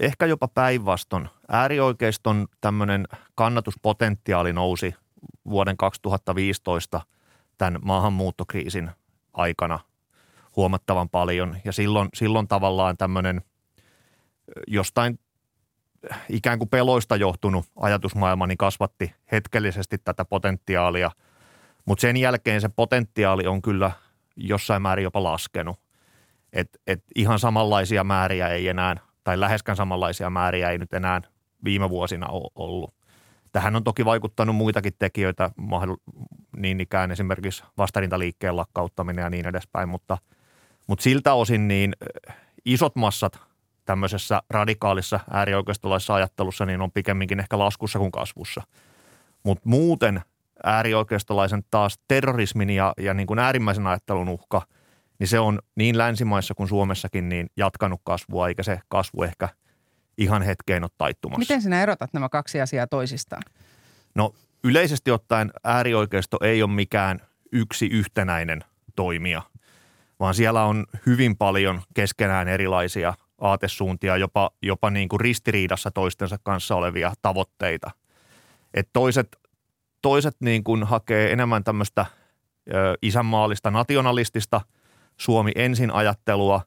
ehkä 0.00 0.26
jopa 0.26 0.48
päinvastoin. 0.48 1.28
Äärioikeiston 1.48 2.48
tämmöinen 2.60 3.08
kannatuspotentiaali 3.34 4.52
nousi 4.52 4.94
vuoden 5.50 5.76
2015 5.76 7.00
tämän 7.60 7.80
maahanmuuttokriisin 7.82 8.90
aikana 9.32 9.78
huomattavan 10.56 11.08
paljon. 11.08 11.56
Ja 11.64 11.72
silloin, 11.72 12.08
silloin 12.14 12.48
tavallaan 12.48 12.96
tämmöinen 12.96 13.42
jostain 14.66 15.18
ikään 16.28 16.58
kuin 16.58 16.68
peloista 16.68 17.16
johtunut 17.16 17.66
ajatusmaailma 17.76 18.46
niin 18.46 18.58
kasvatti 18.58 19.14
hetkellisesti 19.32 19.98
tätä 19.98 20.24
potentiaalia, 20.24 21.10
mutta 21.84 22.00
sen 22.00 22.16
jälkeen 22.16 22.60
se 22.60 22.68
potentiaali 22.68 23.46
on 23.46 23.62
kyllä 23.62 23.90
jossain 24.36 24.82
määrin 24.82 25.04
jopa 25.04 25.22
laskenut. 25.22 25.78
Et, 26.52 26.68
et 26.86 27.04
ihan 27.14 27.38
samanlaisia 27.38 28.04
määriä 28.04 28.48
ei 28.48 28.68
enää, 28.68 28.96
tai 29.24 29.40
läheskään 29.40 29.76
samanlaisia 29.76 30.30
määriä 30.30 30.70
ei 30.70 30.78
nyt 30.78 30.92
enää 30.92 31.20
viime 31.64 31.90
vuosina 31.90 32.26
ole 32.26 32.50
ollut. 32.54 32.99
Tähän 33.52 33.76
on 33.76 33.84
toki 33.84 34.04
vaikuttanut 34.04 34.56
muitakin 34.56 34.92
tekijöitä, 34.98 35.50
niin 36.56 36.80
ikään 36.80 37.10
esimerkiksi 37.10 37.64
vastarintaliikkeen 37.78 38.56
lakkauttaminen 38.56 39.22
ja 39.22 39.30
niin 39.30 39.46
edespäin, 39.46 39.88
mutta, 39.88 40.18
mutta 40.86 41.02
siltä 41.02 41.34
osin 41.34 41.68
niin 41.68 41.96
isot 42.64 42.96
massat 42.96 43.40
tämmöisessä 43.84 44.42
radikaalissa 44.50 45.20
äärioikeistolaisessa 45.30 46.14
ajattelussa 46.14 46.66
niin 46.66 46.80
on 46.80 46.92
pikemminkin 46.92 47.40
ehkä 47.40 47.58
laskussa 47.58 47.98
kuin 47.98 48.12
kasvussa. 48.12 48.62
Mutta 49.42 49.68
muuten 49.68 50.22
äärioikeistolaisen 50.64 51.62
taas 51.70 51.98
terrorismin 52.08 52.70
ja, 52.70 52.92
ja 52.98 53.14
niin 53.14 53.26
kuin 53.26 53.38
äärimmäisen 53.38 53.86
ajattelun 53.86 54.28
uhka, 54.28 54.62
niin 55.18 55.28
se 55.28 55.38
on 55.40 55.58
niin 55.76 55.98
länsimaissa 55.98 56.54
kuin 56.54 56.68
Suomessakin 56.68 57.28
niin 57.28 57.50
jatkanut 57.56 58.00
kasvua, 58.04 58.48
eikä 58.48 58.62
se 58.62 58.80
kasvu 58.88 59.22
ehkä 59.22 59.48
ihan 60.20 60.42
hetkeen 60.42 60.84
ole 60.84 60.90
taittumassa. 60.98 61.38
Miten 61.38 61.62
sinä 61.62 61.82
erotat 61.82 62.12
nämä 62.12 62.28
kaksi 62.28 62.60
asiaa 62.60 62.86
toisistaan? 62.86 63.42
No 64.14 64.34
yleisesti 64.64 65.10
ottaen 65.10 65.50
äärioikeisto 65.64 66.38
ei 66.42 66.62
ole 66.62 66.70
mikään 66.70 67.20
yksi 67.52 67.86
yhtenäinen 67.86 68.64
toimija, 68.96 69.42
vaan 70.20 70.34
siellä 70.34 70.64
on 70.64 70.86
hyvin 71.06 71.36
paljon 71.36 71.82
keskenään 71.94 72.48
erilaisia 72.48 73.14
aatesuuntia, 73.40 74.16
jopa, 74.16 74.50
jopa 74.62 74.90
niin 74.90 75.08
kuin 75.08 75.20
ristiriidassa 75.20 75.90
toistensa 75.90 76.36
kanssa 76.42 76.76
olevia 76.76 77.12
tavoitteita. 77.22 77.90
Et 78.74 78.88
toiset, 78.92 79.36
toiset 80.02 80.36
niin 80.40 80.64
kuin 80.64 80.84
hakee 80.84 81.32
enemmän 81.32 81.64
tämmöistä 81.64 82.06
ö, 82.74 82.94
isänmaallista 83.02 83.70
nationalistista 83.70 84.60
Suomi 85.16 85.52
ensin 85.54 85.90
ajattelua 85.90 86.60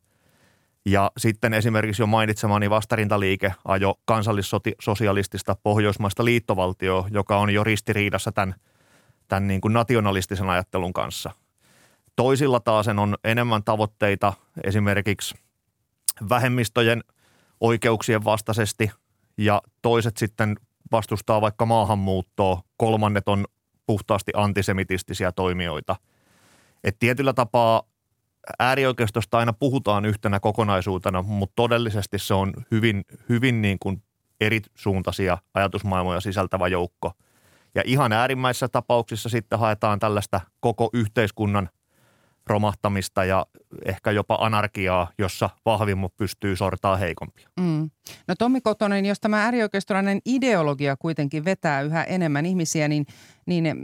ja 0.85 1.11
sitten 1.17 1.53
esimerkiksi 1.53 2.01
jo 2.01 2.07
mainitsemani 2.07 2.69
vastarintaliike 2.69 3.53
ajo 3.65 3.95
kansallissosialistista 4.05 5.55
pohjoismaista 5.63 6.25
liittovaltioa, 6.25 7.07
joka 7.11 7.37
on 7.37 7.49
jo 7.49 7.63
ristiriidassa 7.63 8.31
tämän, 8.31 8.55
tämän 9.27 9.47
niin 9.47 9.61
kuin 9.61 9.73
nationalistisen 9.73 10.49
ajattelun 10.49 10.93
kanssa. 10.93 11.31
Toisilla 12.15 12.59
taas 12.59 12.87
on 12.87 13.17
enemmän 13.23 13.63
tavoitteita 13.63 14.33
esimerkiksi 14.63 15.35
vähemmistöjen 16.29 17.03
oikeuksien 17.61 18.23
vastaisesti 18.23 18.91
ja 19.37 19.61
toiset 19.81 20.17
sitten 20.17 20.55
vastustaa 20.91 21.41
vaikka 21.41 21.65
maahanmuuttoa, 21.65 22.61
kolmannet 22.77 23.27
on 23.27 23.45
puhtaasti 23.85 24.31
antisemitistisiä 24.35 25.31
toimijoita. 25.31 25.95
Et 26.83 26.99
tietyllä 26.99 27.33
tapaa 27.33 27.83
äärioikeistosta 28.59 29.37
aina 29.37 29.53
puhutaan 29.53 30.05
yhtenä 30.05 30.39
kokonaisuutena, 30.39 31.21
mutta 31.21 31.53
todellisesti 31.55 32.19
se 32.19 32.33
on 32.33 32.53
hyvin, 32.71 33.05
hyvin 33.29 33.61
niin 33.61 33.77
kuin 33.79 34.03
eri 34.41 34.61
suuntaisia 34.75 35.37
ajatusmaailmoja 35.53 36.21
sisältävä 36.21 36.67
joukko. 36.67 37.11
Ja 37.75 37.83
ihan 37.85 38.11
äärimmäisissä 38.11 38.67
tapauksissa 38.67 39.29
sitten 39.29 39.59
haetaan 39.59 39.99
tällaista 39.99 40.41
koko 40.59 40.89
yhteiskunnan– 40.93 41.69
romahtamista 42.47 43.25
ja 43.25 43.45
ehkä 43.85 44.11
jopa 44.11 44.37
anarkiaa, 44.41 45.11
jossa 45.17 45.49
vahvimmat 45.65 46.17
pystyy 46.17 46.55
sortaa 46.55 46.95
heikompia. 46.95 47.49
Mm. 47.59 47.89
No 48.27 48.35
Tommi 48.39 48.61
Kotonen, 48.61 49.05
jos 49.05 49.19
tämä 49.19 49.43
äärioikeistolainen 49.43 50.19
ideologia 50.25 50.97
kuitenkin 50.97 51.45
vetää 51.45 51.81
yhä 51.81 52.03
enemmän 52.03 52.45
ihmisiä, 52.45 52.87
niin, 52.87 53.05
niin 53.45 53.77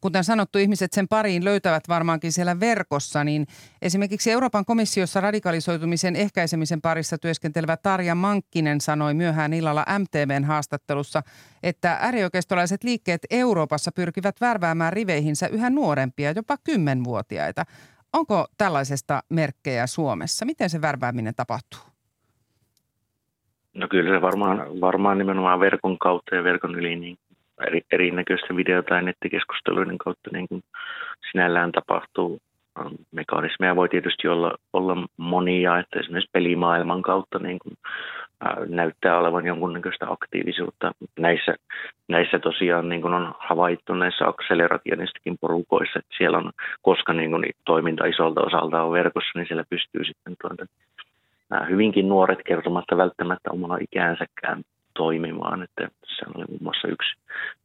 kuten 0.00 0.24
sanottu, 0.24 0.58
ihmiset 0.58 0.92
sen 0.92 1.08
pariin 1.08 1.44
löytävät 1.44 1.88
varmaankin 1.88 2.32
siellä 2.32 2.60
verkossa, 2.60 3.24
niin 3.24 3.46
esimerkiksi 3.82 4.30
Euroopan 4.30 4.64
komissiossa 4.64 5.20
radikalisoitumisen 5.20 6.16
ehkäisemisen 6.16 6.80
parissa 6.80 7.18
työskentelevä 7.18 7.76
Tarja 7.76 8.14
Mankkinen 8.14 8.80
sanoi 8.80 9.14
myöhään 9.14 9.52
illalla 9.52 9.86
MTVn 9.98 10.44
haastattelussa, 10.44 11.22
että 11.62 11.98
äärioikeistolaiset 12.00 12.84
liikkeet 12.84 13.26
Euroopassa 13.30 13.92
pyrkivät 13.92 14.40
värväämään 14.40 14.92
riveihinsä 14.92 15.46
yhä 15.46 15.70
nuorempia, 15.70 16.32
jopa 16.32 16.56
kymmenvuotiaita. 16.64 17.64
Onko 18.12 18.46
tällaisesta 18.58 19.22
merkkejä 19.28 19.86
Suomessa? 19.86 20.44
Miten 20.44 20.70
se 20.70 20.82
värvääminen 20.82 21.34
tapahtuu? 21.34 21.89
No 23.80 23.88
kyllä 23.90 24.14
se 24.14 24.22
varmaan, 24.22 24.80
varmaan 24.80 25.18
nimenomaan 25.18 25.60
verkon 25.60 25.98
kautta 25.98 26.34
ja 26.34 26.44
verkon 26.44 26.74
yli 26.74 26.96
niin 26.96 27.16
eri, 27.66 27.80
erinäköistä 27.92 28.56
video- 28.56 28.82
tai 28.82 29.02
nettikeskusteluiden 29.02 29.98
kautta 29.98 30.30
niin 30.32 30.48
kuin 30.48 30.62
sinällään 31.30 31.72
tapahtuu. 31.72 32.38
Mekanismeja 33.12 33.76
voi 33.76 33.88
tietysti 33.88 34.28
olla, 34.28 34.54
olla 34.72 34.96
monia, 35.16 35.78
että 35.78 36.00
esimerkiksi 36.00 36.30
pelimaailman 36.32 37.02
kautta 37.02 37.38
niin 37.38 37.58
kuin, 37.58 37.74
ää, 38.40 38.56
näyttää 38.68 39.18
olevan 39.18 39.46
jonkunnäköistä 39.46 40.06
aktiivisuutta. 40.10 40.92
Näissä, 41.18 41.54
näissä 42.08 42.38
tosiaan 42.38 42.88
niin 42.88 43.02
kuin 43.02 43.14
on 43.14 43.34
havaittu 43.38 43.94
näissä 43.94 44.28
akselerationistakin 44.28 45.38
porukoissa, 45.40 45.98
että 45.98 46.14
siellä 46.18 46.38
on, 46.38 46.52
koska 46.82 47.12
niin 47.12 47.30
kuin, 47.30 47.44
toiminta 47.64 48.06
isolta 48.06 48.40
osalta 48.40 48.82
on 48.82 48.92
verkossa, 48.92 49.38
niin 49.38 49.46
siellä 49.46 49.64
pystyy 49.70 50.04
sitten 50.04 50.34
tuonta, 50.40 50.66
ää, 51.50 51.66
hyvinkin 51.70 52.08
nuoret 52.08 52.38
kertomatta 52.46 52.96
välttämättä 52.96 53.50
omaa 53.50 53.78
ikäänsäkään 53.80 54.62
toimimaan. 54.94 55.62
Että 55.62 55.88
se 56.04 56.24
oli 56.34 56.44
muun 56.48 56.62
muassa 56.62 56.88
yksi, 56.88 57.16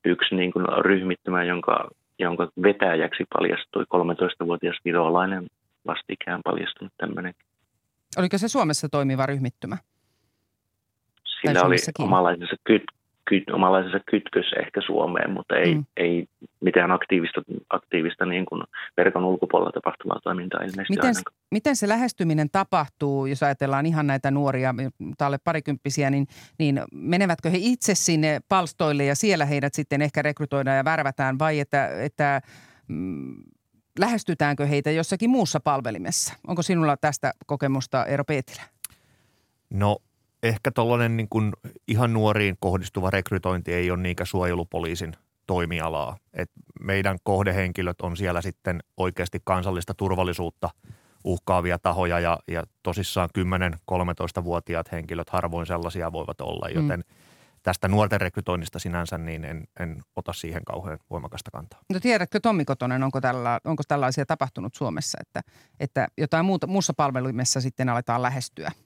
yksi 0.06 0.36
niin 0.36 0.52
kuin 0.52 0.66
ryhmittymä, 0.86 1.44
jonka 1.44 1.90
jonka 2.20 2.50
vetäjäksi 2.64 3.24
paljastui 3.34 3.84
13-vuotias 3.84 4.76
virolainen 4.86 5.48
vastikään 5.88 6.42
paljastunut 6.44 6.94
tämmöinen. 6.98 7.34
Oliko 8.18 8.38
se 8.38 8.48
Suomessa 8.48 8.90
toimiva 8.90 9.26
ryhmittymä? 9.26 9.78
Sillä 11.42 11.64
oli 11.64 11.76
omalaisensa 12.00 12.56
kyt, 13.30 13.50
omalaisensa 13.50 14.00
kytkös 14.12 14.46
ehkä 14.60 14.82
Suomeen, 14.86 15.32
mutta 15.32 15.56
ei, 15.56 15.76
mm. 15.76 15.86
ei 15.98 16.28
mitään 16.62 16.92
aktiivista, 16.92 17.42
aktiivista 17.70 18.26
niin 18.26 18.46
kuin 18.46 18.64
verkon 18.98 19.26
ulkopuolella 19.26 19.72
tapahtuvaa 19.72 20.20
toimintaa 20.24 20.60
ilmeisesti 20.60 20.94
miten, 20.96 21.14
miten 21.52 21.76
se 21.76 21.88
lähestyminen 21.88 22.50
tapahtuu, 22.52 23.26
jos 23.26 23.44
ajatellaan 23.44 23.86
ihan 23.86 24.08
näitä 24.08 24.32
nuoria, 24.32 24.76
alle 25.20 25.38
parikymppisiä, 25.44 26.10
niin, 26.10 26.28
niin 26.60 26.82
menevätkö 26.92 27.50
he 27.50 27.58
itse 27.60 27.96
sinne 27.96 28.40
palstoille 28.50 29.06
ja 29.06 29.16
siellä 29.16 29.46
heidät 29.46 29.74
sitten 29.74 30.02
ehkä 30.02 30.22
rekrytoidaan 30.22 30.78
ja 30.78 30.86
värvätään 30.86 31.40
vai 31.40 31.60
että, 31.60 31.88
että 32.04 32.42
mm, 32.88 33.36
lähestytäänkö 34.00 34.66
heitä 34.66 34.92
jossakin 34.92 35.30
muussa 35.30 35.60
palvelimessa? 35.60 36.34
Onko 36.48 36.62
sinulla 36.62 36.98
tästä 36.98 37.32
kokemusta 37.46 38.06
Eero 38.06 38.24
Peetilä? 38.24 38.62
No 39.70 39.98
ehkä 40.48 40.72
tuollainen 40.72 41.18
niin 41.18 41.30
kuin 41.30 41.54
ihan 41.88 42.14
nuoriin 42.14 42.58
kohdistuva 42.60 43.10
rekrytointi 43.10 43.74
ei 43.74 43.92
ole 43.92 44.02
niinkään 44.02 44.28
suojelupoliisin 44.28 45.14
toimialaa. 45.48 46.18
Et 46.34 46.52
meidän 46.82 47.18
kohdehenkilöt 47.24 48.02
on 48.02 48.18
siellä 48.18 48.42
sitten 48.42 48.80
oikeasti 48.98 49.42
kansallista 49.44 49.94
turvallisuutta 49.94 50.70
uhkaavia 51.24 51.80
tahoja 51.80 52.20
ja, 52.20 52.40
ja 52.48 52.64
tosissaan 52.84 53.30
10-13-vuotiaat 53.92 54.92
henkilöt 54.92 55.30
harvoin 55.30 55.66
sellaisia 55.66 56.12
voivat 56.12 56.42
olla, 56.42 56.68
mm. 56.68 56.76
joten 56.76 57.00
mm. 57.00 57.16
tästä 57.64 57.88
nuorten 57.88 58.22
rekrytoinnista 58.22 58.80
sinänsä 58.80 59.18
niin 59.18 59.46
en, 59.46 59.64
en 59.80 60.02
ota 60.16 60.34
siihen 60.34 60.66
kauhean 60.66 61.00
voimakasta 61.10 61.52
kantaa. 61.52 61.80
No 61.94 62.00
tiedätkö 62.00 62.40
Tommi 62.40 62.66
Kotonen, 62.66 63.04
onko, 63.04 63.22
tällä, 63.22 63.60
onko 63.64 63.84
tällaisia 63.88 64.26
tapahtunut 64.26 64.76
Suomessa, 64.76 65.18
että, 65.22 65.42
että 65.80 66.08
jotain 66.18 66.46
muuta, 66.46 66.68
muussa 66.68 66.94
palvelimessa 66.94 67.62
sitten 67.62 67.90
aletaan 67.90 68.22
lähestyä– 68.22 68.72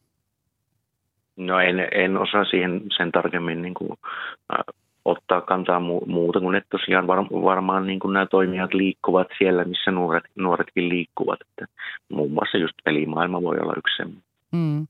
No 1.39 1.59
en, 1.59 1.87
en 1.91 2.17
osaa 2.17 2.45
siihen 2.45 2.81
sen 2.97 3.11
tarkemmin 3.11 3.61
niin 3.61 3.73
kuin, 3.73 3.91
äh, 4.53 4.75
ottaa 5.05 5.41
kantaa 5.41 5.79
mu- 5.79 6.05
muuta 6.11 6.39
kuin, 6.39 6.55
että 6.55 6.69
tosiaan 6.69 7.07
var, 7.07 7.17
varmaan 7.23 7.87
niin 7.87 7.99
kuin 7.99 8.13
nämä 8.13 8.25
toimijat 8.25 8.73
liikkuvat 8.73 9.27
siellä, 9.37 9.63
missä 9.63 9.91
nuoret, 9.91 10.23
nuoretkin 10.35 10.89
liikkuvat. 10.89 11.39
Että 11.41 11.65
muun 12.09 12.31
muassa 12.31 12.57
just 12.57 12.73
pelimaailma 12.85 13.41
voi 13.41 13.57
olla 13.59 13.73
yksi 13.77 13.97
semmoinen. 13.97 14.23
Mm. 14.51 14.87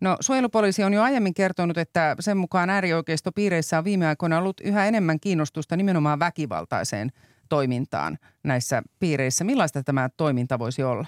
No 0.00 0.16
suojelupoliisi 0.20 0.84
on 0.84 0.94
jo 0.94 1.02
aiemmin 1.02 1.34
kertonut, 1.34 1.78
että 1.78 2.16
sen 2.20 2.36
mukaan 2.36 2.70
äärioikeistopiireissä 2.70 3.78
on 3.78 3.84
viime 3.84 4.06
aikoina 4.06 4.38
ollut 4.38 4.60
yhä 4.60 4.86
enemmän 4.86 5.20
kiinnostusta 5.20 5.76
nimenomaan 5.76 6.18
väkivaltaiseen 6.18 7.10
toimintaan 7.48 8.18
näissä 8.44 8.82
piireissä. 9.00 9.44
Millaista 9.44 9.82
tämä 9.82 10.08
toiminta 10.16 10.58
voisi 10.58 10.82
olla? 10.82 11.06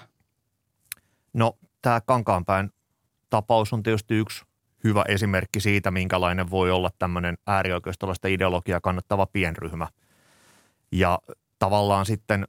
No 1.33 1.53
tämä 1.81 2.01
Kankaanpään 2.05 2.69
tapaus 3.29 3.73
on 3.73 3.83
tietysti 3.83 4.15
yksi 4.15 4.45
hyvä 4.87 5.03
esimerkki 5.07 5.59
siitä, 5.59 5.91
minkälainen 5.91 6.49
voi 6.49 6.71
olla 6.71 6.89
tämmöinen 6.99 7.37
äärioikeistolaista 7.47 8.27
ideologiaa 8.27 8.81
kannattava 8.81 9.25
pienryhmä. 9.25 9.87
Ja 10.91 11.19
tavallaan 11.59 12.05
sitten 12.05 12.47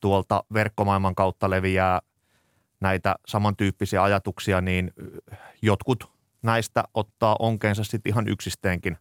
tuolta 0.00 0.44
verkkomaailman 0.52 1.14
kautta 1.14 1.50
leviää 1.50 2.00
näitä 2.80 3.14
samantyyppisiä 3.26 4.02
ajatuksia, 4.02 4.60
niin 4.60 4.92
jotkut 5.62 6.10
näistä 6.42 6.84
ottaa 6.94 7.36
onkeensa 7.38 7.84
sitten 7.84 8.10
ihan 8.12 8.28
yksisteenkin. 8.28 8.96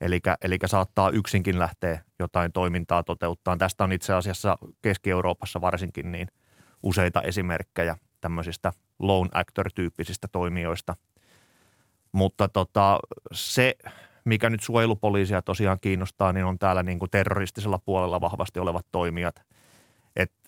Eli 0.00 0.58
saattaa 0.66 1.10
yksinkin 1.10 1.58
lähteä 1.58 2.04
jotain 2.18 2.52
toimintaa 2.52 3.02
toteuttaa. 3.02 3.56
Tästä 3.56 3.84
on 3.84 3.92
itse 3.92 4.14
asiassa 4.14 4.58
Keski-Euroopassa 4.82 5.60
varsinkin 5.60 6.12
niin 6.12 6.28
useita 6.82 7.22
esimerkkejä 7.22 7.96
tämmöisistä 8.20 8.72
lone 8.98 9.30
actor-tyyppisistä 9.34 10.28
toimijoista. 10.32 10.96
Mutta 12.12 12.48
tota, 12.48 13.00
se, 13.32 13.74
mikä 14.24 14.50
nyt 14.50 14.62
suojelupoliisia 14.62 15.42
tosiaan 15.42 15.78
kiinnostaa, 15.80 16.32
niin 16.32 16.44
on 16.44 16.58
täällä 16.58 16.82
niin 16.82 16.98
kuin 16.98 17.10
terroristisella 17.10 17.78
puolella 17.78 18.20
vahvasti 18.20 18.60
olevat 18.60 18.86
toimijat. 18.92 19.42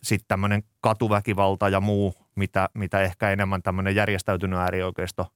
Sitten 0.02 0.28
tämmöinen 0.28 0.62
katuväkivalta 0.80 1.68
ja 1.68 1.80
muu, 1.80 2.14
mitä, 2.34 2.68
mitä 2.74 3.00
ehkä 3.00 3.30
enemmän 3.30 3.62
tämmöinen 3.62 3.94
järjestäytynyt 3.94 4.58
äärioikeisto 4.58 5.26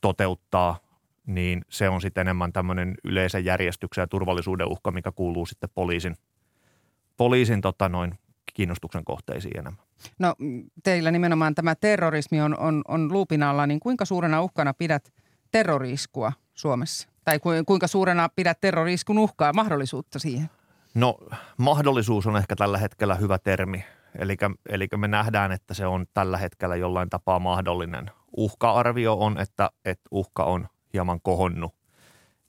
toteuttaa, 0.00 0.78
niin 1.26 1.64
se 1.68 1.88
on 1.88 2.00
sitten 2.00 2.20
enemmän 2.20 2.52
tämmöinen 2.52 2.94
yleisen 3.04 3.44
järjestyksen 3.44 4.02
ja 4.02 4.06
turvallisuuden 4.06 4.68
uhka, 4.68 4.90
mikä 4.90 5.12
kuuluu 5.12 5.46
sitten 5.46 5.70
poliisin, 5.74 6.16
poliisin 7.16 7.60
tota 7.60 7.88
noin, 7.88 8.18
kiinnostuksen 8.54 9.04
kohteisiin 9.04 9.58
enemmän. 9.58 9.84
No 10.18 10.34
teillä 10.82 11.10
nimenomaan 11.10 11.54
tämä 11.54 11.74
terrorismi 11.74 12.40
on, 12.40 12.58
on, 12.58 12.82
on 12.88 13.12
luupin 13.12 13.42
alla, 13.42 13.66
niin 13.66 13.80
kuinka 13.80 14.04
suurena 14.04 14.42
uhkana 14.42 14.74
pidät 14.74 15.12
terroriskua 15.56 16.32
Suomessa? 16.54 17.08
Tai 17.24 17.40
kuinka 17.66 17.86
suurena 17.86 18.28
pidät 18.28 18.60
terroriskun 18.60 19.18
uhkaa 19.18 19.52
mahdollisuutta 19.52 20.18
siihen? 20.18 20.50
No 20.94 21.18
mahdollisuus 21.56 22.26
on 22.26 22.36
ehkä 22.36 22.56
tällä 22.56 22.78
hetkellä 22.78 23.14
hyvä 23.14 23.38
termi. 23.38 23.84
Eli, 24.68 24.88
me 24.96 25.08
nähdään, 25.08 25.52
että 25.52 25.74
se 25.74 25.86
on 25.86 26.06
tällä 26.14 26.38
hetkellä 26.38 26.76
jollain 26.76 27.10
tapaa 27.10 27.38
mahdollinen. 27.38 28.10
Uhka-arvio 28.36 29.14
on, 29.14 29.40
että, 29.40 29.70
että 29.84 30.08
uhka 30.10 30.44
on 30.44 30.68
hieman 30.92 31.20
kohonnut. 31.20 31.74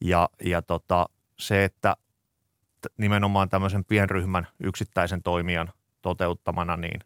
Ja, 0.02 0.30
ja 0.46 0.62
tota, 0.62 1.10
se, 1.40 1.64
että 1.64 1.96
nimenomaan 2.98 3.50
tämmöisen 3.50 3.86
pienryhmän 3.86 4.48
yksittäisen 4.64 5.24
toimijan 5.24 5.70
toteuttamana, 6.02 6.78
niin 6.78 7.00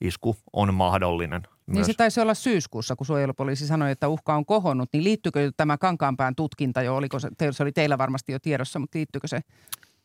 isku 0.00 0.36
on 0.52 0.74
mahdollinen. 0.74 1.42
Niin 1.68 1.76
myös. 1.76 1.86
Niin 1.86 1.94
se 1.94 1.96
taisi 1.96 2.20
olla 2.20 2.34
syyskuussa, 2.34 2.96
kun 2.96 3.06
suojelupoliisi 3.06 3.66
sanoi, 3.66 3.90
että 3.90 4.08
uhka 4.08 4.34
on 4.34 4.46
kohonnut. 4.46 4.88
Niin 4.92 5.04
liittyykö 5.04 5.52
tämä 5.56 5.78
Kankaanpään 5.78 6.34
tutkinta 6.34 6.82
jo, 6.82 6.96
oliko 6.96 7.18
se, 7.18 7.28
se 7.50 7.62
oli 7.62 7.72
teillä 7.72 7.98
varmasti 7.98 8.32
jo 8.32 8.38
tiedossa, 8.38 8.78
mutta 8.78 8.98
liittyykö 8.98 9.28
se? 9.28 9.40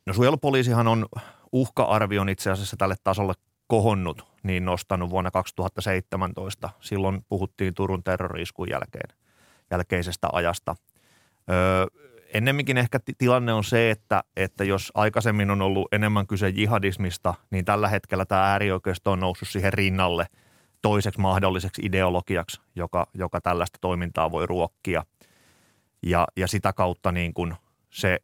No 0.05 0.13
suojelupoliisihan 0.13 0.87
on 0.87 1.05
uhka-arvion 1.51 2.29
itse 2.29 2.51
asiassa 2.51 2.77
tälle 2.77 2.95
tasolle 3.03 3.33
kohonnut, 3.67 4.25
niin 4.43 4.65
nostanut 4.65 5.09
vuonna 5.09 5.31
2017. 5.31 6.69
Silloin 6.79 7.25
puhuttiin 7.29 7.73
Turun 7.73 8.03
terroriiskun 8.03 8.69
jälkeen, 8.69 9.17
jälkeisestä 9.71 10.27
ajasta. 10.31 10.75
Öö, 11.49 11.85
ennemminkin 12.33 12.77
ehkä 12.77 12.99
tilanne 13.17 13.53
on 13.53 13.63
se, 13.63 13.91
että, 13.91 14.23
että 14.35 14.63
jos 14.63 14.91
aikaisemmin 14.93 15.51
on 15.51 15.61
ollut 15.61 15.87
enemmän 15.91 16.27
kyse 16.27 16.49
jihadismista, 16.49 17.33
niin 17.51 17.65
tällä 17.65 17.87
hetkellä 17.87 18.25
tämä 18.25 18.51
äärioikeisto 18.51 19.11
on 19.11 19.19
noussut 19.19 19.47
siihen 19.47 19.73
rinnalle 19.73 20.27
toiseksi 20.83 21.21
mahdolliseksi 21.21 21.81
ideologiaksi, 21.85 22.61
joka, 22.75 23.07
joka 23.13 23.41
tällaista 23.41 23.77
toimintaa 23.81 24.31
voi 24.31 24.45
ruokkia. 24.45 25.05
Ja, 26.03 26.27
ja 26.37 26.47
sitä 26.47 26.73
kautta 26.73 27.11
niin 27.11 27.33
kuin 27.33 27.53
se 27.89 28.19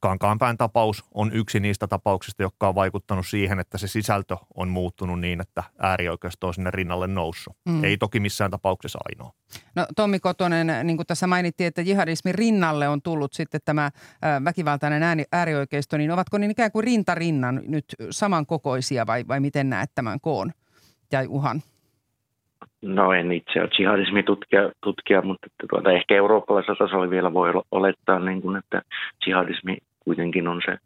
Kankaanpään 0.00 0.56
tapaus 0.56 1.04
on 1.14 1.32
yksi 1.32 1.60
niistä 1.60 1.86
tapauksista, 1.86 2.42
jotka 2.42 2.68
on 2.68 2.74
vaikuttanut 2.74 3.26
siihen, 3.26 3.60
että 3.60 3.78
se 3.78 3.88
sisältö 3.88 4.36
on 4.54 4.68
muuttunut 4.68 5.20
niin, 5.20 5.40
että 5.40 5.62
äärioikeisto 5.78 6.46
on 6.46 6.54
sinne 6.54 6.70
rinnalle 6.70 7.06
noussut. 7.06 7.56
Mm. 7.64 7.84
Ei 7.84 7.96
toki 7.96 8.20
missään 8.20 8.50
tapauksessa 8.50 8.98
ainoa. 9.04 9.32
No 9.74 9.86
Tommi 9.96 10.20
Kotonen, 10.20 10.66
niin 10.82 10.96
kuin 10.96 11.06
tässä 11.06 11.26
mainittiin, 11.26 11.68
että 11.68 11.82
jihadismin 11.82 12.34
rinnalle 12.34 12.88
on 12.88 13.02
tullut 13.02 13.32
sitten 13.32 13.60
tämä 13.64 13.90
väkivaltainen 14.44 15.26
äärioikeisto, 15.32 15.96
niin 15.96 16.10
ovatko 16.10 16.38
niin 16.38 16.50
ikään 16.50 16.72
kuin 16.72 16.84
rintarinnan 16.84 17.60
nyt 17.66 17.84
samankokoisia 18.10 19.06
vai, 19.06 19.24
vai 19.28 19.40
miten 19.40 19.70
näet 19.70 19.90
tämän 19.94 20.20
koon 20.20 20.52
ja 21.12 21.20
uhan? 21.28 21.62
No 22.82 23.12
en 23.12 23.32
itse 23.32 23.60
ole 23.60 23.68
jihadismitutkija, 23.78 24.70
tutkija, 24.80 25.22
mutta 25.22 25.46
että 25.46 25.66
tuota, 25.70 25.92
ehkä 25.92 26.14
eurooppalaisella 26.14 26.76
tasolla 26.76 27.10
vielä 27.10 27.32
voi 27.32 27.52
olettaa, 27.70 28.18
niin 28.18 28.42
kuin, 28.42 28.56
että 28.56 28.82
jihadismi 29.26 29.76
kuitenkin 30.04 30.48
on 30.48 30.62
se 30.64 30.78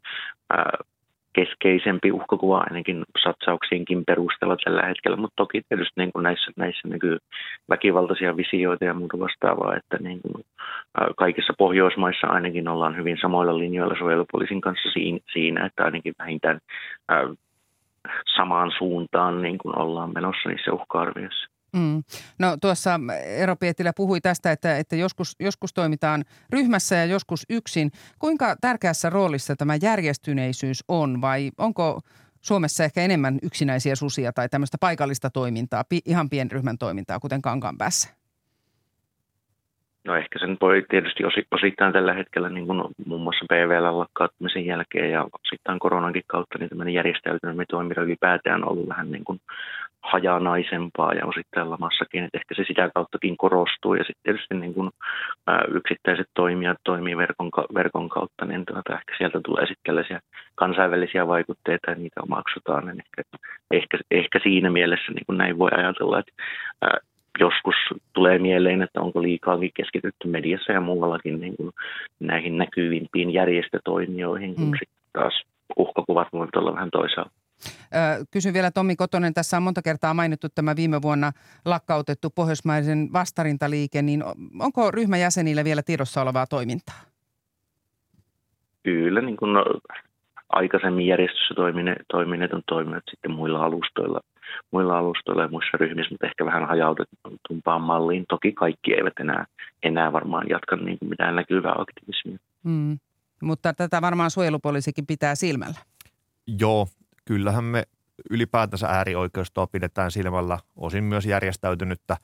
ää, 0.50 0.78
keskeisempi 1.32 2.12
uhkakuva 2.12 2.58
ainakin 2.58 3.04
satsauksienkin 3.22 4.04
perusteella 4.04 4.56
tällä 4.64 4.82
hetkellä, 4.82 5.16
mutta 5.16 5.36
toki 5.36 5.62
tietysti 5.68 5.92
niin 5.96 6.12
kuin 6.12 6.22
näissä, 6.22 6.52
näissä 6.56 6.88
niin 6.88 7.18
väkivaltaisia 7.68 8.36
visioita 8.36 8.84
ja 8.84 8.94
muuta 8.94 9.18
vastaavaa, 9.18 9.76
että 9.76 9.96
niin 10.00 10.20
kuin, 10.22 10.44
ää, 11.00 11.08
kaikissa 11.16 11.52
Pohjoismaissa 11.58 12.26
ainakin 12.26 12.68
ollaan 12.68 12.96
hyvin 12.96 13.18
samoilla 13.20 13.58
linjoilla 13.58 13.98
suojelupoliisin 13.98 14.60
kanssa 14.60 14.90
siinä, 14.92 15.18
siinä 15.32 15.66
että 15.66 15.84
ainakin 15.84 16.14
vähintään 16.18 16.60
ää, 17.08 17.28
samaan 18.36 18.72
suuntaan 18.78 19.42
niin 19.42 19.58
kuin 19.58 19.78
ollaan 19.78 20.10
menossa 20.14 20.48
niissä 20.48 20.72
uhka-arvioissa. 20.72 21.59
Mm. 21.72 22.02
No 22.38 22.56
tuossa 22.60 23.00
Eero 23.26 23.56
Pietilä 23.56 23.92
puhui 23.96 24.20
tästä, 24.20 24.52
että, 24.52 24.78
että 24.78 24.96
joskus, 24.96 25.36
joskus 25.40 25.72
toimitaan 25.72 26.24
ryhmässä 26.52 26.96
ja 26.96 27.04
joskus 27.04 27.46
yksin. 27.50 27.90
Kuinka 28.18 28.56
tärkeässä 28.60 29.10
roolissa 29.10 29.56
tämä 29.56 29.74
järjestyneisyys 29.82 30.84
on 30.88 31.20
vai 31.20 31.50
onko 31.58 32.00
Suomessa 32.40 32.84
ehkä 32.84 33.00
enemmän 33.00 33.38
yksinäisiä 33.42 33.96
susia 33.96 34.32
tai 34.32 34.48
tämmöistä 34.48 34.78
paikallista 34.80 35.30
toimintaa, 35.30 35.84
ihan 36.06 36.30
pienryhmän 36.30 36.78
toimintaa, 36.78 37.20
kuten 37.20 37.40
päässä? 37.78 38.20
No 40.04 40.16
ehkä 40.16 40.38
sen 40.38 40.56
voi 40.60 40.86
tietysti 40.90 41.22
osittain 41.50 41.92
tällä 41.92 42.14
hetkellä 42.14 42.48
niin 42.48 42.66
kuin 42.66 42.82
muun 43.06 43.20
muassa 43.20 43.44
PVL 43.48 43.98
lakkauttamisen 43.98 44.66
jälkeen 44.66 45.10
ja 45.10 45.26
osittain 45.44 45.78
koronankin 45.78 46.22
kautta 46.26 46.58
niin 46.58 46.68
tämmöinen 46.68 46.94
järjestäytyminen 46.94 47.66
toiminta 47.68 48.02
ylipäätään 48.02 48.64
on 48.64 48.70
ollut 48.70 48.88
vähän 48.88 49.10
niin 49.10 49.24
kuin 49.24 49.40
hajanaisempaa 50.03 51.14
ja 51.14 51.26
osittain 51.26 51.70
lamassakin, 51.70 52.24
että 52.24 52.38
ehkä 52.38 52.55
se 52.55 52.64
sitä 52.66 52.90
kauttakin 52.94 53.36
korostuu 53.36 53.94
ja 53.94 54.05
sitten 54.05 54.22
tietysti 54.22 54.55
niin 54.55 54.74
kuin, 54.74 54.90
ää, 55.46 55.64
yksittäiset 55.74 56.26
toimijat 56.34 56.78
toimii 56.84 57.16
verkon, 57.16 57.51
verkon 57.74 58.09
kautta, 58.09 58.44
niin 58.44 58.64
tuota, 58.64 58.94
ehkä 58.94 59.14
sieltä 59.18 59.40
tulee 59.44 59.66
sitten 59.66 59.84
tällaisia 59.86 60.20
kansainvälisiä 60.55 61.26
vaikutteita 61.26 61.90
ja 61.90 61.96
niitä 61.96 62.20
omaksutaan, 62.22 62.86
niin 62.86 62.98
ehkä, 63.01 63.22
ehkä, 63.70 63.98
ehkä 64.11 64.38
siinä 64.42 64.70
mielessä 64.70 65.12
niin 65.12 65.26
kuin 65.26 65.38
näin 65.38 65.59
voi 65.59 65.70
ajatella, 65.76 66.18
että 66.18 66.32
ää, 66.82 66.98
joskus 67.40 67.74
tulee 68.12 68.38
mieleen, 68.38 68.82
että 68.82 69.01
onko 69.01 69.22
liikaakin 69.22 69.70
keskitytty 69.74 70.28
mediassa 70.28 70.72
ja 70.72 70.80
muuallakin 70.80 71.40
niin 71.40 71.57
kuin 71.57 71.70
näihin 72.20 72.59
näkyvimpiin 72.59 73.30
järjestötoimijoihin, 73.32 74.55
kun 74.55 74.64
mm. 74.64 74.78
sitten 74.78 74.98
taas 75.12 75.42
uhkakuvat 75.76 76.28
voivat 76.32 76.57
olla 76.57 76.74
vähän 76.74 76.90
toisaalta. 76.90 77.39
Kysyn 78.30 78.54
vielä 78.54 78.70
Tommi 78.70 78.96
Kotonen, 78.96 79.34
tässä 79.34 79.56
on 79.56 79.62
monta 79.62 79.82
kertaa 79.82 80.14
mainittu 80.14 80.48
tämä 80.54 80.76
viime 80.76 81.02
vuonna 81.02 81.32
lakkautettu 81.64 82.30
pohjoismaisen 82.30 83.08
vastarintaliike, 83.12 84.02
niin 84.02 84.24
onko 84.58 84.90
ryhmäjäsenille 84.90 85.64
vielä 85.64 85.82
tiedossa 85.82 86.22
olevaa 86.22 86.46
toimintaa? 86.46 87.00
Kyllä, 88.82 89.20
niin 89.20 89.36
kuin 89.36 89.50
aikaisemmin 90.48 91.06
järjestössä 91.06 91.54
toimineet, 91.54 92.02
toimineet 92.08 92.52
on 92.52 92.62
toimineet 92.68 93.04
sitten 93.11 93.30
muilla 93.30 93.64
alustoilla, 93.64 94.20
muilla 94.70 94.98
alustoilla 94.98 95.42
ja 95.42 95.48
muissa 95.48 95.76
ryhmissä, 95.76 96.11
mutta 96.11 96.26
ehkä 96.26 96.46
vähän 96.46 96.68
hajautetumpaan 96.68 97.80
malliin. 97.80 98.24
Toki 98.28 98.52
kaikki 98.52 98.94
eivät 98.94 99.12
enää, 99.20 99.46
enää 99.82 100.12
varmaan 100.12 100.48
jatka 100.48 100.76
niin 100.76 100.98
kuin 100.98 101.08
mitään 101.08 101.36
näkyvää 101.36 101.74
aktivismia. 101.78 102.38
Mm. 102.62 102.98
Mutta 103.42 103.72
tätä 103.72 104.00
varmaan 104.02 104.30
suojelupoliisikin 104.30 105.06
pitää 105.06 105.34
silmällä. 105.34 105.78
Joo, 106.58 106.86
kyllähän 107.24 107.64
me 107.64 107.84
ylipäätänsä 108.30 108.86
äärioikeistoa 108.86 109.66
pidetään 109.66 110.10
silmällä, 110.10 110.58
osin 110.76 111.04
myös 111.04 111.26
järjestäytynyttä. 111.26 112.16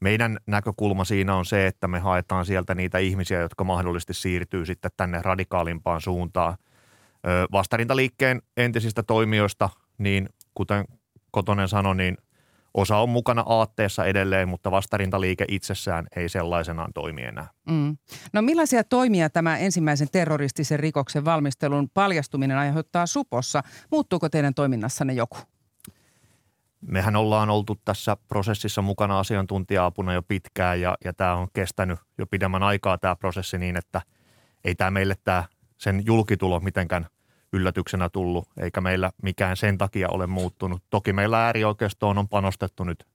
Meidän 0.00 0.38
näkökulma 0.46 1.04
siinä 1.04 1.34
on 1.34 1.46
se, 1.46 1.66
että 1.66 1.88
me 1.88 1.98
haetaan 1.98 2.46
sieltä 2.46 2.74
niitä 2.74 2.98
ihmisiä, 2.98 3.40
jotka 3.40 3.64
mahdollisesti 3.64 4.14
siirtyy 4.14 4.66
sitten 4.66 4.90
tänne 4.96 5.22
radikaalimpaan 5.22 6.00
suuntaan. 6.00 6.56
Vastarintaliikkeen 7.52 8.42
entisistä 8.56 9.02
toimijoista, 9.02 9.68
niin 9.98 10.28
kuten 10.54 10.84
Kotonen 11.30 11.68
sanoi, 11.68 11.96
niin 11.96 12.16
Osa 12.74 12.96
on 12.96 13.08
mukana 13.08 13.42
aatteessa 13.46 14.04
edelleen, 14.04 14.48
mutta 14.48 14.70
vastarintaliike 14.70 15.44
itsessään 15.48 16.06
ei 16.16 16.28
sellaisenaan 16.28 16.92
toimi 16.92 17.22
enää. 17.22 17.48
Mm. 17.70 17.96
No 18.32 18.42
millaisia 18.42 18.84
toimia 18.84 19.30
tämä 19.30 19.58
ensimmäisen 19.58 20.08
terroristisen 20.12 20.80
rikoksen 20.80 21.24
valmistelun 21.24 21.90
paljastuminen 21.94 22.58
aiheuttaa 22.58 23.06
supossa? 23.06 23.62
Muuttuuko 23.90 24.28
teidän 24.28 24.54
toiminnassanne 24.54 25.12
joku? 25.12 25.38
mehän 26.86 27.16
ollaan 27.16 27.50
oltu 27.50 27.80
tässä 27.84 28.16
prosessissa 28.28 28.82
mukana 28.82 29.18
asiantuntija-apuna 29.18 30.12
jo 30.12 30.22
pitkään 30.22 30.80
ja, 30.80 30.96
ja 31.04 31.12
tämä 31.12 31.34
on 31.34 31.48
kestänyt 31.52 31.98
jo 32.18 32.26
pidemmän 32.26 32.62
aikaa 32.62 32.98
tämä 32.98 33.16
prosessi 33.16 33.58
niin, 33.58 33.76
että 33.76 34.02
ei 34.64 34.74
tämä 34.74 34.90
meille 34.90 35.14
tämä 35.24 35.44
sen 35.78 36.02
julkitulo 36.06 36.60
mitenkään 36.60 37.06
yllätyksenä 37.52 38.08
tullut, 38.08 38.48
eikä 38.60 38.80
meillä 38.80 39.10
mikään 39.22 39.56
sen 39.56 39.78
takia 39.78 40.08
ole 40.08 40.26
muuttunut. 40.26 40.82
Toki 40.90 41.12
meillä 41.12 41.44
äärioikeistoon 41.46 42.18
on 42.18 42.28
panostettu 42.28 42.84
nyt 42.84 43.06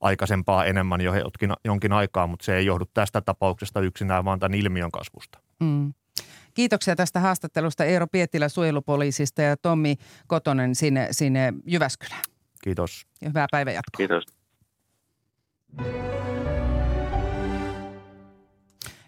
aikaisempaa 0.00 0.64
enemmän 0.64 1.00
jo 1.00 1.14
jonkin, 1.14 1.52
jonkin 1.64 1.92
aikaa, 1.92 2.26
mutta 2.26 2.44
se 2.44 2.56
ei 2.56 2.66
johdu 2.66 2.84
tästä 2.94 3.20
tapauksesta 3.20 3.80
yksinään, 3.80 4.24
vaan 4.24 4.38
tämän 4.38 4.58
ilmiön 4.58 4.90
kasvusta. 4.90 5.38
Mm. 5.60 5.94
Kiitoksia 6.54 6.96
tästä 6.96 7.20
haastattelusta 7.20 7.84
Eero 7.84 8.06
Pietilä 8.06 8.48
suojelupoliisista 8.48 9.42
ja 9.42 9.56
Tommi 9.56 9.96
Kotonen 10.26 10.74
sinne, 10.74 11.08
sinne 11.10 11.52
Jyväskylään. 11.66 12.22
Kiitos. 12.62 13.06
Ja 13.20 13.28
hyvää 13.28 13.46
päivänjatkoa. 13.50 13.96
Kiitos. 13.96 14.24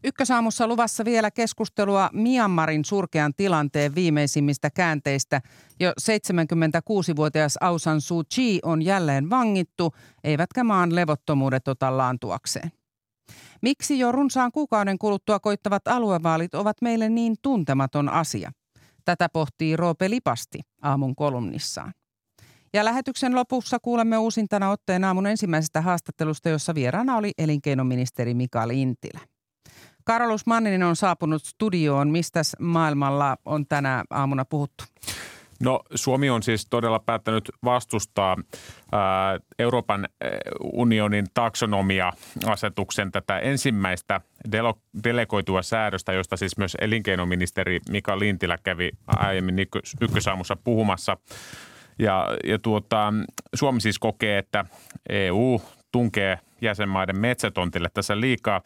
Ykkösaamussa 0.05 0.67
luvassa 0.67 1.05
vielä 1.05 1.31
keskustelua 1.31 2.11
Myanmarin 2.13 2.85
surkean 2.85 3.33
tilanteen 3.37 3.95
viimeisimmistä 3.95 4.71
käänteistä. 4.71 5.41
Jo 5.81 5.93
76-vuotias 6.01 7.59
Aung 7.61 7.79
San 7.79 8.01
Suu 8.01 8.23
Kyi 8.35 8.59
on 8.63 8.83
jälleen 8.83 9.31
vangittu, 9.31 9.95
eivätkä 10.25 10.65
maan 10.65 10.95
levottomuudet 10.95 11.69
ota 11.69 11.97
laantuakseen. 11.97 12.73
Miksi 13.63 13.99
jo 13.99 14.13
runsaan 14.13 14.53
kuukauden 14.53 14.99
kuluttua 14.99 15.41
koittavat 15.41 15.89
aluevaalit 15.89 16.55
ovat 16.55 16.77
meille 16.83 17.09
niin 17.09 17.37
tuntematon 17.43 18.09
asia? 18.09 18.53
Tätä 19.05 19.29
pohtii 19.29 19.77
Roope 19.77 20.11
Lipasti 20.11 20.61
aamun 20.83 21.17
kolumnissaan. 21.17 21.93
Ja 22.75 22.85
lähetyksen 22.85 23.35
lopussa 23.35 23.79
kuulemme 23.83 24.19
uusintana 24.19 24.71
otteen 24.71 25.05
aamun 25.05 25.27
ensimmäisestä 25.27 25.81
haastattelusta, 25.81 26.49
jossa 26.49 26.75
vieraana 26.75 27.17
oli 27.17 27.33
elinkeinoministeri 27.39 28.35
Mika 28.35 28.69
Lintilä. 28.69 29.21
Karolus 30.09 30.47
Manninen 30.47 30.83
on 30.83 30.97
saapunut 30.97 31.45
studioon. 31.45 32.09
Mistä 32.09 32.41
maailmalla 32.59 33.37
on 33.45 33.67
tänä 33.67 34.05
aamuna 34.11 34.45
puhuttu? 34.45 34.85
No 35.61 35.81
Suomi 35.95 36.31
on 36.31 36.43
siis 36.43 36.67
todella 36.71 36.99
päättänyt 36.99 37.51
vastustaa 37.65 38.37
ää, 38.93 39.39
Euroopan 39.59 40.09
unionin 40.73 41.27
taksonomia-asetuksen 41.35 43.13
tätä 43.13 43.39
ensimmäistä 43.39 44.21
delo, 44.53 44.75
delegoitua 45.05 45.63
säädöstä, 45.63 46.13
josta 46.13 46.37
siis 46.37 46.59
myös 46.59 46.77
elinkeinoministeri 46.81 47.81
Mika 47.91 48.19
Lintilä 48.19 48.59
kävi 48.63 48.91
aiemmin 49.07 49.57
ykkösaamussa 50.01 50.57
puhumassa. 50.57 51.17
Ja, 51.99 52.29
ja 52.45 52.59
tuota, 52.59 53.13
Suomi 53.55 53.81
siis 53.81 53.99
kokee, 53.99 54.39
että 54.39 54.65
EU 55.09 55.61
tunkee 55.93 56.39
jäsenmaiden 56.61 57.19
metsätontille 57.19 57.89
tässä 57.95 58.21
liikaa. 58.21 58.63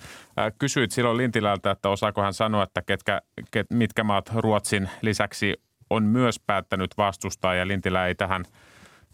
Kysyit 0.58 0.90
silloin 0.90 1.16
Lintilältä, 1.16 1.70
että 1.70 1.88
osaako 1.88 2.22
hän 2.22 2.34
sanoa, 2.34 2.62
että 2.62 2.82
ketkä, 2.82 3.20
ket, 3.50 3.66
mitkä 3.70 4.04
maat 4.04 4.30
Ruotsin 4.36 4.90
lisäksi 5.02 5.62
on 5.90 6.02
myös 6.02 6.40
päättänyt 6.40 6.90
vastustaa 6.98 7.54
ja 7.54 7.66
Lintilä 7.68 8.06
ei 8.06 8.14
tähän 8.14 8.44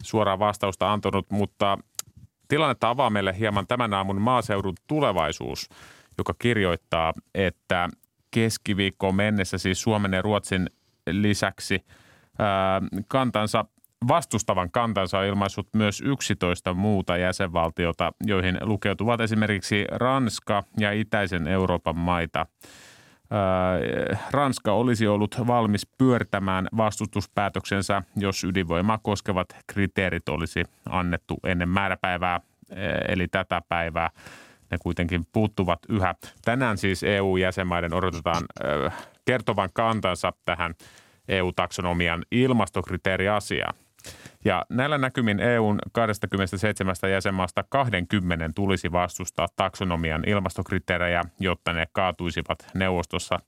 suoraan 0.03 0.39
vastausta 0.39 0.93
antanut, 0.93 1.31
mutta 1.31 1.77
tilannetta 2.47 2.89
avaa 2.89 3.09
meille 3.09 3.39
hieman 3.39 3.67
tämän 3.67 3.93
aamun 3.93 4.21
maaseudun 4.21 4.75
tulevaisuus, 4.87 5.69
joka 6.17 6.33
kirjoittaa, 6.39 7.13
että 7.35 7.89
keskiviikkoon 8.31 9.15
mennessä 9.15 9.57
siis 9.57 9.81
Suomen 9.81 10.13
ja 10.13 10.21
Ruotsin 10.21 10.69
lisäksi 11.11 11.85
kantansa 13.07 13.65
vastustavan 14.07 14.71
kantansa 14.71 15.19
on 15.19 15.25
ilmaissut 15.25 15.67
myös 15.73 16.01
11 16.01 16.73
muuta 16.73 17.17
jäsenvaltiota, 17.17 18.11
joihin 18.23 18.57
lukeutuvat 18.61 19.21
esimerkiksi 19.21 19.85
Ranska 19.91 20.63
ja 20.79 20.91
itäisen 20.91 21.47
Euroopan 21.47 21.97
maita. 21.97 22.45
Ranska 24.31 24.71
olisi 24.73 25.07
ollut 25.07 25.35
valmis 25.47 25.87
pyörtämään 25.97 26.67
vastustuspäätöksensä, 26.77 28.01
jos 28.15 28.43
ydinvoimaa 28.43 28.97
koskevat 28.97 29.47
kriteerit 29.67 30.29
olisi 30.29 30.63
annettu 30.89 31.37
ennen 31.43 31.69
määräpäivää, 31.69 32.39
eli 33.07 33.27
tätä 33.27 33.61
päivää. 33.69 34.09
Ne 34.71 34.77
kuitenkin 34.81 35.27
puuttuvat 35.31 35.79
yhä. 35.89 36.15
Tänään 36.45 36.77
siis 36.77 37.03
EU-jäsenmaiden 37.03 37.93
odotetaan 37.93 38.43
kertovan 39.25 39.69
kantansa 39.73 40.33
tähän 40.45 40.73
EU-taksonomian 41.27 42.25
ilmastokriteeriasiaan. 42.31 43.73
Ja 44.45 44.65
näillä 44.69 44.97
näkymin 44.97 45.39
EUn 45.39 45.79
27 45.91 46.95
jäsenmaasta 47.11 47.63
20 47.69 48.49
tulisi 48.55 48.91
vastustaa 48.91 49.47
taksonomian 49.55 50.23
ilmastokriteerejä, 50.27 51.23
jotta 51.39 51.73
ne 51.73 51.87
kaatuisivat 51.91 52.67
neuvostossa. 52.73 53.39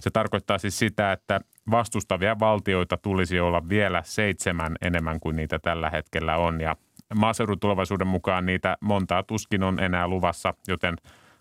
Se 0.00 0.10
tarkoittaa 0.10 0.58
siis 0.58 0.78
sitä, 0.78 1.12
että 1.12 1.40
vastustavia 1.70 2.38
valtioita 2.38 2.96
tulisi 2.96 3.40
olla 3.40 3.68
vielä 3.68 4.02
seitsemän 4.04 4.76
enemmän 4.82 5.20
kuin 5.20 5.36
niitä 5.36 5.58
tällä 5.58 5.90
hetkellä 5.90 6.36
on. 6.36 6.60
Ja 6.60 6.76
maaseudun 7.14 7.60
tulevaisuuden 7.60 8.06
mukaan 8.06 8.46
niitä 8.46 8.76
montaa 8.80 9.22
tuskin 9.22 9.62
on 9.62 9.80
enää 9.80 10.08
luvassa, 10.08 10.54
joten 10.68 10.96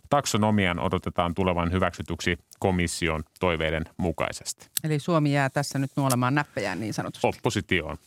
taksonomian 0.09 0.79
odotetaan 0.79 1.35
tulevan 1.35 1.71
hyväksytyksi 1.71 2.37
komission 2.59 3.23
toiveiden 3.39 3.83
mukaisesti. 3.97 4.67
Eli 4.83 4.99
Suomi 4.99 5.33
jää 5.33 5.49
tässä 5.49 5.79
nyt 5.79 5.91
nuolemaan 5.95 6.35
näppejään 6.35 6.79
niin 6.79 6.93
sanotusti. 6.93 7.27
Oppositioon. 7.27 7.97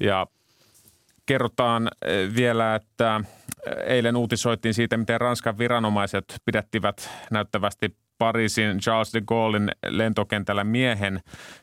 Ja 0.00 0.26
kerrotaan 1.26 1.88
eh, 2.04 2.34
vielä, 2.34 2.74
että 2.74 3.20
eh, 3.66 3.74
eilen 3.86 4.16
uutisoitiin 4.16 4.74
siitä, 4.74 4.96
miten 4.96 5.20
Ranskan 5.20 5.58
viranomaiset 5.58 6.24
pidättivät 6.44 7.10
näyttävästi 7.30 7.96
Pariisin 8.18 8.78
Charles 8.78 9.14
de 9.14 9.20
Gaullein 9.20 9.70
lentokentällä 9.86 10.64
miehen, 10.64 11.20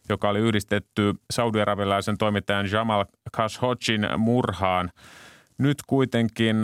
joka 0.10 0.30
oli 0.30 0.40
yhdistetty 0.40 1.14
saudiarabialaisen 1.32 2.18
toimittajan 2.18 2.72
Jamal 2.72 3.06
Khashoggin 3.36 4.08
murhaan. 4.18 4.92
Nyt 5.58 5.78
kuitenkin 5.88 6.56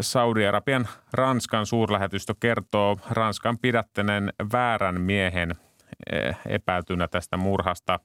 Saudi-Arabian 0.00 0.88
Ranskan 1.12 1.66
suurlähetystö 1.66 2.34
kertoo 2.40 2.98
Ranskan 3.10 3.58
pidättäneen 3.58 4.32
väärän 4.52 5.00
miehen 5.00 5.54
eh, 6.12 6.36
epäiltynä 6.46 7.08
tästä 7.08 7.36
murhasta. 7.36 8.00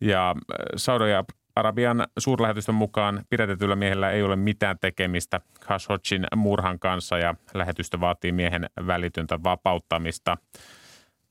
Ja 0.00 0.34
Saudi-Arabian 0.76 2.06
suurlähetystön 2.18 2.74
mukaan 2.74 3.24
pidätetyllä 3.30 3.76
miehellä 3.76 4.10
ei 4.10 4.22
ole 4.22 4.36
mitään 4.36 4.78
tekemistä 4.80 5.40
Khashoggin 5.60 6.26
murhan 6.36 6.78
kanssa 6.78 7.18
ja 7.18 7.34
lähetystö 7.54 8.00
vaatii 8.00 8.32
miehen 8.32 8.66
välitöntä 8.86 9.42
vapauttamista. 9.42 10.36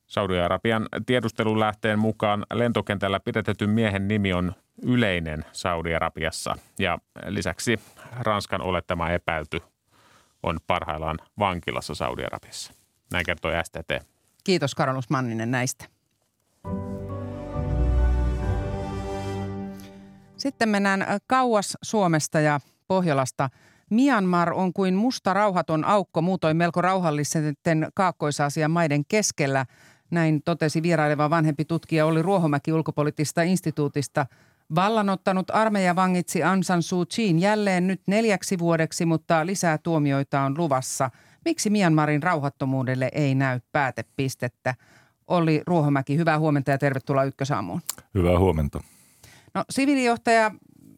Saudi-Arabian 0.08 0.88
tiedustelulähteen 1.06 2.00
mukaan 2.00 2.46
lentokentällä 2.54 3.20
pidätetyn 3.20 3.70
miehen 3.70 4.08
nimi 4.08 4.34
on 4.34 4.54
yleinen 4.82 5.46
Saudi-Arabiassa 5.52 6.58
ja 6.80 6.98
lisäksi 7.28 7.80
Ranskan 8.20 8.62
olettama 8.62 9.10
epäilty 9.10 9.62
on 10.44 10.60
parhaillaan 10.68 11.20
vankilassa 11.40 11.96
Saudi-Arabiassa. 11.96 12.74
Näin 13.12 13.26
kertoo 13.26 13.52
STT. 13.64 14.08
Kiitos 14.44 14.76
Karolus 14.76 15.10
Manninen 15.10 15.52
näistä. 15.52 15.86
Sitten 20.38 20.70
mennään 20.70 21.06
kauas 21.28 21.78
Suomesta 21.82 22.40
ja 22.40 22.60
Pohjolasta. 22.88 23.50
Myanmar 23.90 24.54
on 24.54 24.74
kuin 24.74 24.96
musta 24.96 25.34
rauhaton 25.34 25.86
aukko 25.86 26.22
muutoin 26.22 26.58
melko 26.58 26.82
rauhallisten 26.82 27.88
kaakkois 27.94 28.38
maiden 28.68 29.06
keskellä. 29.06 29.66
Näin 30.14 30.42
totesi 30.44 30.84
vieraileva 30.84 31.30
vanhempi 31.30 31.66
tutkija 31.66 32.06
Olli 32.06 32.22
Ruohomäki 32.22 32.74
ulkopoliittisesta 32.74 33.42
instituutista– 33.42 34.26
Vallanottanut 34.76 35.50
armeija 35.50 35.96
vangitsi 35.96 36.44
Aung 36.44 36.64
San 36.64 36.84
Suu 36.84 37.06
Kyiin 37.16 37.40
jälleen 37.40 37.88
nyt 37.88 38.02
neljäksi 38.08 38.60
vuodeksi, 38.60 39.06
mutta 39.06 39.46
lisää 39.46 39.78
tuomioita 39.78 40.42
on 40.42 40.58
luvassa. 40.58 41.10
Miksi 41.46 41.70
Myanmarin 41.70 42.24
rauhattomuudelle 42.24 43.10
ei 43.14 43.36
näy 43.36 43.60
päätepistettä? 43.72 44.76
Olli 45.28 45.62
Ruohomäki, 45.68 46.18
hyvää 46.18 46.40
huomenta 46.40 46.72
ja 46.72 46.78
tervetuloa 46.78 47.24
Ykkösaamuun. 47.24 47.82
Hyvää 48.14 48.40
huomenta. 48.40 48.84
No, 49.54 49.64
siviilijohtaja 49.70 50.52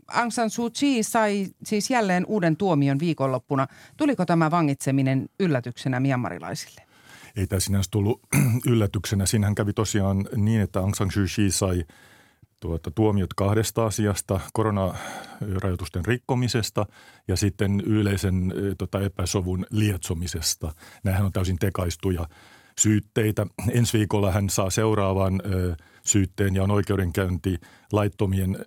Aung 0.07 0.31
San 0.31 0.49
Suu 0.49 0.69
Kyi 0.79 1.03
sai 1.03 1.47
siis 1.63 1.89
jälleen 1.89 2.25
uuden 2.25 2.57
tuomion 2.57 2.99
viikonloppuna. 2.99 3.67
Tuliko 3.97 4.25
tämä 4.25 4.51
vangitseminen 4.51 5.29
yllätyksenä 5.39 5.99
myanmarilaisille? 5.99 6.84
Ei 7.35 7.47
tämä 7.47 7.59
sinänsä 7.59 7.87
tullut 7.91 8.21
yllätyksenä. 8.71 9.25
Siinähän 9.25 9.55
kävi 9.55 9.73
tosiaan 9.73 10.27
niin, 10.35 10.61
että 10.61 10.79
Aung 10.79 10.93
San 10.93 11.11
Suu 11.11 11.25
Kyi 11.35 11.51
sai– 11.51 11.83
tuota, 12.59 12.91
tuomiot 12.91 13.33
kahdesta 13.33 13.85
asiasta, 13.85 14.39
koronarajoitusten 14.53 16.05
rikkomisesta 16.05 16.85
ja 17.27 17.35
sitten 17.35 17.81
yleisen 17.85 18.53
tota, 18.77 19.01
epäsovun 19.01 19.65
lietsomisesta. 19.69 20.73
Nämähän 21.03 21.25
on 21.25 21.31
täysin 21.31 21.59
tekaistuja 21.59 22.27
syytteitä. 22.79 23.45
Ensi 23.71 23.97
viikolla 23.97 24.31
hän 24.31 24.49
saa 24.49 24.69
seuraavan 24.69 25.41
syytteen 26.05 26.55
ja 26.55 26.63
on 26.63 26.71
oikeudenkäynti 26.71 27.57
laittomien 27.91 28.57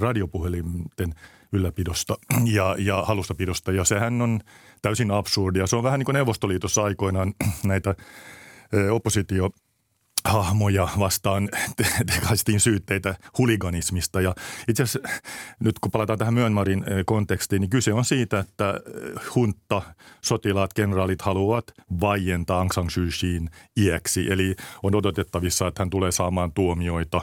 radiopuhelinten 0.00 1.14
ylläpidosta 1.52 2.16
ja, 2.44 2.76
ja 2.78 3.02
halustapidosta. 3.02 3.72
Ja 3.72 3.84
sehän 3.84 4.22
on 4.22 4.40
täysin 4.86 5.10
absurdia. 5.10 5.66
Se 5.66 5.76
on 5.76 5.82
vähän 5.82 5.98
niin 5.98 6.04
kuin 6.04 6.14
Neuvostoliitossa 6.14 6.82
aikoinaan 6.82 7.34
näitä 7.64 7.94
oppositio 8.90 9.50
hahmoja 10.28 10.88
vastaan 10.98 11.48
tekaistiin 12.14 12.60
syytteitä 12.60 13.14
huliganismista. 13.38 14.20
Ja 14.20 14.34
itse 14.68 14.82
asiassa 14.82 15.08
nyt 15.60 15.78
kun 15.78 15.90
palataan 15.90 16.18
tähän 16.18 16.34
Myönmarin 16.34 16.84
eh, 16.86 17.04
kontekstiin, 17.06 17.60
niin 17.60 17.70
kyse 17.70 17.92
on 17.92 18.04
siitä, 18.04 18.38
että 18.38 18.70
eh, 18.70 19.34
hunta, 19.34 19.82
sotilaat, 20.20 20.72
kenraalit 20.72 21.22
haluavat 21.22 21.64
vaientaa 22.00 22.58
Aung 22.58 22.70
San 22.70 22.90
Suu 22.90 23.06
Kyiin 23.20 23.50
iäksi. 23.76 24.32
Eli 24.32 24.56
on 24.82 24.94
odotettavissa, 24.94 25.66
että 25.66 25.80
hän 25.80 25.90
tulee 25.90 26.12
saamaan 26.12 26.52
tuomioita. 26.52 27.20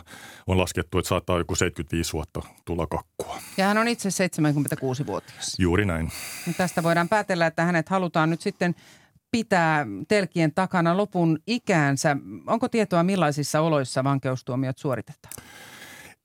On 0.48 0.58
laskettu, 0.58 0.98
että 0.98 1.10
saattaa 1.10 1.38
joku 1.38 1.56
75 1.56 2.14
vuotta 2.14 2.42
tulla 2.66 2.88
kakkua. 2.88 3.38
Ja 3.58 3.66
hän 3.66 3.78
on 3.78 3.88
itse 3.88 4.10
76-vuotias. 4.10 5.60
Juuri 5.60 5.86
näin. 5.86 6.12
Tästä 6.58 6.84
voidaan 6.84 7.10
päätellä, 7.10 7.48
että 7.48 7.64
hänet 7.64 7.90
halutaan 7.90 8.30
nyt 8.30 8.42
sitten 8.42 8.76
pitää 9.34 9.86
telkien 10.08 10.54
takana 10.54 10.98
lopun 10.98 11.40
ikäänsä. 11.48 12.18
Onko 12.48 12.70
tietoa 12.70 13.04
millaisissa 13.04 13.62
oloissa 13.62 14.04
vankeustuomiot 14.04 14.78
suoritetaan? 14.78 15.34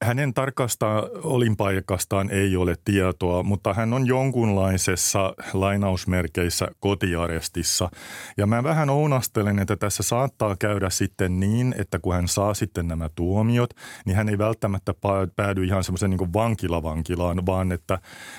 Hänen 0.04 0.34
tarkasta 0.34 0.86
olinpaikastaan 1.22 2.30
ei 2.30 2.56
ole 2.56 2.74
tietoa, 2.84 3.42
mutta 3.42 3.74
hän 3.74 3.92
on 3.92 4.06
jonkunlaisessa 4.06 5.34
lainausmerkeissä 5.52 6.68
kotiarestissa. 6.80 7.90
Ja 8.36 8.46
mä 8.46 8.62
vähän 8.62 8.90
ounastelen, 8.90 9.58
että 9.58 9.76
tässä 9.76 10.02
saattaa 10.02 10.56
käydä 10.56 10.90
sitten 10.90 11.40
niin, 11.40 11.74
että 11.78 11.98
kun 11.98 12.14
hän 12.14 12.28
saa 12.28 12.54
sitten 12.54 12.88
nämä 12.88 13.08
tuomiot, 13.14 13.70
niin 14.04 14.16
hän 14.16 14.28
ei 14.28 14.38
välttämättä 14.38 14.94
päädy 15.36 15.64
ihan 15.64 15.84
semmoisen 15.84 16.10
niin 16.10 16.32
vankilavankilaan, 16.32 17.46
vaan 17.46 17.72
että 17.72 17.98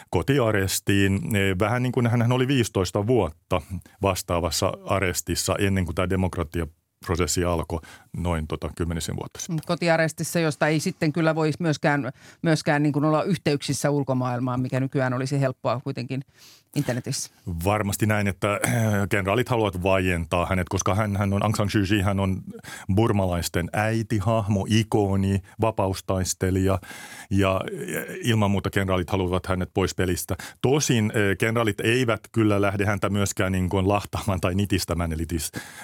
kotiarestiin, 0.10 1.36
e, 1.36 1.55
vähän 1.60 1.84
niin 1.84 1.91
kuin 1.91 2.07
hän 2.07 2.32
oli 2.32 2.47
15 2.47 3.07
vuotta 3.07 3.62
vastaavassa 4.01 4.74
arestissa 4.86 5.55
ennen 5.60 5.86
kuin 5.86 5.95
tämä 5.95 6.10
demokratia 6.10 6.68
prosessi 7.05 7.43
alkoi 7.43 7.79
noin 8.17 8.47
tota, 8.47 8.69
kymmenisen 8.75 9.15
vuotta 9.15 9.39
sitten. 9.39 9.59
Kotiarestissa, 9.67 10.39
josta 10.39 10.67
ei 10.67 10.79
sitten 10.79 11.13
kyllä 11.13 11.35
voisi 11.35 11.57
myöskään, 11.61 12.11
myöskään 12.41 12.83
niin 12.83 12.93
kuin 12.93 13.05
olla 13.05 13.23
yhteyksissä 13.23 13.89
ulkomaailmaan, 13.89 14.61
mikä 14.61 14.79
nykyään 14.79 15.13
olisi 15.13 15.39
helppoa 15.41 15.81
kuitenkin 15.83 16.21
internetissä. 16.76 17.32
Varmasti 17.65 18.05
näin, 18.05 18.28
että 18.28 18.53
äh, 18.53 18.74
kenraalit 19.09 19.49
haluavat 19.49 19.84
vaientaa 19.84 20.45
hänet, 20.45 20.70
koska 20.70 20.95
hän, 20.95 21.17
hän 21.17 21.34
on, 21.34 21.43
Aung 21.43 21.55
San 21.55 21.70
Suu 21.70 21.82
Kyi, 21.88 22.01
hän 22.01 22.20
on 22.20 22.41
burmalaisten 22.95 23.70
äitihahmo, 23.74 24.65
ikoni, 24.70 25.41
vapaustaistelija 25.61 26.80
ja 27.30 27.61
ilman 28.24 28.51
muuta 28.51 28.70
kenraalit 28.70 29.09
haluavat 29.09 29.45
hänet 29.45 29.70
pois 29.74 29.95
pelistä. 29.95 30.36
Tosin 30.61 31.05
äh, 31.05 31.38
kenraalit 31.38 31.80
eivät 31.80 32.22
kyllä 32.32 32.61
lähde 32.61 32.86
häntä 32.86 33.09
myöskään 33.09 33.51
niin 33.51 33.70
kuin 33.70 33.88
lahtaamaan 33.88 34.41
tai 34.41 34.55
nitistämään, 34.55 35.13
eli 35.13 35.26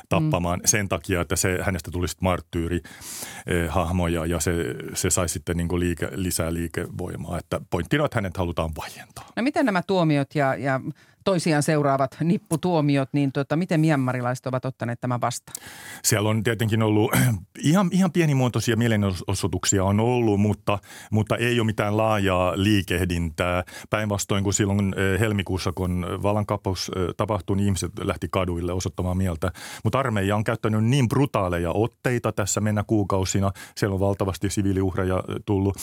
tappamaan 0.09 0.59
mm. 0.59 0.65
sen 0.65 0.89
takia, 0.89 1.21
että 1.21 1.35
se, 1.35 1.59
hänestä 1.61 1.91
tulisi 1.91 2.17
marttyyri 2.21 2.81
äh, 2.85 3.73
hahmoja 3.73 4.25
ja 4.25 4.39
se, 4.39 4.53
se 4.93 5.09
sai 5.09 5.29
sitten 5.29 5.57
niin 5.57 5.67
kuin 5.67 5.79
liike, 5.79 6.09
lisää 6.11 6.53
liikevoimaa. 6.53 7.39
Että 7.39 7.61
pointtina 7.69 8.05
että 8.05 8.17
hänet 8.17 8.37
halutaan 8.37 8.69
vaientaa. 8.77 9.25
No 9.35 9.43
miten 9.43 9.65
nämä 9.65 9.81
tuomiot 9.81 10.35
ja, 10.35 10.55
ja 10.55 10.74
have 10.75 10.93
toisiaan 11.25 11.63
seuraavat 11.63 12.17
nipputuomiot, 12.23 13.09
niin 13.13 13.31
tuota, 13.31 13.55
miten 13.55 13.79
mianmarilaiset 13.79 14.45
ovat 14.45 14.65
ottaneet 14.65 15.01
tämän 15.01 15.21
vastaan? 15.21 15.55
Siellä 16.03 16.29
on 16.29 16.43
tietenkin 16.43 16.83
ollut 16.83 17.11
ihan, 17.63 17.89
ihan 17.91 18.11
pienimuotoisia 18.11 18.75
mielenosoituksia 18.75 19.83
on 19.83 19.99
ollut, 19.99 20.39
mutta, 20.39 20.79
mutta 21.11 21.37
ei 21.37 21.59
ole 21.59 21.65
mitään 21.65 21.97
laajaa 21.97 22.53
liikehdintää. 22.55 23.63
Päinvastoin 23.89 24.43
kuin 24.43 24.53
silloin 24.53 24.95
eh, 24.97 25.19
helmikuussa, 25.19 25.71
kun 25.75 26.05
vallankappaus 26.23 26.91
eh, 26.95 27.15
tapahtui, 27.17 27.55
niin 27.55 27.65
ihmiset 27.65 27.91
lähti 27.99 28.27
kaduille 28.31 28.73
osoittamaan 28.73 29.17
mieltä. 29.17 29.51
Mutta 29.83 29.99
armeija 29.99 30.35
on 30.35 30.43
käyttänyt 30.43 30.83
niin 30.83 31.07
brutaaleja 31.07 31.71
otteita 31.71 32.31
tässä 32.31 32.61
mennä 32.61 32.83
kuukausina. 32.87 33.51
Siellä 33.77 33.93
on 33.93 33.99
valtavasti 33.99 34.49
siviiliuhreja 34.49 35.15
eh, 35.15 35.35
tullut, 35.45 35.77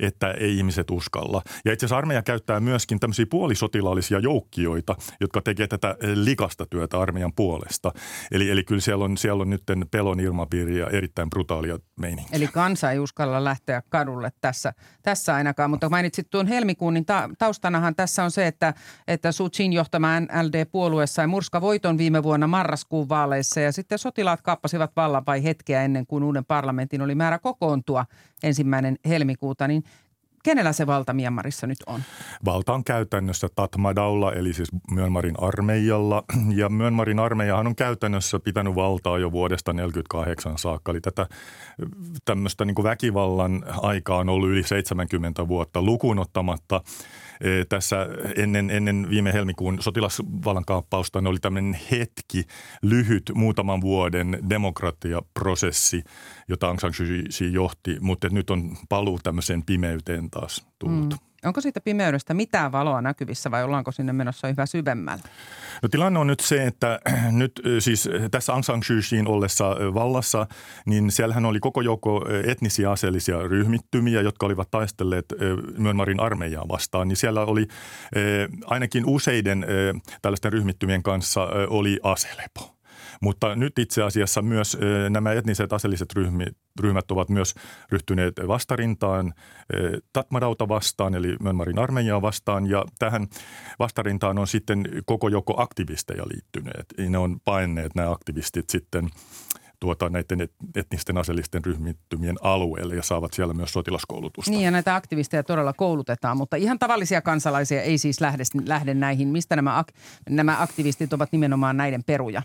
että 0.00 0.30
ei 0.30 0.56
ihmiset 0.56 0.90
uskalla. 0.90 1.42
Ja 1.64 1.72
itse 1.72 1.86
asiassa 1.86 1.96
armeija 1.98 2.22
käyttää 2.22 2.60
myöskin 2.60 3.00
tämmöisiä 3.00 3.26
puolisotilaallisia 3.30 4.18
joukkioita, 4.18 4.85
henkilöitä, 4.92 5.16
jotka 5.20 5.40
tekevät 5.42 5.70
tätä 5.70 5.96
likasta 6.14 6.66
työtä 6.66 7.00
armeijan 7.00 7.32
puolesta. 7.36 7.92
Eli, 8.30 8.50
eli 8.50 8.64
kyllä 8.64 8.80
siellä 8.80 9.04
on, 9.04 9.16
siellä 9.16 9.42
on 9.42 9.50
nyt 9.50 9.62
pelon 9.90 10.20
ilmapiiri 10.20 10.78
ja 10.78 10.86
erittäin 10.90 11.30
brutaalia 11.30 11.78
meininkiä. 12.00 12.36
Eli 12.36 12.48
kansa 12.48 12.90
ei 12.90 12.98
uskalla 12.98 13.44
lähteä 13.44 13.82
kadulle 13.88 14.32
tässä, 14.40 14.72
tässä 15.02 15.34
ainakaan, 15.34 15.70
mutta 15.70 15.88
mainitsit 15.88 16.30
tuon 16.30 16.46
helmikuun, 16.46 16.94
niin 16.94 17.06
ta, 17.06 17.30
taustanahan 17.38 17.94
tässä 17.94 18.24
on 18.24 18.30
se, 18.30 18.46
että, 18.46 18.74
että 19.08 19.32
Suu 19.32 19.50
Kyin 19.56 19.72
johtama 19.72 20.20
NLD-puolue 20.20 21.06
sai 21.06 21.26
voiton 21.60 21.98
viime 21.98 22.22
vuonna 22.22 22.46
marraskuun 22.46 23.08
vaaleissa 23.08 23.60
ja 23.60 23.72
sitten 23.72 23.98
sotilaat 23.98 24.42
kaappasivat 24.42 24.96
vallan 24.96 25.26
vai 25.26 25.44
hetkeä 25.44 25.82
ennen 25.82 26.06
kuin 26.06 26.24
uuden 26.24 26.44
parlamentin 26.44 27.02
oli 27.02 27.14
määrä 27.14 27.38
kokoontua 27.38 28.06
ensimmäinen 28.42 28.96
helmikuuta, 29.08 29.68
niin 29.68 29.84
Kenellä 30.46 30.72
se 30.72 30.86
valta 30.86 31.12
Myanmarissa 31.12 31.66
nyt 31.66 31.78
on? 31.86 32.00
Valta 32.44 32.72
on 32.72 32.84
käytännössä 32.84 33.48
Tatmadaulla, 33.54 34.32
eli 34.32 34.52
siis 34.52 34.68
Myanmarin 34.90 35.34
armeijalla. 35.38 36.24
Ja 36.56 36.68
Myanmarin 36.68 37.18
armeijahan 37.18 37.66
on 37.66 37.76
käytännössä 37.76 38.38
pitänyt 38.40 38.74
valtaa 38.74 39.18
jo 39.18 39.32
vuodesta 39.32 39.72
1948 39.72 40.58
saakka. 40.58 40.92
Eli 40.92 41.00
tätä 41.00 41.26
tämmöistä 42.24 42.64
niin 42.64 42.82
väkivallan 42.82 43.64
aikaa 43.82 44.18
on 44.18 44.28
ollut 44.28 44.48
yli 44.48 44.62
70 44.62 45.48
vuotta 45.48 45.82
lukuun 45.82 46.18
ottamatta– 46.18 46.80
tässä 47.68 48.06
ennen, 48.36 48.70
ennen 48.70 49.06
viime 49.10 49.32
helmikuun 49.32 49.82
sotilasvallankaappausta 49.82 51.18
oli 51.18 51.38
tämmöinen 51.38 51.80
hetki, 51.90 52.44
lyhyt 52.82 53.30
muutaman 53.34 53.80
vuoden 53.80 54.38
demokratiaprosessi, 54.50 56.04
jota 56.48 56.66
Aung 56.66 56.78
San 56.78 56.94
Suu 56.94 57.06
Kyi 57.06 57.52
johti, 57.52 57.96
mutta 58.00 58.28
nyt 58.28 58.50
on 58.50 58.76
paluu 58.88 59.18
tämmöiseen 59.22 59.62
pimeyteen 59.62 60.30
taas 60.30 60.66
tullut. 60.78 61.10
Mm. 61.10 61.18
Onko 61.44 61.60
siitä 61.60 61.80
pimeydestä 61.80 62.34
mitään 62.34 62.72
valoa 62.72 63.02
näkyvissä 63.02 63.50
vai 63.50 63.64
ollaanko 63.64 63.92
sinne 63.92 64.12
menossa 64.12 64.48
yhä 64.48 64.66
syvemmällä? 64.66 65.22
No 65.82 65.88
tilanne 65.88 66.18
on 66.18 66.26
nyt 66.26 66.40
se, 66.40 66.66
että 66.66 67.00
nyt 67.30 67.62
siis 67.78 68.08
tässä 68.30 68.52
Aung 68.52 68.64
San 68.64 68.82
Suu 68.82 68.96
Kyiin 69.10 69.28
ollessa 69.28 69.64
vallassa, 69.94 70.46
niin 70.86 71.10
siellähän 71.10 71.44
oli 71.44 71.60
koko 71.60 71.80
joukko 71.80 72.24
etnisiä 72.46 72.90
aseellisia 72.90 73.38
ryhmittymiä, 73.38 74.20
jotka 74.20 74.46
olivat 74.46 74.70
taistelleet 74.70 75.26
Myanmarin 75.78 76.20
armeijaa 76.20 76.68
vastaan. 76.68 77.08
Niin 77.08 77.16
siellä 77.16 77.44
oli 77.44 77.66
ainakin 78.64 79.04
useiden 79.06 79.66
tällaisten 80.22 80.52
ryhmittymien 80.52 81.02
kanssa 81.02 81.48
oli 81.68 82.00
aselepo. 82.02 82.75
Mutta 83.22 83.56
nyt 83.56 83.78
itse 83.78 84.02
asiassa 84.02 84.42
myös 84.42 84.78
nämä 85.10 85.32
etniset 85.32 85.72
aseelliset 85.72 86.14
ryhmät 86.80 87.10
ovat 87.10 87.28
myös 87.28 87.54
ryhtyneet 87.90 88.34
vastarintaan 88.48 89.34
Tatmarauta 90.12 90.68
vastaan, 90.68 91.14
eli 91.14 91.36
Myanmarin 91.40 91.78
armeijaa 91.78 92.22
vastaan. 92.22 92.66
Ja 92.66 92.84
tähän 92.98 93.26
vastarintaan 93.78 94.38
on 94.38 94.46
sitten 94.46 94.84
koko 95.06 95.28
joko 95.28 95.62
aktivisteja 95.62 96.22
liittyneet. 96.34 96.86
Ne 97.10 97.18
on 97.18 97.40
paineet 97.44 97.94
nämä 97.94 98.10
aktivistit 98.10 98.70
sitten 98.70 99.08
tuota, 99.80 100.08
näiden 100.08 100.48
etnisten 100.74 101.18
aseellisten 101.18 101.64
ryhmittymien 101.64 102.36
alueelle 102.42 102.94
ja 102.94 103.02
saavat 103.02 103.32
siellä 103.32 103.54
myös 103.54 103.72
sotilaskoulutusta. 103.72 104.50
Niin 104.50 104.64
ja 104.64 104.70
näitä 104.70 104.94
aktivisteja 104.94 105.42
todella 105.42 105.72
koulutetaan, 105.72 106.36
mutta 106.36 106.56
ihan 106.56 106.78
tavallisia 106.78 107.20
kansalaisia 107.22 107.82
ei 107.82 107.98
siis 107.98 108.20
lähde, 108.20 108.44
lähde 108.66 108.94
näihin. 108.94 109.28
Mistä 109.28 109.56
nämä, 109.56 109.78
ak, 109.78 109.88
nämä 110.28 110.56
aktivistit 110.62 111.12
ovat 111.12 111.32
nimenomaan 111.32 111.76
näiden 111.76 112.04
peruja? 112.04 112.42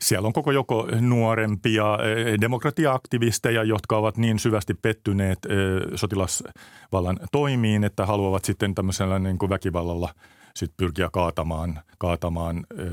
Siellä 0.00 0.26
on 0.26 0.32
koko 0.32 0.52
joko 0.52 0.88
nuorempia 1.00 1.98
eh, 2.02 2.40
demokratiaaktivisteja, 2.40 3.64
jotka 3.64 3.96
ovat 3.96 4.16
niin 4.16 4.38
syvästi 4.38 4.74
pettyneet 4.74 5.38
eh, 5.44 5.52
sotilasvallan 5.94 7.20
toimiin, 7.32 7.84
että 7.84 8.06
haluavat 8.06 8.44
sitten 8.44 8.74
tämmöisellä 8.74 9.18
niin 9.18 9.38
kuin 9.38 9.50
väkivallalla– 9.50 10.14
sit 10.56 10.70
pyrkiä 10.76 11.08
kaatamaan, 11.12 11.80
kaatamaan 11.98 12.66
ö, 12.78 12.84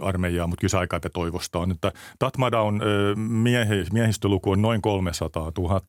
armeijaa, 0.00 0.46
mutta 0.46 0.60
kyllä 0.60 0.70
se 0.70 0.78
aika 0.78 0.96
epätoivosta 0.96 1.58
on. 1.58 1.70
Että 1.70 1.92
Tatmadaun 2.18 2.82
miehi, 3.16 3.84
miehistöluku 3.92 4.50
on 4.50 4.62
noin 4.62 4.82
300 4.82 5.52
000 5.58 5.80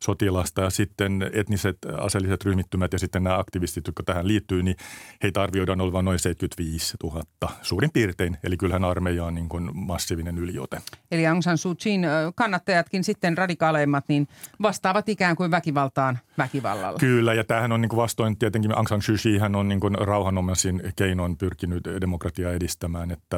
sotilasta 0.00 0.62
ja 0.62 0.70
sitten 0.70 1.30
etniset 1.32 1.78
aseelliset 1.98 2.44
ryhmittymät 2.44 2.92
ja 2.92 2.98
sitten 2.98 3.24
nämä 3.24 3.38
aktivistit, 3.38 3.86
jotka 3.86 4.02
tähän 4.02 4.28
liittyy, 4.28 4.62
niin 4.62 4.76
heitä 5.22 5.42
arvioidaan 5.42 5.80
olevan 5.80 6.04
noin 6.04 6.18
75 6.18 6.96
000 7.02 7.22
suurin 7.62 7.90
piirtein. 7.92 8.36
Eli 8.44 8.56
kyllähän 8.56 8.84
armeija 8.84 9.24
on 9.24 9.34
niin 9.34 9.48
kuin 9.48 9.70
massiivinen 9.74 10.38
yliote. 10.38 10.82
Eli 11.10 11.26
Aung 11.26 11.42
San 11.42 11.58
Suu 11.58 11.74
Kyin 11.82 12.06
kannattajatkin 12.34 13.04
sitten 13.04 13.38
radikaaleimmat 13.38 14.04
niin 14.08 14.28
vastaavat 14.62 15.08
ikään 15.08 15.36
kuin 15.36 15.50
väkivaltaan 15.50 16.18
väkivallalla. 16.38 16.98
Kyllä 16.98 17.34
ja 17.34 17.44
tämähän 17.44 17.72
on 17.72 17.80
niin 17.80 17.88
kuin 17.88 17.96
vastoin 17.96 18.38
tietenkin 18.38 18.76
Aung 18.76 18.88
San 18.88 19.02
Suu 19.02 19.16
Kyi 19.22 19.38
hän 19.38 19.56
on 19.56 19.68
niin 19.68 19.80
kuin 19.80 19.94
rauhanomaisin 19.94 20.82
keinoin 20.96 21.36
pyrkinyt 21.36 21.84
demokratiaa 22.00 22.52
edistämään, 22.52 23.10
että 23.10 23.36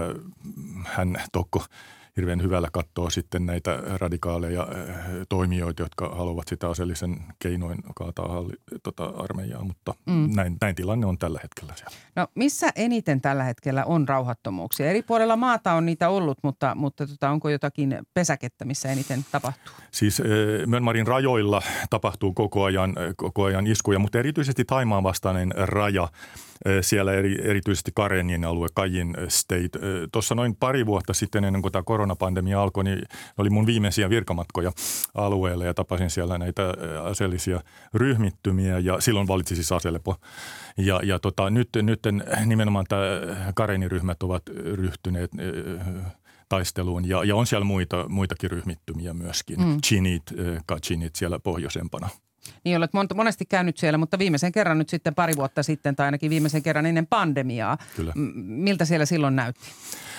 hän 0.84 1.16
tokko 1.32 1.64
hirveän 2.18 2.42
hyvällä 2.42 2.68
katsoa 2.72 3.10
sitten 3.10 3.46
näitä 3.46 3.82
radikaaleja 3.96 4.68
toimijoita, 5.28 5.82
jotka 5.82 6.08
haluavat 6.08 6.48
sitä 6.48 6.68
aseellisen 6.68 7.16
keinoin 7.38 7.78
kaataa 7.94 8.28
halli, 8.28 8.52
tota, 8.82 9.04
armeijaa, 9.04 9.64
mutta 9.64 9.94
mm. 10.06 10.30
näin, 10.34 10.56
näin 10.60 10.74
tilanne 10.74 11.06
on 11.06 11.18
tällä 11.18 11.40
hetkellä 11.42 11.72
siellä. 11.76 11.96
No 12.16 12.26
missä 12.34 12.70
eniten 12.76 13.20
tällä 13.20 13.44
hetkellä 13.44 13.84
on 13.84 14.08
rauhattomuuksia? 14.08 14.90
Eri 14.90 15.02
puolella 15.02 15.36
maata 15.36 15.72
on 15.72 15.86
niitä 15.86 16.08
ollut, 16.08 16.38
mutta, 16.42 16.74
mutta 16.74 17.06
tota, 17.06 17.30
onko 17.30 17.48
jotakin 17.48 17.98
pesäkettä, 18.14 18.64
missä 18.64 18.92
eniten 18.92 19.24
tapahtuu? 19.32 19.74
Siis 19.90 20.22
Myanmarin 20.66 21.06
rajoilla 21.06 21.62
tapahtuu 21.90 22.32
koko 22.32 22.64
ajan, 22.64 22.94
koko 23.16 23.44
ajan 23.44 23.66
iskuja, 23.66 23.98
mutta 23.98 24.18
erityisesti 24.18 24.64
Taimaan 24.64 25.02
vastainen 25.02 25.52
raja– 25.56 26.08
siellä 26.80 27.12
eri, 27.12 27.50
erityisesti 27.50 27.90
Karenin 27.94 28.44
alue, 28.44 28.68
Kajin 28.74 29.16
State. 29.28 29.78
Tuossa 30.12 30.34
noin 30.34 30.56
pari 30.56 30.86
vuotta 30.86 31.14
sitten 31.14 31.44
ennen 31.44 31.62
kuin 31.62 31.72
tämä 31.72 31.82
koronapandemia 32.08 32.62
alkoi, 32.62 32.84
niin 32.84 33.02
oli 33.38 33.50
mun 33.50 33.66
viimeisiä 33.66 34.10
virkamatkoja 34.10 34.72
alueelle 35.14 35.66
ja 35.66 35.74
tapasin 35.74 36.10
siellä 36.10 36.38
näitä 36.38 36.62
aseellisia 37.04 37.60
ryhmittymiä 37.94 38.78
ja 38.78 39.00
silloin 39.00 39.28
valitsi 39.28 39.54
siis 39.54 39.72
Aselepo. 39.72 40.16
Ja, 40.76 41.00
ja 41.04 41.18
tota, 41.18 41.50
nyt, 41.50 41.68
nyt 41.82 42.00
nimenomaan 42.46 42.86
tämä 42.88 43.04
Karenin 43.54 43.90
ryhmät 43.90 44.22
ovat 44.22 44.42
ryhtyneet 44.74 45.30
taisteluun 46.48 47.08
ja, 47.08 47.24
ja 47.24 47.36
on 47.36 47.46
siellä 47.46 47.64
muita, 47.64 48.08
muitakin 48.08 48.50
ryhmittymiä 48.50 49.14
myöskin. 49.14 49.60
Mm. 49.60 49.80
Chinit, 49.80 50.22
Kachinit 50.66 51.16
siellä 51.16 51.38
pohjoisempana. 51.38 52.08
Niin 52.64 52.76
olet 52.76 52.90
monesti 53.14 53.44
käynyt 53.46 53.78
siellä, 53.78 53.98
mutta 53.98 54.18
viimeisen 54.18 54.52
kerran 54.52 54.78
nyt 54.78 54.88
sitten 54.88 55.14
pari 55.14 55.36
vuotta 55.36 55.62
sitten 55.62 55.96
tai 55.96 56.06
ainakin 56.06 56.30
viimeisen 56.30 56.62
kerran 56.62 56.86
ennen 56.86 57.06
pandemiaa. 57.06 57.78
Kyllä. 57.96 58.12
Miltä 58.44 58.84
siellä 58.84 59.06
silloin 59.06 59.36
näytti? 59.36 59.66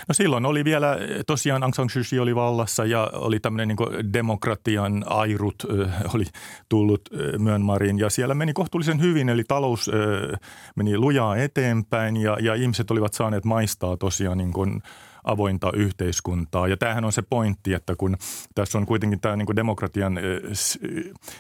No 0.08 0.14
silloin 0.14 0.46
oli 0.46 0.66
vielä, 0.66 0.98
tosiaan 1.28 1.64
Aung 1.64 1.74
San 1.74 1.90
Suu 1.90 2.02
Kyi 2.10 2.20
oli 2.20 2.36
vallassa 2.36 2.86
ja 2.86 3.12
oli 3.14 3.40
tämmöinen 3.40 3.68
niin 3.68 4.14
demokratian 4.14 5.04
airut 5.08 5.56
äh, 5.82 6.02
oli 6.14 6.26
tullut 6.70 7.02
äh, 7.14 7.40
Myanmariin 7.40 8.00
ja 8.00 8.10
siellä 8.10 8.36
meni 8.36 8.54
kohtuullisen 8.54 9.02
hyvin, 9.02 9.30
eli 9.30 9.44
talous 9.48 9.90
äh, 9.90 10.40
meni 10.76 10.98
lujaa 10.98 11.38
eteenpäin 11.38 12.18
ja, 12.18 12.38
ja 12.42 12.56
ihmiset 12.56 12.92
olivat 12.92 13.14
saaneet 13.14 13.46
maistaa 13.46 13.98
tosiaan 13.98 14.38
niin 14.38 14.54
kuin 14.54 14.82
avointa 15.24 15.72
yhteiskuntaa. 15.76 16.68
Ja 16.68 16.78
tämähän 16.78 17.06
on 17.06 17.12
se 17.12 17.22
pointti, 17.22 17.74
että 17.74 17.96
kun 17.96 18.18
tässä 18.56 18.78
on 18.78 18.86
kuitenkin 18.86 19.20
tämä 19.20 19.36
niin 19.36 19.56
demokratian 19.56 20.20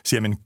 siemen 0.05 0.37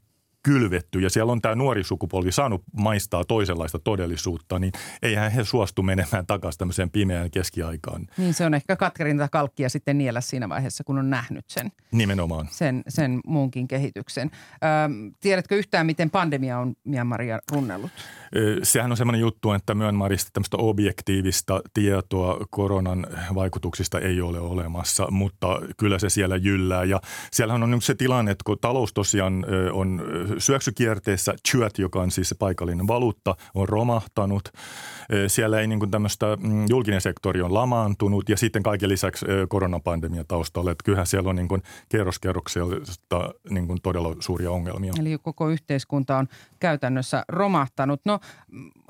kylvetty 0.44 1.00
ja 1.00 1.10
siellä 1.10 1.32
on 1.32 1.42
tämä 1.42 1.56
nuori 1.56 1.84
sukupolvi 1.84 2.32
saanut 2.32 2.64
maistaa 2.78 3.24
toisenlaista 3.24 3.80
todellisuutta, 3.80 4.60
niin 4.60 4.72
eihän 5.02 5.32
he 5.32 5.44
suostu 5.44 5.84
menemään 5.84 6.26
takaisin 6.28 6.60
tämmöiseen 6.60 6.90
pimeään 6.90 7.32
keskiaikaan. 7.32 8.08
Niin 8.18 8.34
se 8.34 8.46
on 8.46 8.54
ehkä 8.54 8.76
katkerinta 8.76 9.30
kalkkia 9.30 9.70
sitten 9.70 9.98
niellä 9.98 10.22
siinä 10.22 10.50
vaiheessa, 10.50 10.84
kun 10.84 11.00
on 11.00 11.10
nähnyt 11.10 11.46
sen. 11.48 11.72
Nimenomaan. 11.92 12.48
Sen, 12.52 12.84
sen 12.88 13.20
muunkin 13.26 13.68
kehityksen. 13.68 14.32
Ö, 14.34 14.68
tiedätkö 15.20 15.56
yhtään, 15.56 15.86
miten 15.86 16.10
pandemia 16.10 16.60
on 16.60 16.74
Myanmaria 16.84 17.40
runnellut? 17.52 17.92
Sehän 18.64 18.92
on 18.92 18.98
semmoinen 18.98 19.22
juttu, 19.22 19.52
että 19.52 19.76
Myanmarista 19.76 20.30
tämmöistä 20.34 20.58
objektiivista 20.58 21.62
tietoa 21.74 22.46
koronan 22.50 23.08
vaikutuksista 23.36 24.00
ei 24.00 24.22
ole 24.22 24.40
olemassa, 24.40 25.08
mutta 25.12 25.62
kyllä 25.78 26.00
se 26.00 26.10
siellä 26.10 26.36
jyllää. 26.36 26.84
Ja 26.84 27.02
siellähän 27.32 27.64
on 27.64 27.72
nyt 27.72 27.84
se 27.84 27.96
tilanne, 27.96 28.32
että 28.32 28.44
kun 28.46 28.58
talous 28.62 28.94
tosiaan 28.94 29.46
on 29.72 30.02
syöksykierteessä, 30.38 31.34
Chuat, 31.48 31.78
joka 31.78 32.02
on 32.02 32.12
siis 32.12 32.30
se 32.30 32.36
paikallinen 32.36 32.88
valuutta, 32.88 33.36
on 33.56 33.70
romahtanut. 33.70 34.50
Siellä 35.28 35.60
ei 35.60 35.68
niin 35.68 35.80
kuin 35.80 35.92
tämmöistä, 35.92 36.26
mm, 36.40 36.66
julkinen 36.70 37.02
sektori 37.02 37.42
on 37.42 37.54
lamaantunut 37.54 38.30
ja 38.30 38.38
sitten 38.38 38.64
kaiken 38.64 38.90
lisäksi 38.90 39.26
koronapandemia 39.50 40.24
taustalla. 40.24 40.72
Että 40.72 40.84
kyllähän 40.84 41.08
siellä 41.08 41.30
on 41.30 41.36
niin 41.36 41.48
kuin 41.48 41.62
kerroskerroksesta 41.90 43.34
niin 43.50 43.68
kuin 43.68 43.80
todella 43.84 44.16
suuria 44.20 44.52
ongelmia. 44.52 44.94
Eli 45.00 45.18
koko 45.22 45.50
yhteiskunta 45.50 46.18
on 46.18 46.28
käytännössä 46.60 47.24
romahtanut. 47.28 48.02
No 48.06 48.20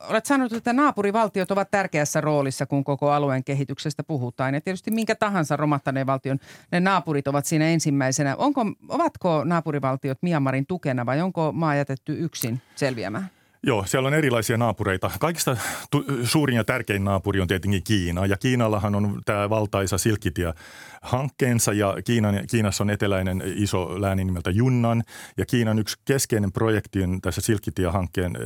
olet 0.10 0.26
sanonut, 0.26 0.54
että 0.54 0.74
naapurivaltiot 0.74 1.52
ovat 1.52 1.72
tärkeässä 1.72 2.22
roolissa, 2.22 2.66
kun 2.66 2.84
koko 2.84 3.12
alueen 3.12 3.44
kehityksestä 3.44 4.04
puhutaan. 4.04 4.54
Ja 4.54 4.62
tietysti 4.62 4.91
minkä 4.91 5.16
tahansa 5.16 5.58
romahtaneen 5.58 6.08
valtion 6.08 6.39
ne 6.72 6.80
naapurit 6.80 7.28
ovat 7.28 7.46
siinä 7.46 7.66
ensimmäisenä. 7.66 8.36
Onko, 8.36 8.66
ovatko 8.88 9.44
naapurivaltiot 9.44 10.18
Myanmarin 10.22 10.66
tukena 10.66 11.06
vai 11.06 11.22
onko 11.38 11.52
maa 11.52 11.76
jätetty 11.76 12.16
yksin 12.20 12.62
selviämään? 12.76 13.30
Joo, 13.66 13.86
siellä 13.86 14.08
on 14.08 14.14
erilaisia 14.14 14.58
naapureita. 14.58 15.12
Kaikista 15.20 15.58
tu- 15.92 16.06
suurin 16.24 16.56
ja 16.56 16.64
tärkein 16.64 17.04
naapuri 17.04 17.42
on 17.42 17.48
tietenkin 17.48 17.84
Kiina. 17.84 18.26
Ja 18.26 18.38
Kiinallahan 18.38 18.96
on 18.96 19.22
tämä 19.26 19.50
valtaisa 19.50 19.98
silkkitie 19.98 20.54
hankkeensa 21.02 21.74
ja 21.74 21.98
Kiinan, 22.06 22.44
Kiinassa 22.50 22.84
on 22.84 22.90
eteläinen 22.90 23.44
iso 23.56 24.02
lääni 24.02 24.24
nimeltä 24.24 24.52
Junnan. 24.52 25.04
Ja 25.38 25.46
Kiinan 25.46 25.80
yksi 25.80 25.96
keskeinen 26.06 26.52
projekti 26.52 27.04
on 27.04 27.22
tässä 27.22 27.42
silkkitie-hankkeen 27.42 28.38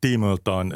tiimoiltaan 0.00 0.72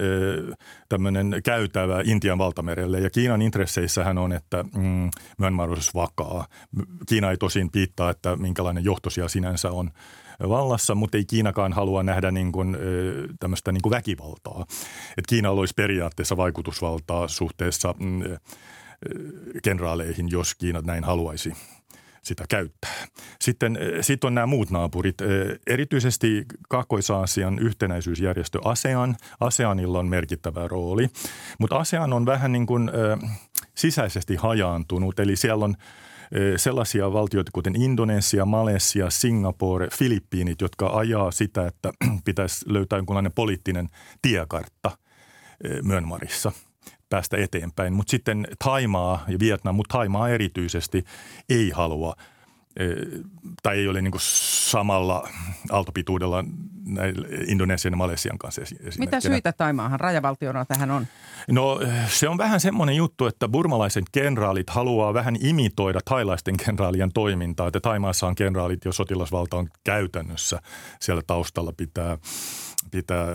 tämmöinen 0.89 1.41
käytävä 1.45 2.03
Intian 2.05 2.39
valtamerelle. 2.39 3.01
Ja 3.01 3.11
Kiinan 3.11 3.43
intresseissähän 3.43 4.19
on, 4.19 4.33
että 4.33 4.65
mm, 4.77 5.11
Myanmar 5.39 5.71
olisi 5.71 5.91
vakaa. 5.95 6.47
Kiina 7.09 7.31
ei 7.31 7.37
tosin 7.37 7.71
piittaa, 7.71 8.11
että 8.11 8.37
minkälainen 8.37 8.85
johto 8.85 9.11
siellä 9.11 9.29
sinänsä 9.29 9.71
on– 9.71 9.91
vallassa, 10.41 10.95
mutta 10.95 11.17
ei 11.17 11.25
Kiinakaan 11.25 11.73
halua 11.73 12.03
nähdä 12.03 12.31
niin 12.31 12.53
kuin, 12.53 12.77
tämmöistä 13.41 13.73
niin 13.73 13.83
kuin 13.83 13.91
väkivaltaa. 13.91 14.67
Että 15.11 15.29
Kiina 15.29 15.51
olisi 15.51 15.75
periaatteessa 15.77 16.37
vaikutusvaltaa 16.37 17.29
suhteessa 17.29 17.95
mm, 17.99 18.23
kenraaleihin, 19.63 20.31
jos 20.31 20.55
Kiina 20.55 20.81
näin 20.81 21.05
haluaisi 21.05 21.53
sitä 22.23 22.45
käyttää. 22.49 23.07
Sitten 23.41 23.79
sit 24.01 24.25
on 24.25 24.35
nämä 24.35 24.47
muut 24.47 24.71
naapurit, 24.71 25.17
erityisesti 25.67 26.45
Kaakkois-Aasian 26.69 27.59
yhtenäisyysjärjestö 27.59 28.59
ASEAN. 28.65 29.17
ASEANilla 29.41 29.99
on 29.99 30.09
merkittävä 30.09 30.69
rooli, 30.69 31.09
mutta 31.59 31.77
ASEAN 31.77 32.13
on 32.13 32.27
vähän 32.27 32.53
niin 32.53 32.67
kuin 32.67 32.91
sisäisesti 33.75 34.37
hajaantunut, 34.37 35.21
eli 35.21 35.37
siellä 35.37 35.65
on– 35.65 35.75
sellaisia 36.57 37.13
valtioita 37.13 37.51
kuten 37.55 37.83
Indonesia, 37.83 38.45
Malesia, 38.45 39.11
Singapore, 39.11 39.89
Filippiinit, 39.93 40.61
jotka 40.61 40.87
ajaa 40.87 41.31
sitä, 41.31 41.67
että 41.67 41.93
pitäisi 42.25 42.65
löytää 42.69 42.97
jonkunlainen 42.99 43.33
poliittinen 43.33 43.89
tiekartta 44.23 44.91
Myönmarissa 45.83 46.53
päästä 47.09 47.37
eteenpäin. 47.37 47.93
Mutta 47.93 48.11
sitten 48.11 48.47
Taimaa 48.65 49.25
ja 49.29 49.39
Vietnam, 49.39 49.75
mutta 49.75 49.99
Taimaa 49.99 50.29
erityisesti 50.29 51.05
ei 51.49 51.71
halua– 51.71 52.15
tai 53.63 53.79
ei 53.79 53.89
ole 53.89 54.03
niin 54.03 54.13
samalla 54.19 55.29
aaltopituudella 55.71 56.45
Indonesian 57.47 57.93
ja 57.93 57.97
Malesian 57.97 58.39
kanssa 58.39 58.63
Mitä 58.99 59.21
syitä 59.21 59.53
Taimaahan 59.53 60.01
rajavaltiona 60.01 60.65
tähän 60.65 60.91
on? 60.91 61.07
No 61.51 61.81
se 62.09 62.29
on 62.29 62.39
vähän 62.39 62.61
semmoinen 62.61 62.97
juttu, 62.97 63.27
että 63.27 63.49
burmalaiset 63.49 64.05
kenraalit 64.13 64.71
haluaa 64.71 65.15
vähän 65.15 65.37
imitoida 65.41 66.01
thailaisten 66.05 66.57
kenraalien 66.57 67.13
toimintaa. 67.13 67.67
Että 67.67 67.81
Taimaassa 67.81 68.27
on 68.27 68.35
kenraalit, 68.35 68.85
jos 68.85 68.97
sotilasvalta 68.97 69.57
on 69.57 69.69
käytännössä 69.85 70.61
siellä 71.01 71.23
taustalla 71.27 71.73
pitää– 71.77 72.19
pitää, 72.91 73.27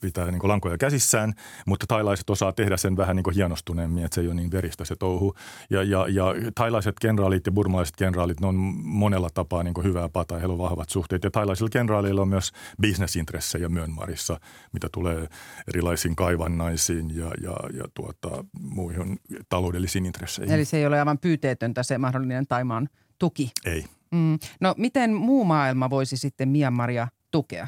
pitää 0.00 0.30
niin 0.30 0.40
lankoja 0.42 0.78
käsissään, 0.78 1.32
mutta 1.66 1.86
tailaiset 1.86 2.30
osaa 2.30 2.52
tehdä 2.52 2.76
sen 2.76 2.96
vähän 2.96 3.16
niin 3.16 3.34
hienostuneemmin, 3.34 4.04
että 4.04 4.14
se 4.14 4.20
ei 4.20 4.26
ole 4.26 4.34
niin 4.34 4.50
veristä 4.50 4.84
se 4.84 4.96
touhu. 4.96 5.34
Ja, 5.70 5.82
ja, 5.82 6.06
ja 6.08 6.34
tailaiset 6.54 6.94
kenraalit 7.00 7.46
ja 7.46 7.52
burmalaiset 7.52 7.96
kenraalit, 7.96 8.40
ne 8.40 8.46
on 8.46 8.54
monella 8.82 9.28
tapaa 9.34 9.62
niin 9.62 9.74
hyvää 9.82 10.08
pata, 10.08 10.38
heillä 10.38 10.52
on 10.52 10.58
vahvat 10.58 10.88
suhteet. 10.88 11.24
Ja 11.24 11.30
tailaisilla 11.30 11.70
kenraaleilla 11.70 12.22
on 12.22 12.28
myös 12.28 12.52
bisnesintressejä 12.80 13.68
Myönmarissa, 13.68 14.40
mitä 14.72 14.88
tulee 14.92 15.28
erilaisiin 15.68 16.16
kaivannaisiin 16.16 17.16
ja, 17.16 17.30
ja, 17.42 17.56
ja 17.78 17.84
tuota, 17.94 18.44
muihin 18.60 19.18
taloudellisiin 19.48 20.06
intresseihin. 20.06 20.54
Eli 20.54 20.64
se 20.64 20.76
ei 20.76 20.86
ole 20.86 20.98
aivan 20.98 21.18
pyyteetöntä 21.18 21.82
se 21.82 21.98
mahdollinen 21.98 22.46
Taimaan 22.46 22.88
tuki? 23.18 23.52
Ei. 23.64 23.84
Mm. 24.10 24.38
No 24.60 24.74
miten 24.76 25.14
muu 25.14 25.44
maailma 25.44 25.90
voisi 25.90 26.16
sitten 26.16 26.48
Myanmaria 26.48 27.08
tukea? 27.30 27.66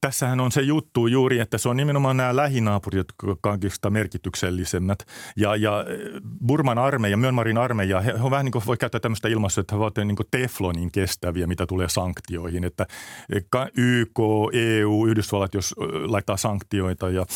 Tässähän 0.00 0.40
on 0.40 0.52
se 0.52 0.60
juttu 0.60 1.06
juuri, 1.06 1.38
että 1.38 1.58
se 1.58 1.68
on 1.68 1.76
nimenomaan 1.76 2.16
nämä 2.16 2.36
lähinaapurit, 2.36 2.98
jotka 2.98 3.26
ovat 3.26 3.38
kaikista 3.42 3.90
merkityksellisemmät. 3.90 4.98
Ja, 5.36 5.56
ja 5.56 5.84
eh, 5.88 6.20
Burman 6.46 6.78
armeija, 6.78 7.16
Myanmarin 7.16 7.58
armeija, 7.58 8.00
he, 8.00 8.12
he 8.12 8.30
vähän 8.30 8.44
niin 8.44 8.52
kuin 8.52 8.66
voi 8.66 8.76
käyttää 8.76 9.00
tämmöistä 9.00 9.28
ilmaisua, 9.28 9.60
että 9.60 9.74
he 9.74 9.80
ovat 9.80 9.96
niin 9.96 10.16
kuin 10.16 10.26
teflonin 10.30 10.92
kestäviä, 10.92 11.46
mitä 11.46 11.66
tulee 11.66 11.88
sanktioihin. 11.88 12.64
Että 12.64 12.86
eh, 13.34 13.44
YK, 13.76 14.18
EU, 14.52 15.06
Yhdysvallat, 15.06 15.54
jos 15.54 15.74
eh, 15.80 15.86
laittaa 16.10 16.36
sanktioita 16.36 17.10
ja 17.10 17.26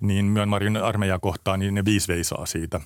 niin 0.00 0.24
Myanmarin 0.24 0.76
armeija 0.76 1.18
kohtaan, 1.18 1.60
niin 1.60 1.74
ne 1.74 1.84
viisi 1.84 2.08
veisaa 2.08 2.46
siitä. 2.46 2.80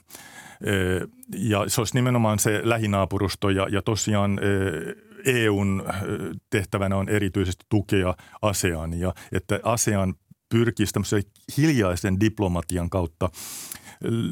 Ja 1.39 1.65
se 1.67 1.81
olisi 1.81 1.95
nimenomaan 1.95 2.39
se 2.39 2.61
lähinaapurusto 2.65 3.51
ja, 3.51 3.67
ja 3.71 3.83
tosiaan 3.83 4.41
EUn 5.25 5.85
tehtävänä 6.51 6.97
on 6.97 7.09
erityisesti 7.09 7.67
tukea 7.69 8.15
ASEANia, 8.43 9.15
että 9.33 9.61
ASEAN 9.63 10.15
pyrkisi 10.49 10.93
tämmöisen 10.93 11.23
hiljaisen 11.57 12.21
diplomatian 12.21 12.91
kautta 12.91 13.31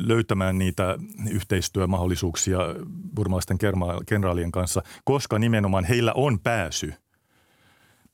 löytämään 0.07 0.59
niitä 0.59 0.99
yhteistyömahdollisuuksia 1.30 2.59
burmalaisten 3.14 3.59
kenraalien 4.07 4.53
kanssa, 4.53 4.82
koska 5.05 5.39
nimenomaan 5.39 5.84
heillä 5.84 6.12
on 6.12 6.41
pääsy– 6.41 6.93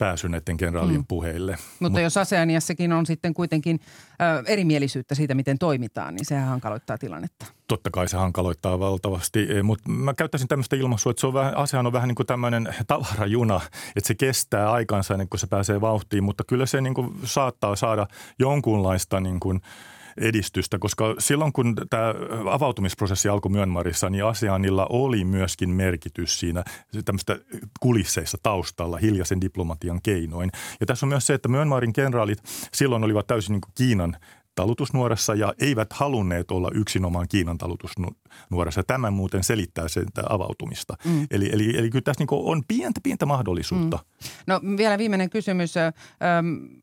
pääsy 0.03 0.28
näiden 0.28 0.57
kenraalien 0.57 1.00
mm. 1.00 1.07
puheille. 1.09 1.57
Mutta 1.80 1.98
Mut, 1.98 2.03
jos 2.03 2.16
ASEANiassakin 2.16 2.92
on 2.92 3.07
sitten 3.07 3.34
kuitenkin 3.34 3.80
ö, 4.12 4.42
erimielisyyttä 4.46 5.14
siitä, 5.14 5.34
miten 5.34 5.59
toimitaan, 5.59 6.14
niin 6.14 6.26
sehän 6.26 6.48
hankaloittaa 6.48 6.98
tilannetta. 6.98 7.46
Totta 7.68 7.90
kai 7.90 8.09
se 8.09 8.16
hankaloittaa 8.16 8.78
valtavasti, 8.78 9.46
e, 9.50 9.62
mutta 9.62 9.90
mä 9.90 10.14
käyttäisin 10.14 10.48
tämmöistä 10.48 10.76
ilmaisua, 10.76 11.11
että 11.11 11.20
se 11.20 11.26
on 11.26 11.34
vähän, 11.34 11.57
ASEAN 11.57 11.86
on 11.86 11.92
vähän 11.92 12.09
niin 12.09 12.16
kuin 12.16 12.26
tämmöinen 12.26 12.74
tavarajuna, 12.86 13.61
että 13.96 14.09
se 14.09 14.14
kestää 14.14 14.72
aikansa 14.72 15.14
ennen 15.14 15.28
kuin 15.28 15.40
se 15.40 15.46
pääsee 15.46 15.80
vauhtiin, 15.80 16.24
mutta 16.24 16.44
kyllä 16.44 16.66
se 16.66 16.80
niin 16.80 16.94
kuin 16.94 17.14
saattaa 17.24 17.76
saada 17.76 18.07
jonkunlaista 18.38 19.20
niin 19.20 19.40
kuin– 19.40 19.61
edistystä, 20.17 20.79
koska 20.79 21.15
silloin 21.19 21.53
kun 21.53 21.75
tämä 21.91 22.15
avautumisprosessi 22.51 23.29
alkoi 23.29 23.51
Myönmarissa, 23.51 24.11
niin 24.11 24.25
ASEANilla 24.25 24.87
oli 24.91 25.25
myöskin 25.25 25.71
merkitys 25.71 26.41
siinä 26.41 26.65
tämmöistä 27.05 27.39
kulisseissa 27.81 28.39
taustalla 28.43 28.97
hiljaisen 28.97 29.41
diplomatian 29.41 30.03
keinoin. 30.03 30.51
Ja 30.81 30.87
tässä 30.87 31.07
on 31.07 31.09
myös 31.09 31.27
se, 31.27 31.35
että 31.35 31.49
Myönmarin 31.49 31.93
kenraalit 31.93 32.39
silloin 32.73 33.05
olivat 33.05 33.27
täysin 33.27 33.53
niin 33.53 33.61
kuin 33.61 33.73
Kiinan 33.75 34.17
talutusnuorassa 34.55 35.35
ja 35.35 35.55
eivät 35.59 35.93
halunneet 35.93 36.51
olla 36.51 36.71
yksinomaan 36.75 37.29
Kiinan 37.29 37.59
talutusnuorassa. 37.59 38.83
Tämä 38.83 39.11
muuten 39.11 39.45
selittää 39.45 39.89
sen 39.89 40.07
avautumista. 40.29 40.95
Mm. 41.05 41.27
Eli, 41.31 41.51
eli, 41.53 41.79
eli 41.79 41.91
kyllä 41.91 42.03
tässä 42.03 42.25
niin 42.25 42.29
on 42.31 42.63
pientä, 42.69 43.01
pientä 43.03 43.27
mahdollisuutta. 43.27 43.97
Mm. 43.97 44.29
No 44.47 44.61
vielä 44.77 44.99
viimeinen 44.99 45.31
kysymys. 45.31 45.77
Ähm 45.77 46.83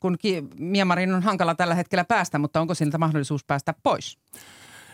kun 0.00 0.16
Myanmarin 0.58 1.14
on 1.14 1.22
hankala 1.22 1.54
tällä 1.54 1.74
hetkellä 1.74 2.04
päästä, 2.04 2.38
mutta 2.38 2.60
onko 2.60 2.74
siltä 2.74 2.98
mahdollisuus 2.98 3.44
päästä 3.44 3.74
pois? 3.82 4.18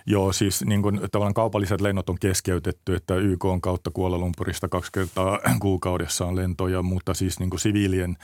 Joo, 0.06 0.32
siis 0.32 0.64
niin 0.64 0.82
kuin, 0.82 1.00
tavallaan 1.12 1.34
kaupalliset 1.34 1.80
lennot 1.80 2.10
on 2.10 2.18
keskeytetty, 2.20 2.94
että 2.94 3.14
YK 3.14 3.44
on 3.44 3.60
kautta 3.60 3.90
Kuala 3.90 4.18
Lumpurista 4.18 4.68
kaksi 4.68 4.92
kertaa 4.92 5.38
kuukaudessa 5.60 6.26
on 6.26 6.36
lentoja, 6.36 6.82
mutta 6.82 7.14
siis 7.14 7.40
niin 7.40 7.50
kuin 7.50 7.60
siviilien 7.60 8.16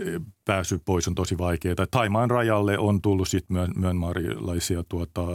eh, 0.00 0.20
pääsy 0.44 0.80
pois 0.84 1.08
on 1.08 1.14
tosi 1.14 1.38
vaikeaa. 1.38 1.86
Taimaan 1.90 2.30
rajalle 2.30 2.78
on 2.78 3.02
tullut 3.02 3.28
sitten 3.28 3.68
myönmaarilaisia 3.76 4.84
tuota, 4.88 5.26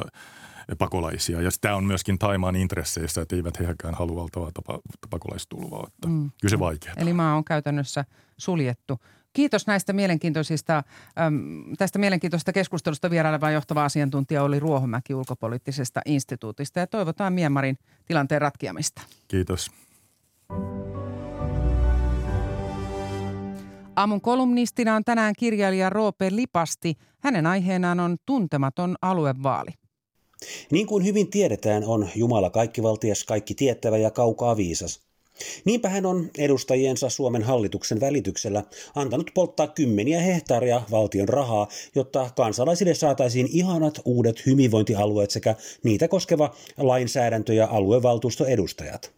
pakolaisia. 0.78 1.42
Ja 1.42 1.50
tämä 1.62 1.76
on 1.76 1.84
myöskin 1.84 2.20
Taimaan 2.20 2.56
intresseissä, 2.56 3.22
että 3.22 3.36
eivät 3.36 3.60
heäkään 3.60 3.94
halua 3.94 4.16
valtavaa 4.16 4.80
pakolaistulvaa. 5.10 5.88
Että 5.88 6.08
mm. 6.08 6.32
Kyllä 6.42 6.50
se 6.50 6.60
vaikeaa. 6.60 6.96
Eli 6.98 7.14
maa 7.14 7.36
on 7.36 7.44
käytännössä 7.44 8.06
suljettu. 8.38 9.00
Kiitos 9.34 9.68
näistä 9.68 9.94
mielenkiintoisista, 9.94 10.84
äm, 11.22 11.76
tästä 11.78 12.00
mielenkiintoisesta 12.00 12.54
keskustelusta 12.54 13.10
vieraileva 13.10 13.52
johtava 13.52 13.86
asiantuntija 13.86 14.44
oli 14.44 14.60
Ruohomäki 14.60 15.16
ulkopoliittisesta 15.16 16.02
instituutista 16.06 16.80
ja 16.80 16.88
toivotaan 16.88 17.34
Myanmarin 17.34 17.78
tilanteen 18.06 18.42
ratkiamista. 18.42 19.02
Kiitos. 19.28 19.72
Aamun 23.96 24.22
kolumnistina 24.22 24.96
on 24.96 25.04
tänään 25.04 25.34
kirjailija 25.40 25.90
Roope 25.90 26.30
Lipasti. 26.32 26.96
Hänen 27.20 27.46
aiheenaan 27.46 28.00
on 28.00 28.18
tuntematon 28.26 28.96
aluevaali. 29.02 29.70
Niin 30.72 30.88
kuin 30.88 31.06
hyvin 31.06 31.30
tiedetään, 31.30 31.84
on 31.84 32.10
Jumala 32.16 32.50
kaikkivaltias, 32.50 33.24
kaikki 33.24 33.56
tiettävä 33.56 33.98
ja 33.98 34.12
kaukaa 34.12 34.58
viisas– 34.58 35.00
Niinpä 35.66 35.90
hän 35.90 36.06
on 36.06 36.30
edustajiensa 36.38 37.10
Suomen 37.10 37.44
hallituksen 37.44 38.00
välityksellä 38.00 38.64
antanut 38.96 39.32
polttaa 39.34 39.68
kymmeniä 39.68 40.22
hehtaaria 40.22 40.82
valtion 40.92 41.30
rahaa, 41.30 41.68
jotta 41.96 42.30
kansalaisille 42.36 42.94
saataisiin 42.94 43.50
ihanat 43.52 44.00
uudet 44.06 44.46
hyvinvointialueet 44.46 45.32
sekä 45.32 45.56
niitä 45.84 46.08
koskeva 46.08 46.56
lainsäädäntö 46.78 47.54
ja 47.54 47.68
aluevaltuustoedustajat. 47.72 49.12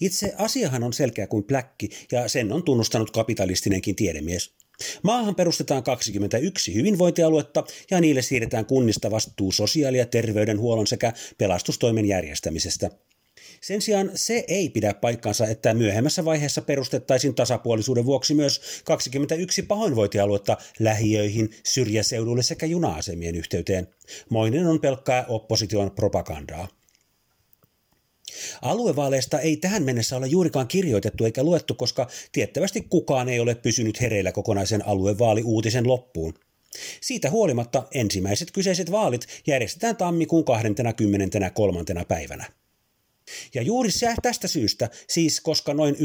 Itse 0.00 0.34
asiahan 0.38 0.82
on 0.82 0.92
selkeä 0.92 1.26
kuin 1.26 1.44
pläkki 1.44 1.88
ja 2.12 2.28
sen 2.28 2.52
on 2.52 2.62
tunnustanut 2.62 3.10
kapitalistinenkin 3.10 3.96
tiedemies. 3.96 4.52
Maahan 5.02 5.34
perustetaan 5.34 5.82
21 5.82 6.74
hyvinvointialuetta 6.74 7.64
ja 7.90 8.00
niille 8.00 8.22
siirretään 8.22 8.66
kunnista 8.66 9.10
vastuu 9.10 9.52
sosiaali- 9.52 9.98
ja 9.98 10.06
terveydenhuollon 10.06 10.86
sekä 10.86 11.12
pelastustoimen 11.38 12.04
järjestämisestä– 12.04 12.90
sen 13.60 13.82
sijaan 13.82 14.10
se 14.14 14.44
ei 14.48 14.70
pidä 14.70 14.94
paikkansa, 14.94 15.46
että 15.46 15.74
myöhemmässä 15.74 16.24
vaiheessa 16.24 16.62
perustettaisiin 16.62 17.34
tasapuolisuuden 17.34 18.06
vuoksi 18.06 18.34
myös 18.34 18.60
21 18.84 19.62
pahoinvointialuetta 19.62 20.56
lähiöihin, 20.78 21.50
syrjäseudulle 21.64 22.42
sekä 22.42 22.66
juna-asemien 22.66 23.34
yhteyteen. 23.34 23.88
Moinen 24.30 24.66
on 24.66 24.80
pelkkää 24.80 25.24
opposition 25.28 25.90
propagandaa. 25.90 26.68
Aluevaaleista 28.62 29.40
ei 29.40 29.56
tähän 29.56 29.82
mennessä 29.82 30.16
ole 30.16 30.26
juurikaan 30.26 30.68
kirjoitettu 30.68 31.24
eikä 31.24 31.42
luettu, 31.42 31.74
koska 31.74 32.08
tiettävästi 32.32 32.86
kukaan 32.90 33.28
ei 33.28 33.40
ole 33.40 33.54
pysynyt 33.54 34.00
hereillä 34.00 34.32
kokonaisen 34.32 34.86
aluevaaliuutisen 34.86 35.88
loppuun. 35.88 36.34
Siitä 37.00 37.30
huolimatta 37.30 37.86
ensimmäiset 37.94 38.50
kyseiset 38.50 38.90
vaalit 38.90 39.26
järjestetään 39.46 39.96
tammikuun 39.96 40.44
23. 40.44 41.84
päivänä. 42.08 42.57
Ja 43.54 43.62
juuri 43.62 43.90
se, 43.90 44.14
tästä 44.22 44.48
syystä, 44.48 44.90
siis 45.08 45.40
koska 45.40 45.74
noin 45.74 45.94
99,99 45.94 46.00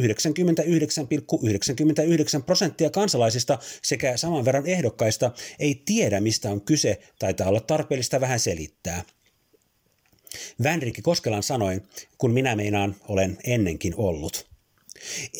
,99 1.44 2.44
prosenttia 2.44 2.90
kansalaisista 2.90 3.60
sekä 3.82 4.18
saman 4.18 4.46
verran 4.46 4.68
ehdokkaista 4.68 5.32
ei 5.60 5.82
tiedä, 5.86 6.22
mistä 6.22 6.50
on 6.50 6.62
kyse, 6.62 7.00
taitaa 7.20 7.50
olla 7.50 7.60
tarpeellista 7.60 8.22
vähän 8.22 8.40
selittää. 8.40 9.04
Vänrikki 10.64 11.02
Koskelan 11.02 11.44
sanoin, 11.44 11.84
kun 12.18 12.32
minä 12.32 12.56
meinaan 12.56 12.96
olen 13.08 13.38
ennenkin 13.44 13.94
ollut. 13.98 14.46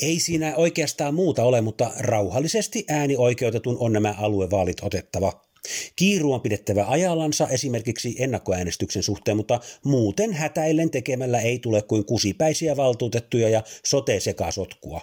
Ei 0.02 0.20
siinä 0.20 0.56
oikeastaan 0.56 1.14
muuta 1.14 1.44
ole, 1.44 1.62
mutta 1.62 1.92
rauhallisesti 2.00 2.86
ääni 2.90 3.16
oikeutetun 3.18 3.78
on 3.80 3.94
nämä 3.94 4.16
aluevaalit 4.18 4.78
otettava– 4.82 5.34
Kiiru 5.96 6.34
on 6.34 6.42
pidettävä 6.42 6.86
ajallansa 6.88 7.48
esimerkiksi 7.50 8.16
ennakkoäänestyksen 8.20 9.04
suhteen, 9.04 9.38
mutta 9.38 9.60
muuten 9.86 10.34
hätäillen 10.34 10.92
tekemällä 10.92 11.42
ei 11.42 11.60
tule 11.60 11.82
kuin 11.82 12.06
kusipäisiä 12.06 12.78
valtuutettuja 12.78 13.50
ja 13.50 13.64
sote-sekasotkua. 13.86 15.02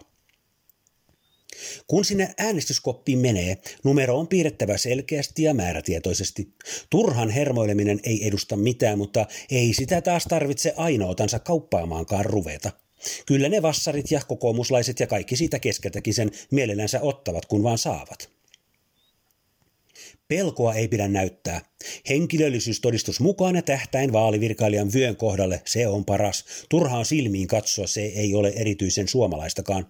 Kun 1.86 2.04
sinne 2.04 2.34
äänestyskoppiin 2.38 3.18
menee, 3.18 3.58
numero 3.84 4.18
on 4.18 4.28
piirrettävä 4.28 4.76
selkeästi 4.76 5.42
ja 5.42 5.54
määrätietoisesti. 5.54 6.48
Turhan 6.90 7.30
hermoileminen 7.30 8.00
ei 8.02 8.26
edusta 8.26 8.56
mitään, 8.56 8.98
mutta 8.98 9.26
ei 9.50 9.72
sitä 9.74 10.00
taas 10.00 10.24
tarvitse 10.24 10.74
ainoatansa 10.76 11.38
kauppaamaankaan 11.38 12.24
ruveta. 12.24 12.70
Kyllä 13.26 13.48
ne 13.48 13.62
vassarit 13.62 14.10
ja 14.10 14.20
kokoomuslaiset 14.28 15.00
ja 15.00 15.06
kaikki 15.06 15.36
siitä 15.36 15.58
keskeltäkin 15.58 16.14
sen 16.14 16.30
mielellänsä 16.50 17.00
ottavat, 17.00 17.46
kun 17.46 17.62
vaan 17.62 17.78
saavat. 17.78 18.39
Pelkoa 20.30 20.74
ei 20.74 20.88
pidä 20.88 21.08
näyttää. 21.08 21.60
Henkilöllisyystodistus 22.08 23.20
mukaan 23.20 23.56
ja 23.56 23.62
tähtäin 23.62 24.12
vaalivirkailijan 24.12 24.92
vyön 24.92 25.16
kohdalle, 25.16 25.62
se 25.66 25.86
on 25.86 26.04
paras. 26.04 26.44
Turhaan 26.68 27.04
silmiin 27.04 27.46
katsoa, 27.48 27.86
se 27.86 28.00
ei 28.00 28.34
ole 28.34 28.52
erityisen 28.56 29.08
suomalaistakaan. 29.08 29.86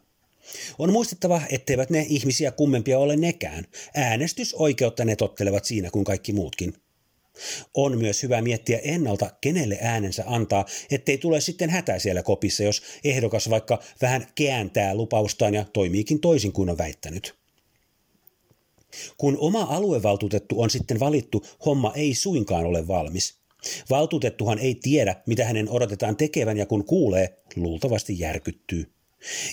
On 0.79 0.93
muistettava, 0.93 1.43
etteivät 1.51 1.91
ne 1.91 2.07
ihmisiä 2.09 2.51
kummempia 2.51 2.99
ole 2.99 3.17
nekään. 3.17 3.65
Äänestysoikeutta 3.95 5.05
ne 5.05 5.17
tottelevat 5.17 5.65
siinä 5.65 5.91
kuin 5.91 6.05
kaikki 6.05 6.33
muutkin. 6.33 6.75
On 7.75 7.99
myös 7.99 8.23
hyvä 8.23 8.43
miettiä 8.43 8.79
ennalta, 8.83 9.31
kenelle 9.41 9.79
äänensä 9.81 10.25
antaa, 10.27 10.67
ettei 10.91 11.19
tule 11.19 11.41
sitten 11.41 11.71
hätä 11.71 11.99
siellä 11.99 12.23
kopissa, 12.23 12.63
jos 12.63 12.83
ehdokas 13.05 13.51
vaikka 13.51 13.83
vähän 14.03 14.27
kääntää 14.35 14.95
lupaustaan 14.95 15.55
ja 15.55 15.65
toimiikin 15.73 16.21
toisin 16.21 16.53
kuin 16.53 16.71
on 16.71 16.79
väittänyt. 16.79 17.40
Kun 19.17 19.39
oma 19.41 19.63
aluevaltuutettu 19.63 20.61
on 20.61 20.71
sitten 20.71 21.01
valittu, 21.01 21.45
homma 21.67 21.93
ei 21.95 22.15
suinkaan 22.15 22.67
ole 22.67 22.89
valmis. 22.89 23.41
Valtuutettuhan 23.91 24.59
ei 24.59 24.75
tiedä, 24.75 25.17
mitä 25.27 25.45
hänen 25.45 25.71
odotetaan 25.71 26.17
tekevän 26.17 26.57
ja 26.57 26.67
kun 26.67 26.85
kuulee, 26.85 27.39
luultavasti 27.57 28.19
järkyttyy. 28.19 28.87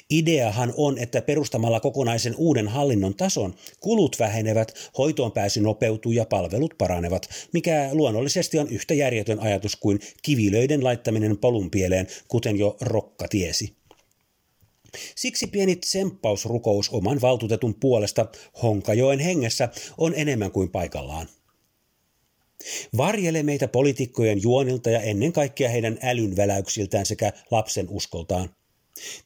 Ideahan 0.10 0.74
on, 0.78 0.98
että 0.98 1.22
perustamalla 1.22 1.80
kokonaisen 1.80 2.36
uuden 2.38 2.68
hallinnon 2.68 3.16
tason 3.16 3.56
kulut 3.80 4.16
vähenevät, 4.20 4.74
hoitoon 4.98 5.32
pääsy 5.32 5.62
nopeutuu 5.62 6.12
ja 6.12 6.26
palvelut 6.26 6.74
paranevat, 6.78 7.30
mikä 7.54 7.90
luonnollisesti 7.92 8.60
on 8.60 8.70
yhtä 8.70 8.94
järjetön 8.94 9.40
ajatus 9.40 9.76
kuin 9.76 10.00
kivilöiden 10.24 10.84
laittaminen 10.84 11.38
polunpieleen, 11.38 12.08
kuten 12.28 12.58
jo 12.58 12.78
Rokka 12.82 13.28
tiesi. 13.28 13.78
Siksi 15.16 15.48
pieni 15.48 15.76
tsemppausrukous 15.76 16.90
oman 16.90 17.22
valtuutetun 17.22 17.76
puolesta 17.76 18.26
Honkajoen 18.64 19.20
hengessä 19.20 19.70
on 19.98 20.14
enemmän 20.16 20.52
kuin 20.52 20.70
paikallaan. 20.70 21.28
Varjele 22.98 23.44
meitä 23.44 23.68
poliitikkojen 23.68 24.42
juonilta 24.44 24.90
ja 24.90 25.02
ennen 25.02 25.34
kaikkea 25.34 25.70
heidän 25.70 26.00
älynväläyksiltään 26.02 27.06
sekä 27.06 27.34
lapsen 27.52 27.88
uskoltaan. 27.90 28.50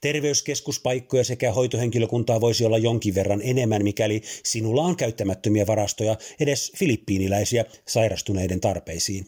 Terveyskeskuspaikkoja 0.02 1.24
sekä 1.24 1.52
hoitohenkilökuntaa 1.52 2.42
voisi 2.42 2.66
olla 2.66 2.78
jonkin 2.78 3.16
verran 3.16 3.42
enemmän, 3.44 3.84
mikäli 3.84 4.22
sinulla 4.44 4.82
on 4.82 4.96
käyttämättömiä 4.96 5.68
varastoja 5.68 6.18
edes 6.40 6.72
filippiiniläisiä 6.78 7.66
sairastuneiden 7.88 8.60
tarpeisiin. 8.60 9.26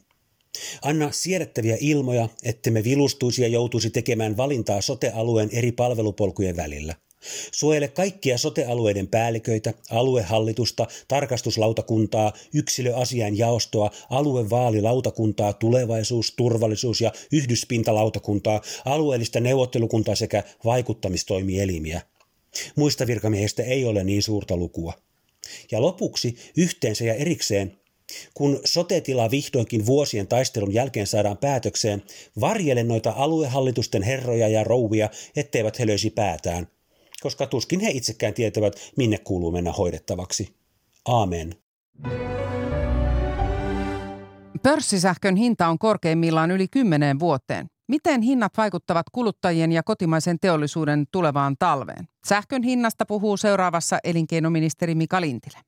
Anna 0.81 1.11
siedettäviä 1.11 1.77
ilmoja, 1.79 2.29
ettemme 2.43 2.83
vilustuisi 2.83 3.41
ja 3.41 3.47
joutuisi 3.47 3.89
tekemään 3.89 4.37
valintaa 4.37 4.81
sotealueen 4.81 5.49
eri 5.51 5.71
palvelupolkujen 5.71 6.55
välillä. 6.55 6.95
Suojele 7.51 7.87
kaikkia 7.87 8.37
sotealueiden 8.37 9.07
päälliköitä, 9.07 9.73
aluehallitusta, 9.89 10.87
tarkastuslautakuntaa, 11.07 12.33
yksilöasian 12.53 13.37
jaostoa, 13.37 13.91
aluevaalilautakuntaa, 14.09 15.53
tulevaisuus-, 15.53 16.33
turvallisuus- 16.37 17.01
ja 17.01 17.11
yhdyspintalautakuntaa, 17.31 18.61
alueellista 18.85 19.39
neuvottelukuntaa 19.39 20.15
sekä 20.15 20.43
vaikuttamistoimielimiä. 20.65 22.01
Muista 22.75 23.07
virkamiehistä 23.07 23.63
ei 23.63 23.85
ole 23.85 24.03
niin 24.03 24.23
suurta 24.23 24.57
lukua. 24.57 24.93
Ja 25.71 25.81
lopuksi 25.81 26.35
yhteensä 26.57 27.05
ja 27.05 27.13
erikseen 27.13 27.77
kun 28.33 28.59
sotetila 28.65 29.31
vihdoinkin 29.31 29.85
vuosien 29.85 30.27
taistelun 30.27 30.73
jälkeen 30.73 31.07
saadaan 31.07 31.37
päätökseen, 31.37 32.03
varjele 32.41 32.83
noita 32.83 33.13
aluehallitusten 33.15 34.03
herroja 34.03 34.47
ja 34.47 34.63
rouvia, 34.63 35.09
etteivät 35.35 35.79
he 35.79 35.87
löysi 35.87 36.09
päätään, 36.09 36.67
koska 37.21 37.47
tuskin 37.47 37.79
he 37.79 37.89
itsekään 37.89 38.33
tietävät, 38.33 38.75
minne 38.97 39.17
kuuluu 39.17 39.51
mennä 39.51 39.71
hoidettavaksi. 39.71 40.55
Aamen. 41.05 41.55
Pörssisähkön 44.63 45.35
hinta 45.35 45.67
on 45.67 45.79
korkeimmillaan 45.79 46.51
yli 46.51 46.67
kymmeneen 46.67 47.19
vuoteen. 47.19 47.67
Miten 47.87 48.21
hinnat 48.21 48.51
vaikuttavat 48.57 49.05
kuluttajien 49.11 49.71
ja 49.71 49.83
kotimaisen 49.83 50.37
teollisuuden 50.41 51.05
tulevaan 51.11 51.55
talveen? 51.59 52.07
Sähkön 52.27 52.63
hinnasta 52.63 53.05
puhuu 53.05 53.37
seuraavassa 53.37 53.99
elinkeinoministeri 54.03 54.95
Mika 54.95 55.21
Lintilä. 55.21 55.61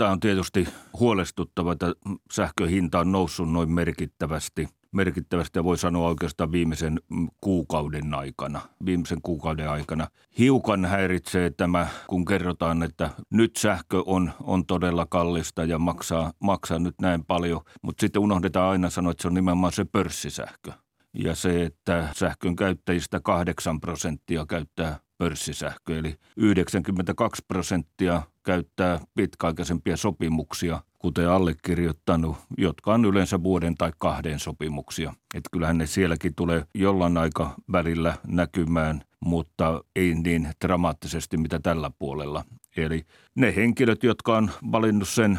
Tämä 0.00 0.10
on 0.10 0.20
tietysti 0.20 0.68
huolestuttava, 1.00 1.72
että 1.72 1.92
sähkön 2.32 2.68
hinta 2.68 3.00
on 3.00 3.12
noussut 3.12 3.52
noin 3.52 3.72
merkittävästi. 3.72 4.68
Merkittävästi 4.92 5.58
ja 5.58 5.64
voi 5.64 5.78
sanoa 5.78 6.08
oikeastaan 6.08 6.52
viimeisen 6.52 7.00
kuukauden 7.40 8.14
aikana. 8.14 8.60
Viimeisen 8.86 9.22
kuukauden 9.22 9.70
aikana. 9.70 10.06
Hiukan 10.38 10.84
häiritsee 10.84 11.50
tämä, 11.50 11.86
kun 12.06 12.24
kerrotaan, 12.24 12.82
että 12.82 13.10
nyt 13.30 13.56
sähkö 13.56 14.02
on, 14.06 14.32
on 14.42 14.66
todella 14.66 15.06
kallista 15.06 15.64
ja 15.64 15.78
maksaa, 15.78 16.32
maksaa 16.38 16.78
nyt 16.78 16.94
näin 17.00 17.24
paljon. 17.24 17.60
Mutta 17.82 18.00
sitten 18.00 18.22
unohdetaan 18.22 18.70
aina 18.70 18.90
sanoa, 18.90 19.10
että 19.10 19.22
se 19.22 19.28
on 19.28 19.34
nimenomaan 19.34 19.72
se 19.72 19.84
pörssisähkö. 19.84 20.72
Ja 21.14 21.34
se, 21.34 21.64
että 21.64 22.08
sähkön 22.16 22.56
käyttäjistä 22.56 23.20
8 23.20 23.80
prosenttia 23.80 24.46
käyttää 24.46 25.00
pörssisähkö, 25.18 25.98
eli 25.98 26.14
92 26.36 27.42
prosenttia 27.48 28.22
käyttää 28.44 29.00
pitkäaikaisempia 29.14 29.96
sopimuksia, 29.96 30.80
kuten 30.98 31.30
allekirjoittanut, 31.30 32.36
jotka 32.58 32.94
on 32.94 33.04
yleensä 33.04 33.42
vuoden 33.42 33.74
tai 33.74 33.92
kahden 33.98 34.38
sopimuksia. 34.38 35.14
Että 35.34 35.48
kyllähän 35.52 35.78
ne 35.78 35.86
sielläkin 35.86 36.34
tulee 36.34 36.64
jollain 36.74 37.16
aika 37.16 37.54
välillä 37.72 38.18
näkymään, 38.26 39.02
mutta 39.20 39.84
ei 39.96 40.14
niin 40.14 40.48
dramaattisesti 40.64 41.36
mitä 41.36 41.60
tällä 41.62 41.90
puolella. 41.98 42.44
Eli 42.76 43.04
ne 43.34 43.56
henkilöt, 43.56 44.02
jotka 44.02 44.36
on 44.36 44.50
valinnut 44.72 45.08
sen 45.08 45.38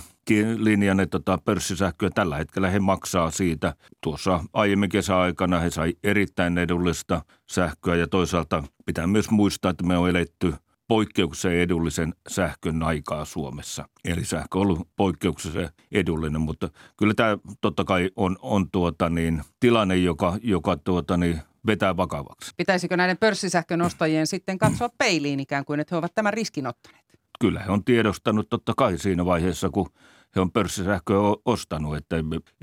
linjan, 0.58 1.00
että 1.00 1.20
tota 1.20 1.38
pörssisähköä 1.46 2.10
tällä 2.10 2.38
hetkellä 2.38 2.70
he 2.70 2.80
maksaa 2.80 3.32
siitä. 3.32 3.76
Tuossa 4.04 4.44
aiemmin 4.54 4.90
kesäaikana 4.90 5.60
he 5.60 5.70
sai 5.70 5.94
erittäin 6.04 6.58
edullista 6.58 7.22
sähköä 7.52 7.96
ja 7.96 8.08
toisaalta 8.08 8.64
pitää 8.86 9.08
myös 9.08 9.30
muistaa, 9.30 9.72
että 9.72 9.86
me 9.86 9.98
on 9.98 10.10
eletty 10.10 10.54
poikkeuksellisen 10.92 11.62
edullisen 11.62 12.14
sähkön 12.30 12.84
aikaa 12.84 13.26
Suomessa. 13.26 13.90
Eli 14.06 14.26
sähkö 14.26 14.58
on 14.58 14.62
ollut 14.62 14.88
poikkeuksellisen 14.96 15.70
edullinen, 15.92 16.42
mutta 16.42 16.70
kyllä 16.98 17.14
tämä 17.14 17.38
totta 17.62 17.84
kai 17.84 18.10
on, 18.16 18.38
on 18.42 18.72
tuota 18.72 19.10
niin, 19.10 19.42
tilanne, 19.60 19.98
joka, 19.98 20.38
joka 20.44 20.78
tuota 20.78 21.18
niin, 21.18 21.42
vetää 21.68 21.98
vakavaksi. 21.98 22.52
Pitäisikö 22.58 22.98
näiden 22.98 23.18
pörssisähkön 23.18 23.82
ostajien 23.82 24.28
sitten 24.28 24.58
katsoa 24.58 24.90
peiliin 24.98 25.40
ikään 25.40 25.66
kuin, 25.66 25.80
että 25.80 25.96
he 25.96 25.98
ovat 25.98 26.16
tämän 26.16 26.34
riskin 26.34 26.68
ottaneet? 26.68 27.06
Kyllä 27.40 27.60
he 27.60 27.72
on 27.72 27.84
tiedostanut 27.84 28.50
totta 28.50 28.74
kai 28.78 28.98
siinä 28.98 29.26
vaiheessa, 29.26 29.70
kun 29.70 29.90
he 30.36 30.42
on 30.42 30.52
pörssisähköä 30.52 31.18
ostanut, 31.46 31.98
että 31.98 32.16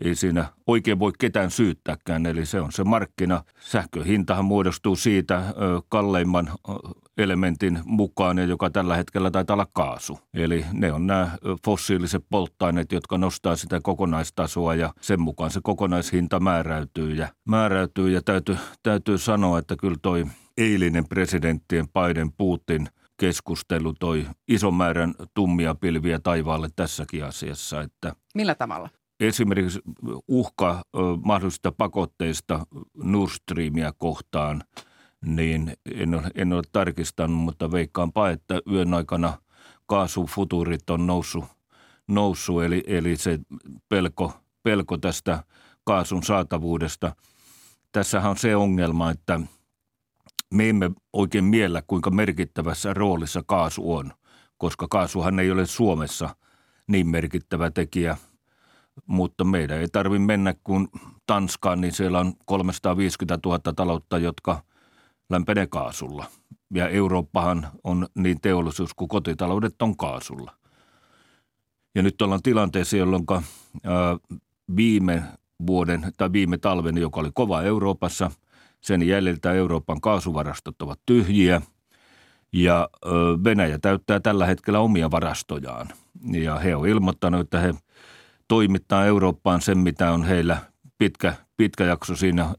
ei 0.04 0.14
siinä 0.14 0.44
oikein 0.66 0.98
voi 0.98 1.12
ketään 1.18 1.50
syyttääkään. 1.50 2.26
Eli 2.26 2.46
se 2.46 2.60
on 2.60 2.72
se 2.72 2.84
markkina. 2.84 3.42
Sähköhintahan 3.60 4.44
muodostuu 4.44 4.96
siitä 4.96 5.42
kalleimman 5.88 6.50
elementin 7.18 7.80
mukaan, 7.84 8.48
joka 8.48 8.70
tällä 8.70 8.96
hetkellä 8.96 9.30
taitaa 9.30 9.54
olla 9.54 9.66
kaasu. 9.72 10.18
Eli 10.34 10.64
ne 10.72 10.92
on 10.92 11.06
nämä 11.06 11.30
fossiiliset 11.64 12.24
polttoaineet, 12.30 12.92
jotka 12.92 13.18
nostaa 13.18 13.56
sitä 13.56 13.80
kokonaistasoa 13.82 14.74
ja 14.74 14.94
sen 15.00 15.20
mukaan 15.20 15.50
se 15.50 15.60
kokonaishinta 15.62 16.40
määräytyy. 16.40 17.14
Ja, 17.14 17.28
määräytyy 17.48 18.10
ja 18.10 18.22
täytyy, 18.22 18.56
täytyy 18.82 19.18
sanoa, 19.18 19.58
että 19.58 19.76
kyllä 19.76 19.96
toi 20.02 20.26
eilinen 20.56 21.08
presidenttien 21.08 21.86
Biden 21.88 22.32
Putin 22.32 22.88
keskustelu 23.20 23.94
toi 24.00 24.26
ison 24.48 24.74
määrän 24.74 25.14
tummia 25.34 25.74
pilviä 25.74 26.18
taivaalle 26.18 26.68
tässäkin 26.76 27.24
asiassa. 27.24 27.80
Että 27.80 28.12
Millä 28.34 28.54
tavalla? 28.54 28.88
Esimerkiksi 29.20 29.80
uhka 30.28 30.82
mahdollisista 31.24 31.72
pakotteista 31.72 32.66
Nord 33.04 33.30
Streamia 33.30 33.92
kohtaan, 33.98 34.62
niin 35.24 35.72
en 35.94 36.14
ole, 36.14 36.30
en 36.34 36.52
ole 36.52 36.62
tarkistanut, 36.72 37.36
mutta 37.38 37.72
veikkaanpa, 37.72 38.30
että 38.30 38.60
yön 38.72 38.94
aikana 38.94 39.38
kaasufuturit 39.86 40.90
on 40.90 41.06
noussut, 41.06 41.44
noussut 42.08 42.62
eli, 42.62 42.84
eli 42.86 43.16
se 43.16 43.38
pelko, 43.88 44.32
pelko 44.62 44.98
tästä 44.98 45.44
kaasun 45.84 46.22
saatavuudesta. 46.22 47.16
Tässähän 47.92 48.30
on 48.30 48.36
se 48.36 48.56
ongelma, 48.56 49.10
että– 49.10 49.40
me 50.54 50.68
emme 50.68 50.90
oikein 51.12 51.44
miellä, 51.44 51.82
kuinka 51.86 52.10
merkittävässä 52.10 52.94
roolissa 52.94 53.42
kaasu 53.46 53.94
on, 53.94 54.12
koska 54.58 54.86
kaasuhan 54.90 55.38
ei 55.38 55.50
ole 55.50 55.66
Suomessa 55.66 56.36
niin 56.86 57.08
merkittävä 57.08 57.70
tekijä. 57.70 58.16
Mutta 59.06 59.44
meidän 59.44 59.78
ei 59.78 59.88
tarvitse 59.88 60.26
mennä 60.26 60.54
kuin 60.64 60.88
Tanskaan, 61.26 61.80
niin 61.80 61.92
siellä 61.92 62.20
on 62.20 62.32
350 62.44 63.38
000 63.48 63.58
taloutta, 63.76 64.18
jotka 64.18 64.62
lämpenee 65.30 65.66
kaasulla. 65.66 66.26
Ja 66.74 66.88
Eurooppahan 66.88 67.68
on 67.84 68.06
niin 68.14 68.40
teollisuus 68.40 68.94
kuin 68.94 69.08
kotitaloudet 69.08 69.82
on 69.82 69.96
kaasulla. 69.96 70.54
Ja 71.94 72.02
nyt 72.02 72.22
ollaan 72.22 72.42
tilanteessa, 72.42 72.96
jolloin 72.96 73.24
viime 74.76 75.22
vuoden 75.66 76.12
tai 76.16 76.32
viime 76.32 76.58
talven, 76.58 76.98
joka 76.98 77.20
oli 77.20 77.30
kova 77.34 77.62
Euroopassa– 77.62 78.30
sen 78.80 79.02
jäljiltä 79.02 79.52
Euroopan 79.52 80.00
kaasuvarastot 80.00 80.82
ovat 80.82 81.00
tyhjiä 81.06 81.62
ja 82.52 82.88
Venäjä 83.44 83.78
täyttää 83.78 84.20
tällä 84.20 84.46
hetkellä 84.46 84.80
omia 84.80 85.10
varastojaan. 85.10 85.88
Ja 86.32 86.58
he 86.58 86.76
on 86.76 86.88
ilmoittanut, 86.88 87.40
että 87.40 87.60
he 87.60 87.74
toimittaa 88.48 89.06
Eurooppaan 89.06 89.60
sen, 89.60 89.78
mitä 89.78 90.12
on 90.12 90.24
heillä 90.24 90.58
pitkä, 90.98 91.34
pitkä 91.56 91.84
jakso 91.84 92.16
siinä 92.16 92.54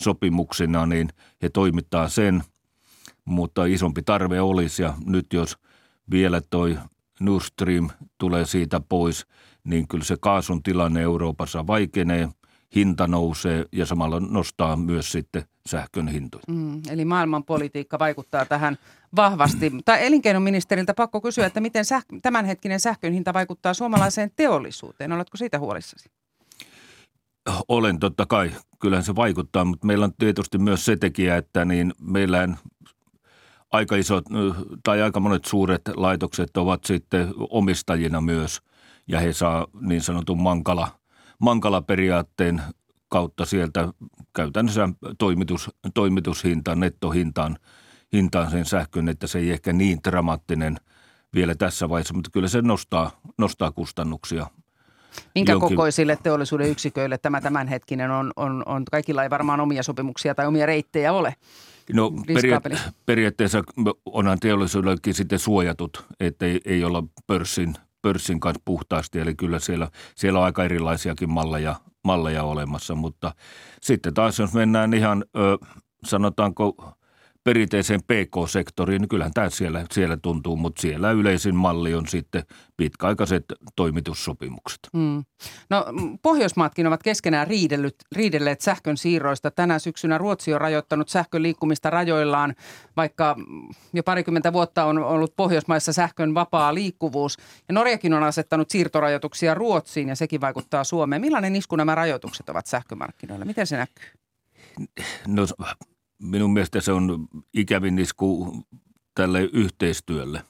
sopimuksina, 0.00 0.86
niin 0.86 1.08
he 1.42 1.48
toimittaa 1.48 2.08
sen, 2.08 2.42
mutta 3.24 3.64
isompi 3.64 4.02
tarve 4.02 4.40
olisi 4.40 4.82
ja 4.82 4.94
nyt 5.06 5.26
jos 5.32 5.58
vielä 6.10 6.40
toi 6.50 6.78
Nord 7.20 7.44
Stream 7.44 7.90
tulee 8.18 8.46
siitä 8.46 8.80
pois, 8.88 9.26
niin 9.64 9.88
kyllä 9.88 10.04
se 10.04 10.16
kaasun 10.20 10.62
tilanne 10.62 11.02
Euroopassa 11.02 11.66
vaikenee 11.66 12.28
hinta 12.74 13.06
nousee 13.06 13.64
ja 13.72 13.86
samalla 13.86 14.20
nostaa 14.20 14.76
myös 14.76 15.12
sitten 15.12 15.42
sähkön 15.66 16.08
hintoja. 16.08 16.42
Mm, 16.48 16.82
eli 16.90 17.04
maailmanpolitiikka 17.04 17.98
vaikuttaa 17.98 18.44
tähän 18.44 18.78
vahvasti. 19.16 19.72
Tai 19.84 20.06
elinkeinoministeriltä 20.06 20.94
pakko 20.94 21.20
kysyä, 21.20 21.46
että 21.46 21.60
miten 21.60 21.84
säh- 21.84 22.18
tämänhetkinen 22.22 22.80
sähkön 22.80 23.12
hinta 23.12 23.34
vaikuttaa 23.34 23.74
suomalaiseen 23.74 24.30
teollisuuteen. 24.36 25.12
Oletko 25.12 25.36
siitä 25.36 25.58
huolissasi? 25.58 26.08
Olen 27.68 27.98
totta 27.98 28.26
kai. 28.26 28.50
Kyllähän 28.80 29.04
se 29.04 29.16
vaikuttaa, 29.16 29.64
mutta 29.64 29.86
meillä 29.86 30.04
on 30.04 30.12
tietysti 30.18 30.58
myös 30.58 30.84
se 30.84 30.96
tekijä, 30.96 31.36
että 31.36 31.64
niin 31.64 31.94
meillä 32.00 32.48
aika 33.72 33.96
isot 33.96 34.24
tai 34.82 35.02
aika 35.02 35.20
monet 35.20 35.44
suuret 35.44 35.82
laitokset 35.96 36.56
ovat 36.56 36.84
sitten 36.84 37.34
omistajina 37.38 38.20
myös 38.20 38.62
ja 39.08 39.20
he 39.20 39.32
saa 39.32 39.66
niin 39.80 40.02
sanotun 40.02 40.42
mankala– 40.42 40.88
mankala-periaatteen 41.38 42.62
kautta 43.08 43.44
sieltä 43.44 43.88
käytännössä 44.36 44.88
toimitus, 45.18 45.70
toimitushintaan, 45.94 46.80
nettohintaan 46.80 47.56
hintaan 48.12 48.50
sen 48.50 48.64
sähkön, 48.64 49.08
että 49.08 49.26
se 49.26 49.38
ei 49.38 49.50
ehkä 49.50 49.72
niin 49.72 49.98
dramaattinen 50.04 50.76
vielä 51.34 51.54
tässä 51.54 51.88
vaiheessa, 51.88 52.14
mutta 52.14 52.30
kyllä 52.30 52.48
se 52.48 52.62
nostaa, 52.62 53.10
nostaa 53.38 53.72
kustannuksia. 53.72 54.46
Minkä 55.34 55.52
jonkin... 55.52 55.68
kokoisille 55.68 56.18
teollisuuden 56.22 56.70
yksiköille 56.70 57.18
tämä 57.18 57.40
tämänhetkinen 57.40 58.10
on, 58.10 58.32
on, 58.36 58.62
on, 58.66 58.84
kaikilla 58.90 59.22
ei 59.22 59.30
varmaan 59.30 59.60
omia 59.60 59.82
sopimuksia 59.82 60.34
tai 60.34 60.46
omia 60.46 60.66
reittejä 60.66 61.12
ole? 61.12 61.34
No 61.92 62.12
periaat- 62.34 62.92
periaatteessa 63.06 63.62
onhan 64.04 64.38
teollisuudellekin 64.38 65.14
sitten 65.14 65.38
suojatut, 65.38 66.06
että 66.20 66.46
ei, 66.46 66.60
ei 66.64 66.84
olla 66.84 67.04
pörssin, 67.26 67.74
pörssin 68.02 68.40
kanssa 68.40 68.62
puhtaasti. 68.64 69.18
Eli 69.18 69.34
kyllä 69.34 69.58
siellä, 69.58 69.88
siellä 70.14 70.38
on 70.38 70.44
aika 70.44 70.64
erilaisiakin 70.64 71.30
malleja, 71.30 71.74
malleja 72.04 72.42
olemassa, 72.42 72.94
mutta 72.94 73.34
sitten 73.82 74.14
taas 74.14 74.38
jos 74.38 74.52
mennään 74.52 74.94
ihan 74.94 75.24
ö, 75.36 75.66
sanotaanko 76.04 76.97
perinteiseen 77.48 78.00
PK-sektoriin, 78.02 79.00
niin 79.00 79.08
kyllähän 79.08 79.32
tämä 79.32 79.50
siellä, 79.50 79.84
siellä 79.92 80.16
tuntuu, 80.16 80.56
mutta 80.56 80.82
siellä 80.82 81.10
yleisin 81.10 81.56
malli 81.56 81.94
on 81.94 82.08
sitten 82.08 82.42
pitkäaikaiset 82.76 83.44
toimitussopimukset. 83.76 84.78
Mm. 84.92 85.24
No 85.70 85.84
Pohjoismaatkin 86.22 86.86
ovat 86.86 87.02
keskenään 87.02 87.46
riidellyt, 87.46 87.94
riidelleet 88.12 88.60
sähkön 88.60 88.96
siirroista. 88.96 89.50
Tänä 89.50 89.78
syksynä 89.78 90.18
Ruotsi 90.18 90.54
on 90.54 90.60
rajoittanut 90.60 91.08
sähkön 91.08 91.42
liikkumista 91.42 91.90
rajoillaan, 91.90 92.54
vaikka 92.96 93.36
jo 93.92 94.02
parikymmentä 94.02 94.52
vuotta 94.52 94.84
on 94.84 94.98
ollut 94.98 95.36
Pohjoismaissa 95.36 95.92
sähkön 95.92 96.34
vapaa 96.34 96.74
liikkuvuus. 96.74 97.36
Ja 97.68 97.74
Norjakin 97.74 98.14
on 98.14 98.22
asettanut 98.22 98.70
siirtorajoituksia 98.70 99.54
Ruotsiin 99.54 100.08
ja 100.08 100.16
sekin 100.16 100.40
vaikuttaa 100.40 100.84
Suomeen. 100.84 101.20
Millainen 101.20 101.56
isku 101.56 101.76
nämä 101.76 101.94
rajoitukset 101.94 102.48
ovat 102.48 102.66
sähkömarkkinoilla? 102.66 103.44
Miten 103.44 103.66
se 103.66 103.76
näkyy? 103.76 104.06
No 105.26 105.46
minun 106.22 106.52
mielestä 106.52 106.80
se 106.80 106.92
on 106.92 107.28
ikävin 107.54 107.98
isku 107.98 108.56
tälle 109.14 109.42
yhteistyölle, 109.42 110.42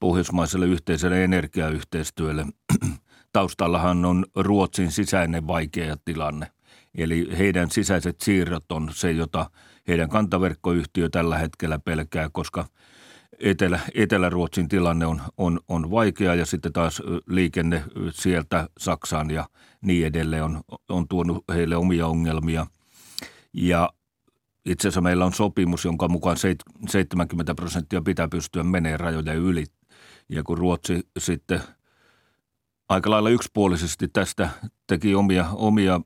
pohjoismaiselle 0.00 0.66
yhteiselle 0.66 1.24
energiayhteistyölle. 1.24 2.46
Taustallahan 3.32 4.04
on 4.04 4.26
Ruotsin 4.36 4.92
sisäinen 4.92 5.46
vaikea 5.46 5.96
tilanne. 6.04 6.46
Eli 6.94 7.28
heidän 7.38 7.70
sisäiset 7.70 8.20
siirrot 8.20 8.72
on 8.72 8.90
se, 8.94 9.12
jota 9.12 9.50
heidän 9.88 10.08
kantaverkkoyhtiö 10.08 11.08
tällä 11.08 11.38
hetkellä 11.38 11.78
pelkää, 11.78 12.28
koska 12.32 12.66
Etelä, 13.40 13.80
Etelä-Ruotsin 13.94 14.68
tilanne 14.68 15.06
on, 15.06 15.22
on, 15.36 15.60
on 15.68 15.90
vaikea 15.90 16.34
ja 16.34 16.46
sitten 16.46 16.72
taas 16.72 17.02
liikenne 17.26 17.84
sieltä 18.10 18.68
Saksaan 18.78 19.30
ja 19.30 19.48
niin 19.80 20.06
edelleen 20.06 20.44
on, 20.44 20.60
on 20.88 21.08
tuonut 21.08 21.44
heille 21.54 21.76
omia 21.76 22.06
ongelmia. 22.06 22.66
Ja 23.52 23.90
itse 24.70 24.88
asiassa 24.88 25.00
meillä 25.00 25.24
on 25.24 25.32
sopimus, 25.32 25.84
jonka 25.84 26.08
mukaan 26.08 26.36
70 26.88 27.54
prosenttia 27.54 28.02
pitää 28.02 28.28
pystyä 28.28 28.62
menee 28.62 28.96
rajoja 28.96 29.32
yli. 29.32 29.64
Ja 30.28 30.42
kun 30.42 30.58
Ruotsi 30.58 31.08
sitten 31.18 31.60
aika 32.88 33.10
lailla 33.10 33.30
yksipuolisesti 33.30 34.08
tästä 34.08 34.50
teki 34.86 35.14
omia, 35.14 35.46
omia 35.52 36.00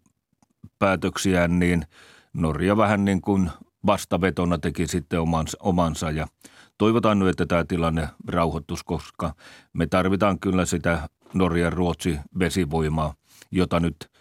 päätöksiään, 0.78 1.58
niin 1.58 1.86
Norja 2.32 2.76
vähän 2.76 3.04
niin 3.04 3.20
kuin 3.20 3.50
vastavetona 3.86 4.58
teki 4.58 4.86
sitten 4.86 5.20
omansa, 5.20 5.58
omansa 5.60 6.10
ja 6.10 6.26
toivotaan 6.78 7.18
nyt, 7.18 7.28
että 7.28 7.46
tämä 7.46 7.64
tilanne 7.64 8.08
rauhoittuisi, 8.28 8.84
koska 8.86 9.34
me 9.72 9.86
tarvitaan 9.86 10.40
kyllä 10.40 10.64
sitä 10.64 11.08
Norjan 11.34 11.72
Ruotsi 11.72 12.18
vesivoimaa, 12.38 13.14
jota 13.50 13.80
nyt– 13.80 13.96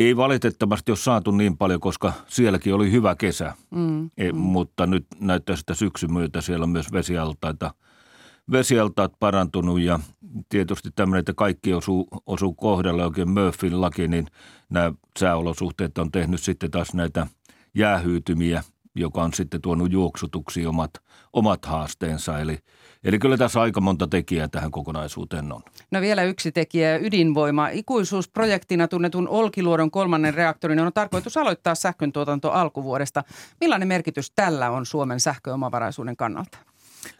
ei 0.00 0.16
valitettavasti 0.16 0.92
ole 0.92 0.98
saatu 0.98 1.30
niin 1.30 1.56
paljon, 1.56 1.80
koska 1.80 2.12
sielläkin 2.26 2.74
oli 2.74 2.92
hyvä 2.92 3.14
kesä, 3.14 3.54
mm, 3.70 4.10
e, 4.16 4.32
mm. 4.32 4.38
mutta 4.38 4.86
nyt 4.86 5.06
näyttää 5.20 5.56
sitä 5.56 5.74
syksyn 5.74 6.12
myötä 6.12 6.40
siellä 6.40 6.62
on 6.62 6.70
myös 6.70 6.92
vesialtaita, 6.92 7.74
vesialtaat 8.52 9.12
parantunut 9.18 9.80
ja 9.80 10.00
tietysti 10.48 10.90
tämmöinen, 10.94 11.20
että 11.20 11.34
kaikki 11.34 11.74
osuu, 11.74 12.08
osuu 12.26 12.54
kohdalle 12.54 13.04
oikein 13.04 13.30
Murphyn 13.30 13.80
laki, 13.80 14.08
niin 14.08 14.26
nämä 14.70 14.92
sääolosuhteet 15.18 15.98
on 15.98 16.10
tehnyt 16.10 16.40
sitten 16.40 16.70
taas 16.70 16.94
näitä 16.94 17.26
jäähyytymiä, 17.74 18.64
joka 18.94 19.22
on 19.22 19.32
sitten 19.34 19.60
tuonut 19.60 19.92
juoksutuksi 19.92 20.66
omat, 20.66 20.90
omat 21.32 21.64
haasteensa. 21.64 22.38
Eli– 22.38 22.58
Eli 23.04 23.18
kyllä 23.18 23.36
tässä 23.36 23.60
aika 23.60 23.80
monta 23.80 24.06
tekijää 24.06 24.48
tähän 24.48 24.70
kokonaisuuteen 24.70 25.52
on. 25.52 25.62
No 25.90 26.00
vielä 26.00 26.22
yksi 26.22 26.52
tekijä, 26.52 26.96
ydinvoima. 26.96 27.68
Ikuisuusprojektina 27.68 28.88
tunnetun 28.88 29.28
Olkiluodon 29.28 29.90
kolmannen 29.90 30.34
reaktorin 30.34 30.80
on 30.80 30.92
tarkoitus 30.92 31.36
aloittaa 31.36 31.74
sähkön 31.74 32.12
tuotanto 32.12 32.50
alkuvuodesta. 32.50 33.24
Millainen 33.60 33.88
merkitys 33.88 34.30
tällä 34.30 34.70
on 34.70 34.86
Suomen 34.86 35.20
sähköomavaraisuuden 35.20 36.16
kannalta? 36.16 36.58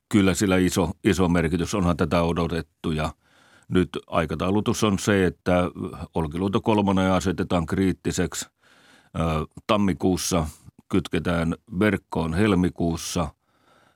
Kyllä 0.08 0.34
sillä 0.34 0.56
iso, 0.56 0.90
iso 1.04 1.28
merkitys, 1.28 1.74
onhan 1.74 1.96
tätä 1.96 2.22
odotettu 2.22 2.92
ja 2.92 3.12
nyt 3.68 3.88
aikataulutus 4.06 4.84
on 4.84 4.98
se, 4.98 5.26
että 5.26 5.70
Olkiluoto 6.14 6.60
kolmonen 6.60 7.12
asetetaan 7.12 7.66
kriittiseksi. 7.66 8.46
Tammikuussa 9.66 10.46
kytketään 10.88 11.54
verkkoon 11.78 12.34
helmikuussa– 12.34 13.28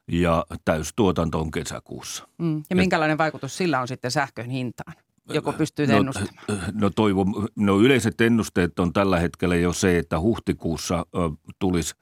ja 0.08 0.46
täystuotanto 0.64 1.40
on 1.40 1.50
kesäkuussa. 1.50 2.28
Mm. 2.38 2.62
Ja 2.70 2.76
minkälainen 2.76 3.18
vaikutus 3.18 3.56
sillä 3.56 3.80
on 3.80 3.88
sitten 3.88 4.10
sähkön 4.10 4.50
hintaan? 4.50 4.94
Joko 5.28 5.52
pystyy 5.52 5.86
no, 5.86 5.96
ennustamaan? 5.96 6.34
No, 6.72 6.90
toivo, 6.90 7.26
no 7.56 7.80
yleiset 7.80 8.20
ennusteet 8.20 8.78
on 8.78 8.92
tällä 8.92 9.18
hetkellä 9.18 9.56
jo 9.56 9.72
se, 9.72 9.98
että 9.98 10.20
huhtikuussa 10.20 11.06
ö, 11.14 11.18
tulisi, 11.58 11.94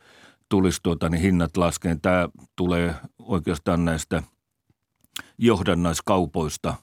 tulisi 0.49 0.81
tuota, 0.83 1.09
niin 1.09 1.23
hinnat 1.23 1.57
laskeen. 1.57 2.01
Tämä 2.01 2.29
tulee 2.57 2.95
oikeastaan 3.19 3.85
näistä 3.85 4.23
johdannaiskaupoista 5.39 6.75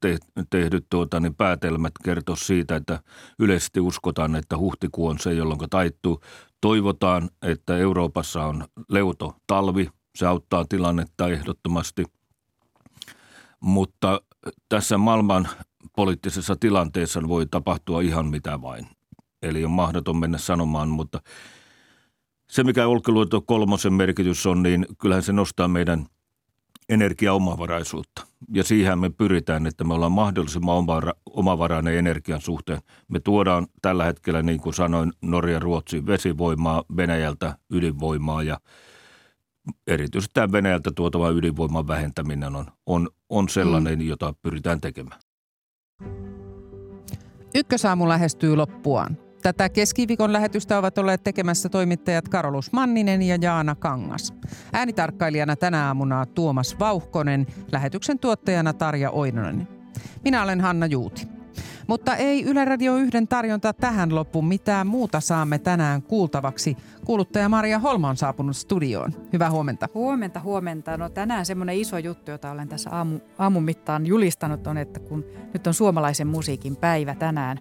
te, 0.00 0.18
tehdyt 0.50 0.86
tuota, 0.90 1.20
niin 1.20 1.34
päätelmät 1.34 1.92
kertoo 2.04 2.36
siitä, 2.36 2.76
että 2.76 3.00
yleisesti 3.38 3.80
uskotaan, 3.80 4.36
että 4.36 4.58
huhtikuu 4.58 5.06
on 5.06 5.18
se, 5.18 5.32
jolloin 5.32 5.60
taittuu. 5.70 6.20
Toivotaan, 6.60 7.30
että 7.42 7.76
Euroopassa 7.76 8.44
on 8.44 8.64
leuto 8.88 9.36
talvi– 9.46 9.88
se 10.14 10.26
auttaa 10.26 10.64
tilannetta 10.68 11.28
ehdottomasti. 11.28 12.04
Mutta 13.60 14.20
tässä 14.68 14.98
maailman 14.98 15.48
poliittisessa 15.96 16.56
tilanteessa 16.56 17.28
voi 17.28 17.46
tapahtua 17.46 18.00
ihan 18.00 18.26
mitä 18.26 18.62
vain. 18.62 18.86
Eli 19.42 19.64
on 19.64 19.70
mahdoton 19.70 20.16
mennä 20.16 20.38
sanomaan, 20.38 20.88
mutta 20.88 21.20
se 22.50 22.64
mikä 22.64 22.86
Olkiluoto 22.86 23.40
kolmosen 23.40 23.92
merkitys 23.92 24.46
on, 24.46 24.62
niin 24.62 24.86
kyllähän 24.98 25.22
se 25.22 25.32
nostaa 25.32 25.68
meidän 25.68 26.06
energiaomavaraisuutta. 26.88 28.26
Ja 28.54 28.64
siihen 28.64 28.98
me 28.98 29.10
pyritään, 29.10 29.66
että 29.66 29.84
me 29.84 29.94
ollaan 29.94 30.12
mahdollisimman 30.12 30.76
omavarainen 31.26 31.98
energian 31.98 32.40
suhteen. 32.40 32.80
Me 33.08 33.20
tuodaan 33.20 33.66
tällä 33.82 34.04
hetkellä, 34.04 34.42
niin 34.42 34.60
kuin 34.60 34.74
sanoin, 34.74 35.12
Norja, 35.22 35.58
Ruotsi 35.58 36.06
vesivoimaa, 36.06 36.84
Venäjältä 36.96 37.58
ydinvoimaa 37.70 38.42
ja– 38.42 38.60
erityisesti 39.86 40.30
tämä 40.34 40.52
Venäjältä 40.52 40.90
tuotava 40.94 41.30
ydinvoiman 41.30 41.88
vähentäminen 41.88 42.56
on, 42.56 42.66
on, 42.86 43.08
on 43.28 43.48
sellainen, 43.48 43.98
mm. 43.98 44.06
jota 44.06 44.34
pyritään 44.42 44.80
tekemään. 44.80 45.20
Ykkösaamu 47.54 48.08
lähestyy 48.08 48.56
loppuaan. 48.56 49.16
Tätä 49.42 49.68
keskiviikon 49.68 50.32
lähetystä 50.32 50.78
ovat 50.78 50.98
olleet 50.98 51.24
tekemässä 51.24 51.68
toimittajat 51.68 52.28
Karolus 52.28 52.72
Manninen 52.72 53.22
ja 53.22 53.38
Jaana 53.40 53.74
Kangas. 53.74 54.34
Äänitarkkailijana 54.72 55.56
tänä 55.56 55.86
aamuna 55.86 56.26
Tuomas 56.26 56.76
Vauhkonen, 56.80 57.46
lähetyksen 57.72 58.18
tuottajana 58.18 58.72
Tarja 58.72 59.10
Oinonen. 59.10 59.68
Minä 60.24 60.42
olen 60.42 60.60
Hanna 60.60 60.86
Juuti. 60.86 61.28
Mutta 61.86 62.16
ei 62.16 62.44
Yle 62.44 62.64
Radio 62.64 62.96
1 62.96 63.26
tarjonta 63.28 63.72
tähän 63.72 64.14
loppuun 64.14 64.48
mitään 64.48 64.86
muuta 64.86 65.20
saamme 65.20 65.58
tänään 65.58 66.02
kuultavaksi. 66.02 66.76
Kuuluttaja 67.06 67.48
Maria 67.48 67.78
Holma 67.78 68.08
on 68.08 68.16
saapunut 68.16 68.56
studioon. 68.56 69.12
Hyvää 69.32 69.50
huomenta. 69.50 69.88
Huomenta, 69.94 70.40
huomenta. 70.40 70.96
No 70.96 71.08
tänään 71.08 71.46
semmoinen 71.46 71.76
iso 71.76 71.98
juttu, 71.98 72.30
jota 72.30 72.50
olen 72.50 72.68
tässä 72.68 72.90
aamu, 72.90 73.18
aamun 73.38 73.62
mittaan 73.62 74.06
julistanut 74.06 74.66
on, 74.66 74.78
että 74.78 75.00
kun 75.00 75.24
nyt 75.52 75.66
on 75.66 75.74
suomalaisen 75.74 76.26
musiikin 76.26 76.76
päivä 76.76 77.14
tänään, 77.14 77.58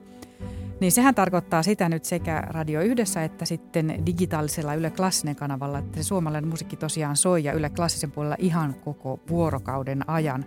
niin 0.80 0.92
sehän 0.92 1.16
tarkoittaa 1.16 1.64
sitä 1.64 1.90
nyt 1.90 2.06
sekä 2.06 2.44
Radio 2.48 2.82
Yhdessä 2.82 3.24
että 3.24 3.46
sitten 3.46 4.06
digitaalisella 4.06 4.76
Yle 4.76 4.90
Klassinen 4.90 5.36
kanavalla, 5.36 5.80
että 5.80 5.98
se 5.98 6.04
suomalainen 6.04 6.50
musiikki 6.50 6.76
tosiaan 6.76 7.18
soi 7.18 7.44
ja 7.44 7.54
Yle 7.54 7.70
Klassisen 7.70 8.12
puolella 8.12 8.36
ihan 8.40 8.74
koko 8.74 9.20
vuorokauden 9.30 10.10
ajan. 10.10 10.46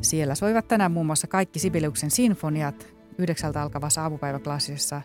Siellä 0.00 0.34
soivat 0.34 0.68
tänään 0.68 0.92
muun 0.92 1.06
muassa 1.06 1.26
kaikki 1.26 1.58
Sibeliuksen 1.58 2.10
sinfoniat, 2.10 2.86
yhdeksältä 3.18 3.62
alkavassa 3.62 4.02
aamupäiväklassisessa 4.02 5.02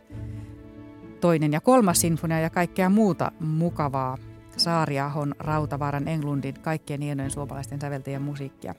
toinen 1.23 1.53
ja 1.53 1.61
kolmas 1.61 2.01
sinfonia 2.01 2.39
ja 2.39 2.49
kaikkea 2.49 2.89
muuta 2.89 3.31
mukavaa 3.39 4.17
Saariahon, 4.57 5.35
Rautavaaran, 5.39 6.07
Englundin, 6.07 6.53
kaikkien 6.53 7.01
hienojen 7.01 7.31
suomalaisten 7.31 7.81
säveltäjien 7.81 8.21
musiikkia. 8.21 8.75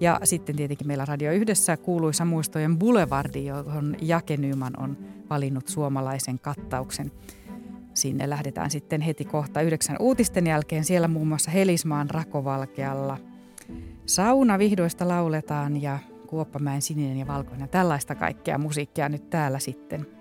Ja 0.00 0.20
sitten 0.24 0.56
tietenkin 0.56 0.86
meillä 0.86 1.04
Radio 1.04 1.32
Yhdessä 1.32 1.76
kuuluisa 1.76 2.24
muistojen 2.24 2.78
Boulevardi, 2.78 3.46
johon 3.46 3.96
Jake 4.00 4.36
Nyman 4.36 4.72
on 4.80 4.96
valinnut 5.30 5.68
suomalaisen 5.68 6.38
kattauksen. 6.38 7.12
Sinne 7.94 8.30
lähdetään 8.30 8.70
sitten 8.70 9.00
heti 9.00 9.24
kohta 9.24 9.60
yhdeksän 9.60 9.96
uutisten 10.00 10.46
jälkeen. 10.46 10.84
Siellä 10.84 11.08
muun 11.08 11.28
muassa 11.28 11.50
Helismaan 11.50 12.10
rakovalkealla. 12.10 13.18
Sauna 14.06 14.58
vihdoista 14.58 15.08
lauletaan 15.08 15.82
ja 15.82 15.98
Kuoppamäen 16.26 16.82
sininen 16.82 17.18
ja 17.18 17.26
valkoinen. 17.26 17.68
Tällaista 17.68 18.14
kaikkea 18.14 18.58
musiikkia 18.58 19.08
nyt 19.08 19.30
täällä 19.30 19.58
sitten. 19.58 20.15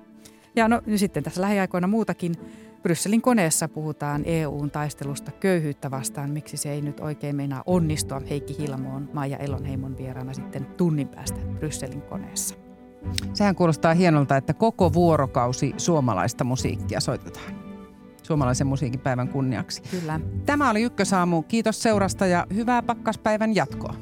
Ja 0.55 0.67
no 0.67 0.81
sitten 0.95 1.23
tässä 1.23 1.41
lähiaikoina 1.41 1.87
muutakin. 1.87 2.35
Brysselin 2.83 3.21
koneessa 3.21 3.67
puhutaan 3.67 4.21
EUn 4.25 4.71
taistelusta 4.71 5.31
köyhyyttä 5.31 5.91
vastaan. 5.91 6.29
Miksi 6.29 6.57
se 6.57 6.71
ei 6.71 6.81
nyt 6.81 6.99
oikein 6.99 7.35
meinaa 7.35 7.63
onnistua? 7.65 8.21
Heikki 8.29 8.57
Hilmo 8.59 8.95
on 8.95 9.09
Maija 9.13 9.37
Elonheimon 9.37 9.97
vieraana 9.97 10.33
sitten 10.33 10.65
tunnin 10.65 11.07
päästä 11.07 11.39
Brysselin 11.59 12.01
koneessa. 12.01 12.55
Sehän 13.33 13.55
kuulostaa 13.55 13.93
hienolta, 13.93 14.37
että 14.37 14.53
koko 14.53 14.93
vuorokausi 14.93 15.73
suomalaista 15.77 16.43
musiikkia 16.43 16.99
soitetaan. 16.99 17.65
Suomalaisen 18.23 18.67
musiikin 18.67 18.99
päivän 18.99 19.27
kunniaksi. 19.27 19.81
Kyllä. 19.91 20.19
Tämä 20.45 20.69
oli 20.69 20.81
Ykkösaamu. 20.81 21.41
Kiitos 21.41 21.81
seurasta 21.81 22.25
ja 22.25 22.47
hyvää 22.55 22.81
pakkaspäivän 22.81 23.55
jatkoa. 23.55 23.95